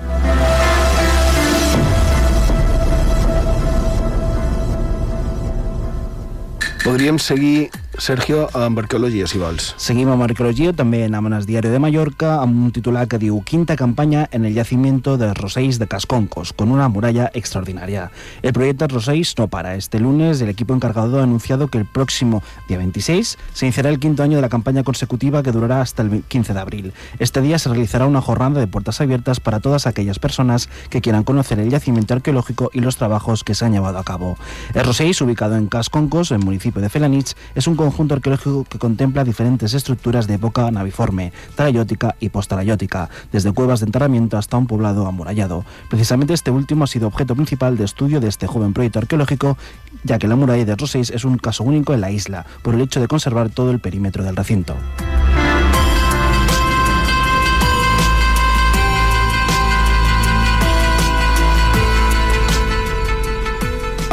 Podríem 6.85 7.19
seguir, 7.19 7.71
Sergio, 7.99 8.49
amb 8.59 8.79
arqueologia, 8.81 9.27
si 9.31 9.39
vols. 9.39 9.69
Seguim 9.79 10.09
amb 10.11 10.25
arqueologia, 10.27 10.73
també 10.75 11.05
anem 11.07 11.29
al 11.31 11.47
diari 11.47 11.71
de 11.71 11.79
Mallorca, 11.79 12.41
amb 12.43 12.67
un 12.67 12.73
titular 12.75 13.07
que 13.07 13.21
diu 13.23 13.41
Quinta 13.47 13.77
campaña 13.77 14.29
en 14.33 14.45
el 14.45 14.55
yacimiento 14.55 15.17
de 15.17 15.33
Rosells 15.33 15.79
de 15.79 15.87
Casconcos, 15.87 16.53
con 16.53 16.73
una 16.73 16.89
muralla 16.89 17.31
extraordinaria. 17.35 18.11
El 18.43 18.53
proyecto 18.53 18.89
Rosells 18.89 19.35
no 19.39 19.47
para. 19.49 19.77
Este 19.77 20.01
lunes 20.01 20.41
el 20.41 20.49
equipo 20.49 20.75
encargado 20.75 21.21
ha 21.21 21.23
anunciado 21.23 21.69
que 21.69 21.79
el 21.79 21.87
próximo 21.87 22.43
día 22.69 22.79
26 22.79 23.39
se 23.53 23.67
iniciará 23.67 23.91
el 23.91 24.01
quinto 24.01 24.23
año 24.23 24.37
de 24.37 24.43
la 24.43 24.49
campaña 24.49 24.83
consecutiva 24.83 25.43
que 25.43 25.53
durará 25.53 25.81
hasta 25.81 26.03
el 26.03 26.25
15 26.25 26.53
de 26.53 26.61
abril. 26.61 26.93
Este 27.21 27.41
día 27.43 27.59
se 27.59 27.69
realizará 27.69 28.07
una 28.07 28.21
jornada 28.21 28.59
de 28.59 28.67
puertas 28.67 29.01
abiertas 29.01 29.39
para 29.39 29.61
todas 29.61 29.87
aquellas 29.87 30.19
personas 30.19 30.69
que 30.91 31.01
quieran 31.01 31.23
conocer 31.23 31.61
el 31.61 31.71
yacimiento 31.71 32.15
arqueológico 32.15 32.71
y 32.73 32.81
los 32.81 32.97
trabajos 32.97 33.45
que 33.45 33.55
se 33.55 33.65
han 33.65 33.73
llevado 33.73 33.99
a 33.99 34.05
cabo. 34.05 34.37
El 34.75 34.85
Rosells, 34.85 35.21
ubicado 35.21 35.57
en 35.57 35.69
Casconcos, 35.69 36.33
en 36.33 36.41
el 36.41 36.45
municipio 36.45 36.83
de 36.83 36.89
Felanich, 36.89 37.35
es 37.55 37.67
un 37.69 37.77
conjunto 37.85 38.15
arqueológico 38.15 38.65
que 38.65 38.79
contempla 38.79 39.25
diferentes 39.25 39.75
estructuras 39.75 40.27
de 40.27 40.35
época 40.35 40.71
naviforme, 40.71 41.33
talayótica 41.55 42.17
y 42.19 42.31
postalayótica, 42.31 43.11
desde 43.31 43.53
cuevas 43.53 43.81
de 43.81 43.87
enterramiento 43.87 44.39
hasta 44.39 44.57
un 44.57 44.67
poblado 44.67 45.07
amurallado. 45.07 45.65
Precisamente 45.91 46.33
este 46.33 46.51
último 46.51 46.85
ha 46.85 46.87
sido 46.87 47.09
objeto 47.09 47.35
principal 47.35 47.77
de 47.77 47.85
estudio 47.85 48.21
de 48.21 48.29
este 48.29 48.47
joven 48.47 48.73
proyecto 48.73 49.01
arqueológico, 49.01 49.59
ya 50.03 50.19
que 50.19 50.29
la 50.29 50.37
muralla 50.37 50.65
de 50.65 50.77
Roseis 50.77 51.11
es 51.11 51.25
un 51.25 51.37
caso 51.37 51.63
único 51.63 51.93
en 51.93 52.01
la 52.01 52.11
isla, 52.11 52.47
por 52.63 52.75
el 52.75 52.81
hecho 52.81 53.01
de 53.01 53.09
conservar 53.09 53.51
todo 53.51 53.71
el 53.71 53.81
perímetro 53.81 54.25
del 54.25 54.37
recinto. 54.37 54.75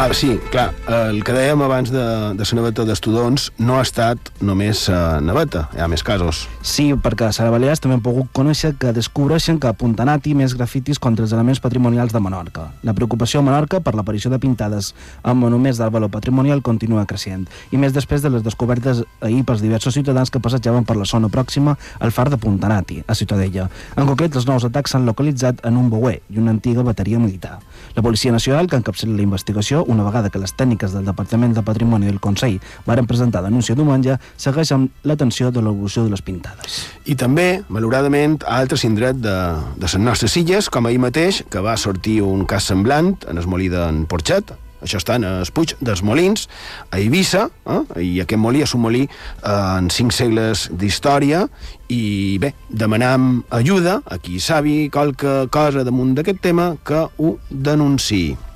Ah, 0.02 0.12
sí, 0.16 0.40
clar, 0.50 0.72
el 0.90 1.20
que 1.22 1.30
dèiem 1.30 1.62
abans 1.62 1.92
de, 1.94 2.04
de 2.34 2.46
la 2.50 2.56
naveta 2.58 2.82
d'Estudons 2.90 3.44
no 3.62 3.76
ha 3.78 3.84
estat 3.86 4.32
només 4.42 4.88
uh, 4.90 5.20
naveta, 5.22 5.68
hi 5.78 5.84
ha 5.86 5.86
més 5.92 6.02
casos. 6.02 6.40
Sí, 6.66 6.88
perquè 6.98 7.28
a 7.28 7.36
Sara 7.38 7.52
Balears 7.54 7.84
també 7.84 8.00
hem 8.00 8.02
pogut 8.02 8.32
conèixer 8.34 8.72
que 8.82 8.96
descobreixen 8.98 9.60
que 9.62 9.70
a 9.70 9.76
Puntanati 9.78 10.34
més 10.34 10.56
grafitis 10.58 10.98
contra 10.98 11.28
els 11.28 11.36
elements 11.38 11.62
patrimonials 11.62 12.16
de 12.16 12.22
Menorca. 12.26 12.64
La 12.82 12.96
preocupació 12.98 13.44
a 13.44 13.46
Menorca 13.46 13.78
per 13.86 13.94
l'aparició 13.94 14.32
de 14.34 14.40
pintades 14.42 14.96
amb 15.22 15.46
monuments 15.46 15.78
del 15.78 15.94
valor 15.94 16.10
patrimonial 16.10 16.66
continua 16.66 17.06
creixent, 17.06 17.46
i 17.70 17.78
més 17.78 17.94
després 17.94 18.26
de 18.26 18.34
les 18.34 18.42
descobertes 18.42 19.04
ahir 19.22 19.44
pels 19.46 19.62
diversos 19.62 19.94
ciutadans 19.94 20.34
que 20.34 20.42
passejaven 20.42 20.82
per 20.82 20.98
la 20.98 21.06
zona 21.06 21.30
pròxima 21.30 21.78
al 22.00 22.10
far 22.10 22.32
de 22.34 22.42
Puntanati, 22.42 23.04
a 23.06 23.14
Ciutadella. 23.14 23.70
En 23.94 24.10
concret, 24.10 24.34
els 24.34 24.50
nous 24.50 24.66
atacs 24.66 24.98
s'han 24.98 25.06
localitzat 25.06 25.62
en 25.62 25.78
un 25.78 25.94
bouer 25.94 26.24
i 26.34 26.42
una 26.42 26.58
antiga 26.58 26.82
bateria 26.82 27.22
militar. 27.22 27.60
La 27.94 28.02
Policia 28.02 28.34
Nacional, 28.34 28.66
que 28.66 28.82
encapçala 28.82 29.14
la 29.14 29.30
investigació, 29.30 29.86
una 29.92 30.06
vegada 30.08 30.32
que 30.32 30.40
les 30.42 30.54
tècniques 30.58 30.96
del 30.96 31.06
Departament 31.06 31.54
de 31.58 31.64
Patrimoni 31.68 32.10
del 32.10 32.22
Consell 32.24 32.58
varen 32.88 33.10
presentar 33.10 33.44
denúncia 33.46 33.76
diumenge, 33.76 34.18
segueix 34.38 34.72
amb 34.76 35.06
l'atenció 35.08 35.52
de 35.52 35.62
l'evolució 35.62 36.06
de 36.06 36.16
les 36.16 36.24
pintades. 36.26 36.82
I 37.06 37.18
també, 37.20 37.62
malauradament, 37.70 38.40
a 38.46 38.62
altres 38.64 38.86
indrets 38.88 39.22
de, 39.22 39.38
de 39.78 39.86
les 39.88 40.00
nostres 40.02 40.36
illes, 40.40 40.72
com 40.72 40.88
ahir 40.88 41.02
mateix, 41.04 41.44
que 41.52 41.64
va 41.64 41.78
sortir 41.78 42.22
un 42.26 42.48
cas 42.50 42.72
semblant 42.72 43.16
en 43.30 43.42
el 43.42 43.48
molí 43.52 43.70
d'en 43.72 44.06
Porxet, 44.10 44.56
això 44.82 44.98
està 44.98 45.16
en 45.20 45.26
el 45.28 45.50
Puig 45.54 45.76
dels 45.80 46.02
Molins, 46.06 46.48
a 46.90 47.00
Eivissa, 47.00 47.48
eh? 47.70 47.82
i 48.02 48.12
aquest 48.24 48.42
molí 48.42 48.64
és 48.66 48.74
un 48.78 48.84
molí 48.86 49.04
eh, 49.06 49.54
en 49.54 49.90
cinc 49.94 50.16
segles 50.16 50.68
d'història, 50.74 51.46
i 51.94 52.38
bé, 52.42 52.54
demanam 52.70 53.44
ajuda 53.54 54.00
a 54.06 54.18
qui 54.22 54.40
sabi 54.42 54.90
qualque 54.94 55.46
cosa 55.54 55.86
damunt 55.86 56.16
d'aquest 56.18 56.42
tema 56.42 56.72
que 56.86 57.06
ho 57.18 57.36
denunciï. 57.50 58.51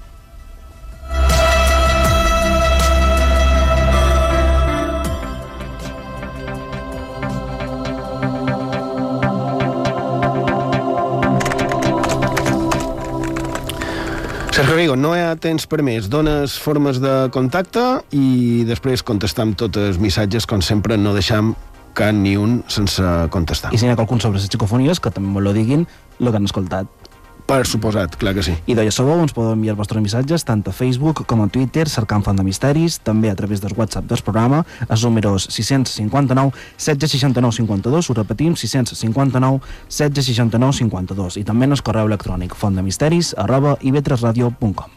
Amigo, 14.76 14.98
no 15.00 15.14
hi 15.16 15.22
ha 15.24 15.38
temps 15.40 15.64
per 15.72 15.78
més. 15.88 16.10
Dones 16.12 16.58
formes 16.60 16.98
de 17.00 17.12
contacte 17.32 17.80
i 18.12 18.66
després 18.68 19.06
contestam 19.08 19.54
tots 19.56 19.80
els 19.80 20.02
missatges, 20.04 20.44
com 20.44 20.60
sempre, 20.60 20.98
no 21.00 21.14
deixam 21.16 21.54
cap 21.96 22.12
ni 22.12 22.34
un 22.36 22.58
sense 22.68 23.00
contestar. 23.32 23.72
I 23.72 23.80
si 23.80 23.88
n'hi 23.88 23.94
ha 23.94 23.96
qualcun 23.96 24.20
sobre 24.20 24.42
les 24.42 24.50
psicofonies, 24.52 25.00
que 25.00 25.14
també 25.16 25.32
me 25.32 25.46
lo 25.46 25.54
diguin, 25.56 25.88
el 26.20 26.28
que 26.28 26.42
han 26.42 26.52
escoltat. 26.52 27.05
Per 27.46 27.62
suposat, 27.70 28.16
clar 28.18 28.34
que 28.34 28.42
sí. 28.42 28.56
I 28.66 28.74
de 28.74 28.88
ja 28.88 28.94
sabeu, 28.94 29.20
ens 29.22 29.34
podeu 29.36 29.54
enviar 29.54 29.76
els 29.76 29.80
vostres 29.80 30.02
missatges 30.02 30.46
tant 30.48 30.64
a 30.66 30.74
Facebook 30.74 31.22
com 31.30 31.44
a 31.44 31.48
Twitter, 31.48 31.86
cercant 31.86 32.26
Font 32.26 32.42
de 32.42 32.46
Misteris, 32.48 32.98
també 33.06 33.30
a 33.30 33.38
través 33.38 33.62
del 33.62 33.76
WhatsApp 33.78 34.10
del 34.10 34.24
programa, 34.26 34.64
els 34.90 35.06
números 35.06 35.46
659 35.54 36.50
1669 36.82 37.54
52, 37.62 38.10
ho 38.10 38.18
repetim, 38.18 38.58
659 38.58 39.62
1669 39.94 40.80
52, 40.82 41.38
i 41.38 41.46
també 41.46 41.70
en 41.70 41.78
el 41.78 41.86
correu 41.86 42.10
electrònic 42.10 42.58
fontdemisteris 42.58 43.36
arroba 43.38 43.78
ib3radio.com. 43.78 44.95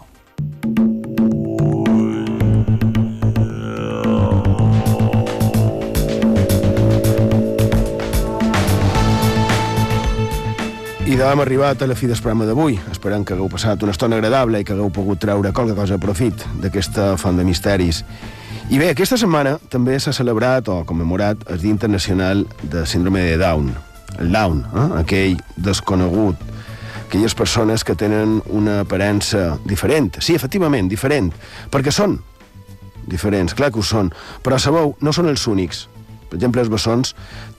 idò 11.18 11.32
hem 11.32 11.40
arribat 11.40 11.80
a 11.82 11.86
la 11.90 11.96
fi 11.98 12.06
del 12.06 12.20
programa 12.22 12.44
d'avui. 12.46 12.76
Esperem 12.92 13.24
que 13.26 13.34
hagueu 13.34 13.48
passat 13.50 13.82
una 13.82 13.90
estona 13.90 14.14
agradable 14.14 14.60
i 14.60 14.64
que 14.64 14.70
hagueu 14.70 14.92
pogut 14.94 15.18
treure 15.18 15.50
qualque 15.50 15.74
cosa 15.74 15.96
a 15.96 15.98
profit 15.98 16.44
d'aquesta 16.62 17.16
font 17.18 17.34
de 17.34 17.42
misteris. 17.42 18.04
I 18.70 18.78
bé, 18.78 18.92
aquesta 18.92 19.18
setmana 19.18 19.56
també 19.72 19.96
s'ha 19.98 20.14
celebrat 20.14 20.70
o 20.70 20.76
commemorat 20.86 21.42
el 21.50 21.58
Dia 21.58 21.74
Internacional 21.74 22.44
de 22.62 22.86
Síndrome 22.86 23.24
de 23.26 23.34
Down. 23.40 23.74
El 24.20 24.30
Down, 24.30 24.62
eh? 24.62 24.86
aquell 25.00 25.36
desconegut, 25.56 26.38
aquelles 27.08 27.34
persones 27.34 27.82
que 27.82 27.98
tenen 27.98 28.38
una 28.46 28.84
aparença 28.86 29.56
diferent. 29.66 30.20
Sí, 30.22 30.38
efectivament, 30.38 30.86
diferent, 30.86 31.32
perquè 31.74 31.90
són 31.90 32.20
diferents, 33.10 33.58
clar 33.58 33.72
que 33.74 33.82
ho 33.82 33.88
són, 33.90 34.14
però 34.46 34.62
sabeu, 34.62 34.94
no 35.02 35.10
són 35.10 35.34
els 35.34 35.50
únics. 35.50 35.88
Per 36.28 36.36
exemple, 36.36 36.62
els 36.64 36.72
bessons 36.72 37.14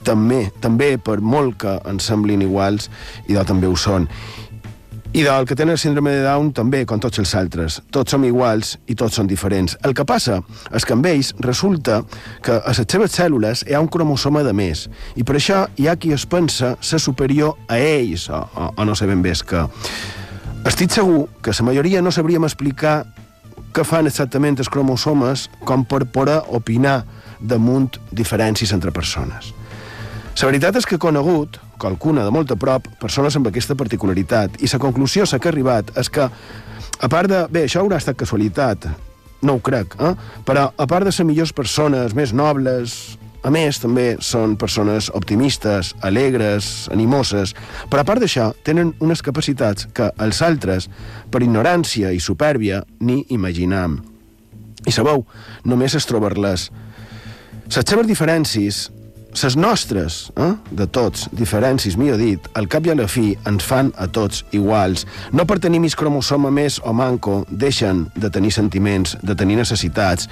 també, 0.06 0.44
també 0.62 0.94
per 0.98 1.20
molt 1.20 1.58
que 1.64 1.78
ens 1.90 2.06
semblin 2.06 2.42
iguals, 2.46 2.90
i 3.28 3.34
de 3.36 3.44
també 3.46 3.68
ho 3.70 3.76
són. 3.76 4.08
I 5.10 5.24
del 5.26 5.42
que 5.42 5.56
tenen 5.58 5.74
síndrome 5.74 6.12
de 6.14 6.22
Down 6.22 6.52
també, 6.54 6.84
com 6.86 7.00
tots 7.02 7.18
els 7.18 7.32
altres. 7.34 7.80
Tots 7.90 8.14
som 8.14 8.22
iguals 8.22 8.76
i 8.86 8.94
tots 8.94 9.16
són 9.18 9.26
diferents. 9.26 9.74
El 9.82 9.90
que 9.98 10.04
passa 10.06 10.36
és 10.70 10.86
que 10.86 10.94
amb 10.94 11.08
ells 11.10 11.32
resulta 11.42 12.04
que 12.46 12.60
a 12.60 12.70
les 12.70 12.84
seves 12.86 13.16
cèl·lules 13.18 13.64
hi 13.66 13.74
ha 13.74 13.80
un 13.82 13.90
cromosoma 13.90 14.44
de 14.46 14.54
més 14.54 14.84
i 15.18 15.26
per 15.26 15.34
això 15.40 15.64
hi 15.82 15.88
ha 15.90 15.96
qui 15.98 16.14
es 16.14 16.28
pensa 16.30 16.76
ser 16.78 17.02
superior 17.02 17.58
a 17.66 17.80
ells, 17.82 18.28
o, 18.30 18.38
o, 18.38 18.70
o 18.70 18.86
no 18.86 18.94
sé 18.94 19.10
ben 19.10 19.22
bé 19.22 19.34
que... 19.46 19.66
Estic 20.70 20.92
segur 20.92 21.24
que 21.42 21.56
la 21.56 21.66
majoria 21.66 22.02
no 22.04 22.12
sabríem 22.14 22.44
explicar 22.46 23.00
què 23.74 23.82
fan 23.82 24.06
exactament 24.06 24.58
els 24.60 24.70
cromosomes 24.70 25.48
com 25.66 25.82
per 25.88 26.04
poder 26.06 26.38
opinar 26.54 27.00
damunt 27.40 27.98
diferències 28.12 28.72
entre 28.76 28.92
persones. 28.92 29.52
La 30.40 30.48
veritat 30.48 30.78
és 30.78 30.86
que 30.88 30.96
he 30.96 31.02
conegut, 31.02 31.58
qualcuna 31.80 32.24
de 32.24 32.32
molt 32.32 32.52
a 32.54 32.56
prop, 32.56 32.86
persones 33.00 33.36
amb 33.36 33.50
aquesta 33.50 33.76
particularitat, 33.76 34.60
i 34.62 34.68
la 34.72 34.80
conclusió 34.80 35.26
s'ha 35.26 35.38
que 35.38 35.50
arribat 35.50 35.90
és 36.00 36.08
que, 36.08 36.28
a 37.00 37.08
part 37.12 37.28
de... 37.28 37.44
Bé, 37.52 37.66
això 37.66 37.82
haurà 37.82 37.98
estat 38.00 38.16
casualitat, 38.16 38.86
no 39.42 39.56
ho 39.56 39.60
crec, 39.64 39.96
eh? 40.00 40.14
però 40.48 40.70
a 40.76 40.86
part 40.88 41.04
de 41.04 41.12
ser 41.12 41.26
millors 41.28 41.52
persones, 41.52 42.14
més 42.16 42.32
nobles, 42.32 43.18
a 43.42 43.48
més, 43.52 43.78
també 43.80 44.18
són 44.20 44.56
persones 44.60 45.08
optimistes, 45.16 45.94
alegres, 46.04 46.88
animoses, 46.92 47.54
però 47.88 48.02
a 48.02 48.08
part 48.08 48.20
d'això, 48.20 48.50
tenen 48.66 48.92
unes 49.00 49.22
capacitats 49.24 49.88
que 49.96 50.10
els 50.20 50.42
altres, 50.44 50.90
per 51.32 51.40
ignorància 51.44 52.12
i 52.12 52.20
supèrbia, 52.20 52.82
ni 53.00 53.22
imaginam. 53.32 53.96
I 54.84 54.92
sabeu, 54.92 55.24
només 55.64 55.96
és 55.96 56.08
trobar-les. 56.08 56.68
Les 57.70 57.86
seves 57.86 58.08
diferències, 58.08 58.78
les 59.30 59.54
nostres, 59.56 60.32
eh, 60.34 60.54
de 60.74 60.86
tots, 60.90 61.28
diferències, 61.30 61.94
millor 61.96 62.16
dit, 62.18 62.48
al 62.58 62.66
cap 62.66 62.86
i 62.86 62.90
a 62.90 62.96
la 62.98 63.06
fi 63.06 63.36
ens 63.46 63.62
fan 63.62 63.92
a 63.96 64.08
tots 64.08 64.42
iguals. 64.50 65.06
No 65.30 65.46
per 65.46 65.60
tenir 65.60 65.78
més 65.78 65.94
cromosoma 65.94 66.50
més 66.50 66.80
o 66.82 66.92
manco 66.92 67.46
deixen 67.48 68.08
de 68.16 68.28
tenir 68.28 68.50
sentiments, 68.50 69.16
de 69.22 69.36
tenir 69.36 69.54
necessitats, 69.54 70.26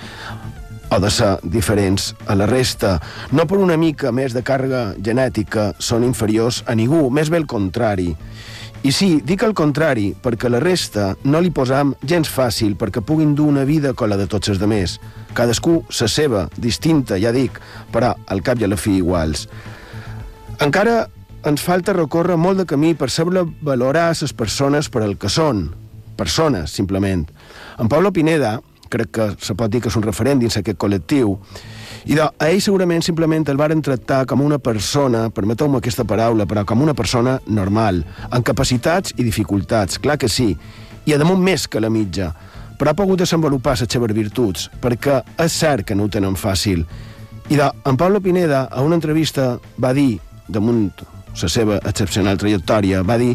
o 0.90 0.98
de 0.98 1.10
ser 1.10 1.38
diferents 1.44 2.14
a 2.26 2.34
la 2.34 2.46
resta. 2.46 2.98
No 3.30 3.46
per 3.46 3.58
una 3.58 3.76
mica 3.76 4.10
més 4.10 4.34
de 4.34 4.42
càrrega 4.42 4.96
genètica 4.98 5.72
són 5.78 6.02
inferiors 6.02 6.64
a 6.66 6.74
ningú, 6.74 7.08
més 7.10 7.30
bé 7.30 7.38
el 7.38 7.46
contrari. 7.46 8.16
I 8.88 8.92
sí, 8.94 9.08
dic 9.20 9.42
el 9.44 9.52
contrari, 9.52 10.14
perquè 10.16 10.48
la 10.48 10.62
resta 10.62 11.10
no 11.28 11.42
li 11.44 11.50
posam 11.52 11.90
gens 12.08 12.30
fàcil 12.32 12.72
perquè 12.80 13.02
puguin 13.04 13.34
dur 13.36 13.50
una 13.50 13.66
vida 13.68 13.90
com 13.92 14.08
la 14.08 14.16
de 14.16 14.24
tots 14.30 14.48
els 14.48 14.60
demés. 14.62 14.94
Cadascú 15.36 15.82
sa 15.92 16.06
seva, 16.08 16.46
distinta, 16.56 17.18
ja 17.20 17.28
dic, 17.34 17.58
però 17.92 18.14
al 18.32 18.40
cap 18.46 18.62
i 18.62 18.64
a 18.64 18.70
la 18.72 18.78
fi 18.80 18.94
iguals. 19.02 19.44
Encara 20.64 21.02
ens 21.50 21.66
falta 21.66 21.92
recórrer 21.92 22.38
molt 22.40 22.62
de 22.62 22.68
camí 22.70 22.94
per 22.96 23.10
saber 23.12 23.44
valorar 23.60 24.06
les 24.22 24.32
persones 24.32 24.88
per 24.88 25.04
el 25.04 25.18
que 25.20 25.28
són. 25.28 25.66
Persones, 26.16 26.72
simplement. 26.72 27.26
En 27.76 27.92
Pablo 27.92 28.12
Pineda, 28.12 28.56
crec 28.88 29.12
que 29.12 29.28
se 29.36 29.52
pot 29.52 29.68
dir 29.68 29.82
que 29.84 29.92
és 29.92 30.00
un 30.00 30.06
referent 30.06 30.40
dins 30.40 30.56
aquest 30.56 30.80
col·lectiu, 30.80 31.36
i 32.06 32.14
de, 32.14 32.22
a 32.22 32.48
ell 32.50 32.60
segurament 32.62 33.02
simplement 33.04 33.46
el 33.48 33.58
varen 33.58 33.82
tractar 33.82 34.24
com 34.28 34.42
una 34.44 34.58
persona, 34.62 35.28
permeteu-me 35.34 35.80
aquesta 35.80 36.06
paraula, 36.08 36.46
però 36.46 36.64
com 36.68 36.82
una 36.84 36.94
persona 36.94 37.38
normal, 37.46 38.04
amb 38.30 38.46
capacitats 38.46 39.16
i 39.16 39.26
dificultats, 39.26 39.98
clar 39.98 40.18
que 40.18 40.30
sí, 40.30 40.52
i 41.06 41.14
a 41.14 41.18
damunt 41.18 41.42
més 41.42 41.66
que 41.68 41.82
la 41.82 41.90
mitja, 41.90 42.32
però 42.78 42.92
ha 42.92 42.98
pogut 42.98 43.24
desenvolupar 43.24 43.74
les 43.78 43.90
seves 43.90 44.14
virtuts, 44.14 44.68
perquè 44.80 45.22
és 45.44 45.60
cert 45.60 45.86
que 45.88 45.96
no 45.98 46.06
ho 46.06 46.12
tenen 46.12 46.38
fàcil. 46.38 46.84
I 47.48 47.56
de, 47.56 47.70
en 47.88 47.96
Pablo 47.96 48.20
Pineda, 48.20 48.68
a 48.70 48.84
una 48.84 48.98
entrevista, 49.00 49.56
va 49.80 49.94
dir, 49.96 50.20
damunt 50.48 50.90
la 51.38 51.48
seva 51.48 51.80
excepcional 51.82 52.38
trajectòria, 52.38 53.02
va 53.02 53.18
dir 53.18 53.34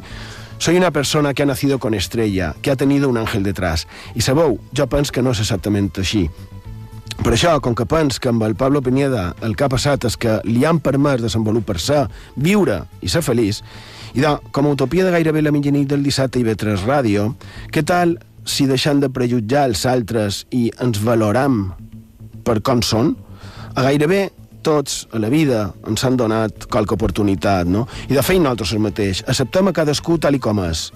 Soy 0.64 0.78
una 0.78 0.92
persona 0.92 1.34
que 1.34 1.44
ha 1.44 1.46
nacido 1.46 1.78
con 1.78 1.94
estrella, 1.94 2.56
que 2.62 2.72
ha 2.72 2.78
tenido 2.78 3.10
un 3.10 3.18
ángel 3.18 3.44
detrás. 3.44 3.86
I 4.16 4.22
sabeu, 4.22 4.62
jo 4.72 4.88
penso 4.88 5.12
que 5.12 5.22
no 5.22 5.34
és 5.36 5.42
exactament 5.44 5.90
així. 6.00 6.30
Per 7.22 7.32
això, 7.36 7.54
com 7.64 7.76
que 7.78 7.86
pens 7.86 8.18
que 8.20 8.32
amb 8.32 8.44
el 8.48 8.56
Pablo 8.58 8.82
Pineda 8.82 9.30
el 9.46 9.54
que 9.56 9.68
ha 9.68 9.72
passat 9.72 10.08
és 10.10 10.18
que 10.20 10.40
li 10.48 10.66
han 10.66 10.82
permès 10.84 11.22
desenvolupar-se, 11.22 12.04
viure 12.36 12.82
i 13.02 13.12
ser 13.12 13.22
feliç, 13.26 13.62
i 14.14 14.22
de, 14.22 14.34
com 14.52 14.68
a 14.68 14.74
utopia 14.74 15.06
de 15.06 15.14
gairebé 15.14 15.44
la 15.44 15.54
mitjanit 15.54 15.90
del 15.90 16.04
dissabte 16.06 16.42
i 16.42 16.46
vetres 16.48 16.86
ràdio, 16.88 17.32
què 17.74 17.86
tal 17.86 18.18
si 18.46 18.68
deixant 18.68 19.00
de 19.00 19.12
prejutjar 19.14 19.68
els 19.70 19.86
altres 19.88 20.44
i 20.52 20.68
ens 20.84 21.00
valoram 21.04 21.68
per 22.44 22.60
com 22.66 22.82
són, 22.84 23.14
a 23.74 23.86
gairebé 23.88 24.28
tots 24.64 25.04
a 25.12 25.20
la 25.20 25.30
vida 25.30 25.68
ens 25.88 26.04
han 26.08 26.18
donat 26.18 26.68
qualque 26.72 26.96
oportunitat, 26.96 27.68
no? 27.68 27.86
I 28.10 28.16
de 28.16 28.24
fet 28.24 28.40
nosaltres 28.40 28.74
el 28.74 28.84
mateix. 28.84 29.24
Acceptem 29.28 29.70
a 29.70 29.76
cadascú 29.76 30.18
tal 30.18 30.38
i 30.38 30.42
com 30.44 30.62
és. 30.64 30.88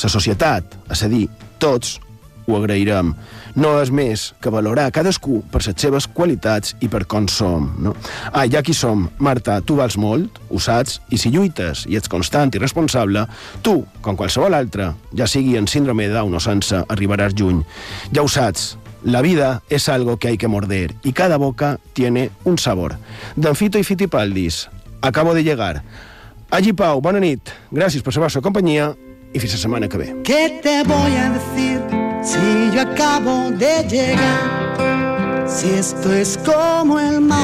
La 0.00 0.08
societat, 0.08 0.78
és 0.88 1.02
a 1.04 1.08
dir, 1.12 1.26
tots 1.60 1.98
ho 2.50 2.58
agrairem. 2.58 3.14
No 3.56 3.72
és 3.80 3.92
més 3.94 4.30
que 4.42 4.52
valorar 4.52 4.90
cadascú 4.94 5.40
per 5.50 5.62
les 5.64 5.78
seves 5.80 6.06
qualitats 6.06 6.74
i 6.80 6.90
per 6.90 7.04
com 7.06 7.28
som. 7.28 7.70
No? 7.78 7.94
Ah, 8.32 8.46
ja 8.50 8.62
qui 8.66 8.74
som. 8.74 9.08
Marta, 9.18 9.60
tu 9.62 9.78
vals 9.78 9.96
molt, 9.96 10.38
ho 10.50 10.60
saps, 10.60 11.00
i 11.10 11.18
si 11.18 11.32
lluites 11.32 11.86
i 11.88 11.96
ets 11.96 12.10
constant 12.10 12.54
i 12.54 12.62
responsable, 12.62 13.26
tu, 13.62 13.80
com 14.02 14.18
qualsevol 14.18 14.54
altre, 14.54 14.92
ja 15.16 15.26
sigui 15.30 15.56
en 15.58 15.68
síndrome 15.70 16.08
de 16.08 16.14
Down 16.18 16.34
o 16.34 16.42
sense, 16.42 16.84
arribaràs 16.88 17.34
juny. 17.38 17.64
Ja 18.14 18.22
ho 18.22 18.28
saps, 18.28 18.74
la 19.02 19.22
vida 19.22 19.62
es 19.70 19.88
algo 19.88 20.18
que 20.18 20.28
hay 20.28 20.38
que 20.38 20.48
morder 20.48 20.94
y 21.02 21.12
cada 21.12 21.38
boca 21.38 21.78
tiene 21.92 22.30
un 22.44 22.58
sabor. 22.58 22.96
Danfito 23.36 23.78
y 23.78 23.84
Fitipaldis, 23.84 24.68
acabo 25.00 25.34
de 25.34 25.44
llegar. 25.44 25.82
Allí 26.50 26.72
Pau, 26.72 27.00
bona 27.00 27.22
nit. 27.22 27.52
Gràcies 27.70 28.02
per 28.02 28.14
la 28.16 28.26
vostra 28.26 28.42
companyia 28.42 28.90
i 29.30 29.38
fins 29.38 29.54
la 29.54 29.62
setmana 29.62 29.88
que 29.88 30.02
ve. 30.02 30.12
¿Qué 30.26 30.58
te 30.62 30.82
voy 30.82 31.16
a 31.16 31.30
decir? 31.30 31.99
Si 32.22 32.70
yo 32.74 32.82
acabo 32.82 33.50
de 33.50 33.82
llegar, 33.88 35.46
si 35.48 35.70
esto 35.70 36.12
es 36.12 36.38
como 36.38 37.00
el 37.00 37.20
mar, 37.22 37.38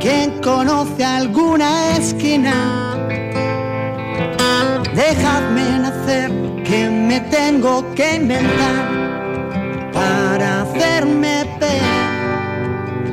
quien 0.00 0.40
conoce 0.42 1.02
alguna 1.02 1.96
esquina, 1.96 2.94
dejadme 4.94 5.78
nacer, 5.78 6.30
que 6.62 6.90
me 6.90 7.20
tengo 7.20 7.84
que 7.94 8.16
inventar 8.16 8.92
para 9.94 10.62
hacerme 10.62 11.44
ver. 11.58 11.82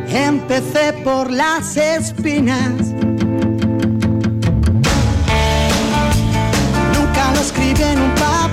Empecé 0.09 0.93
por 1.03 1.31
las 1.31 1.77
espinas. 1.77 2.93
Nunca 6.93 7.31
lo 7.33 7.39
escribí 7.39 7.83
en 7.83 8.01
un 8.01 8.15
papel 8.15 8.48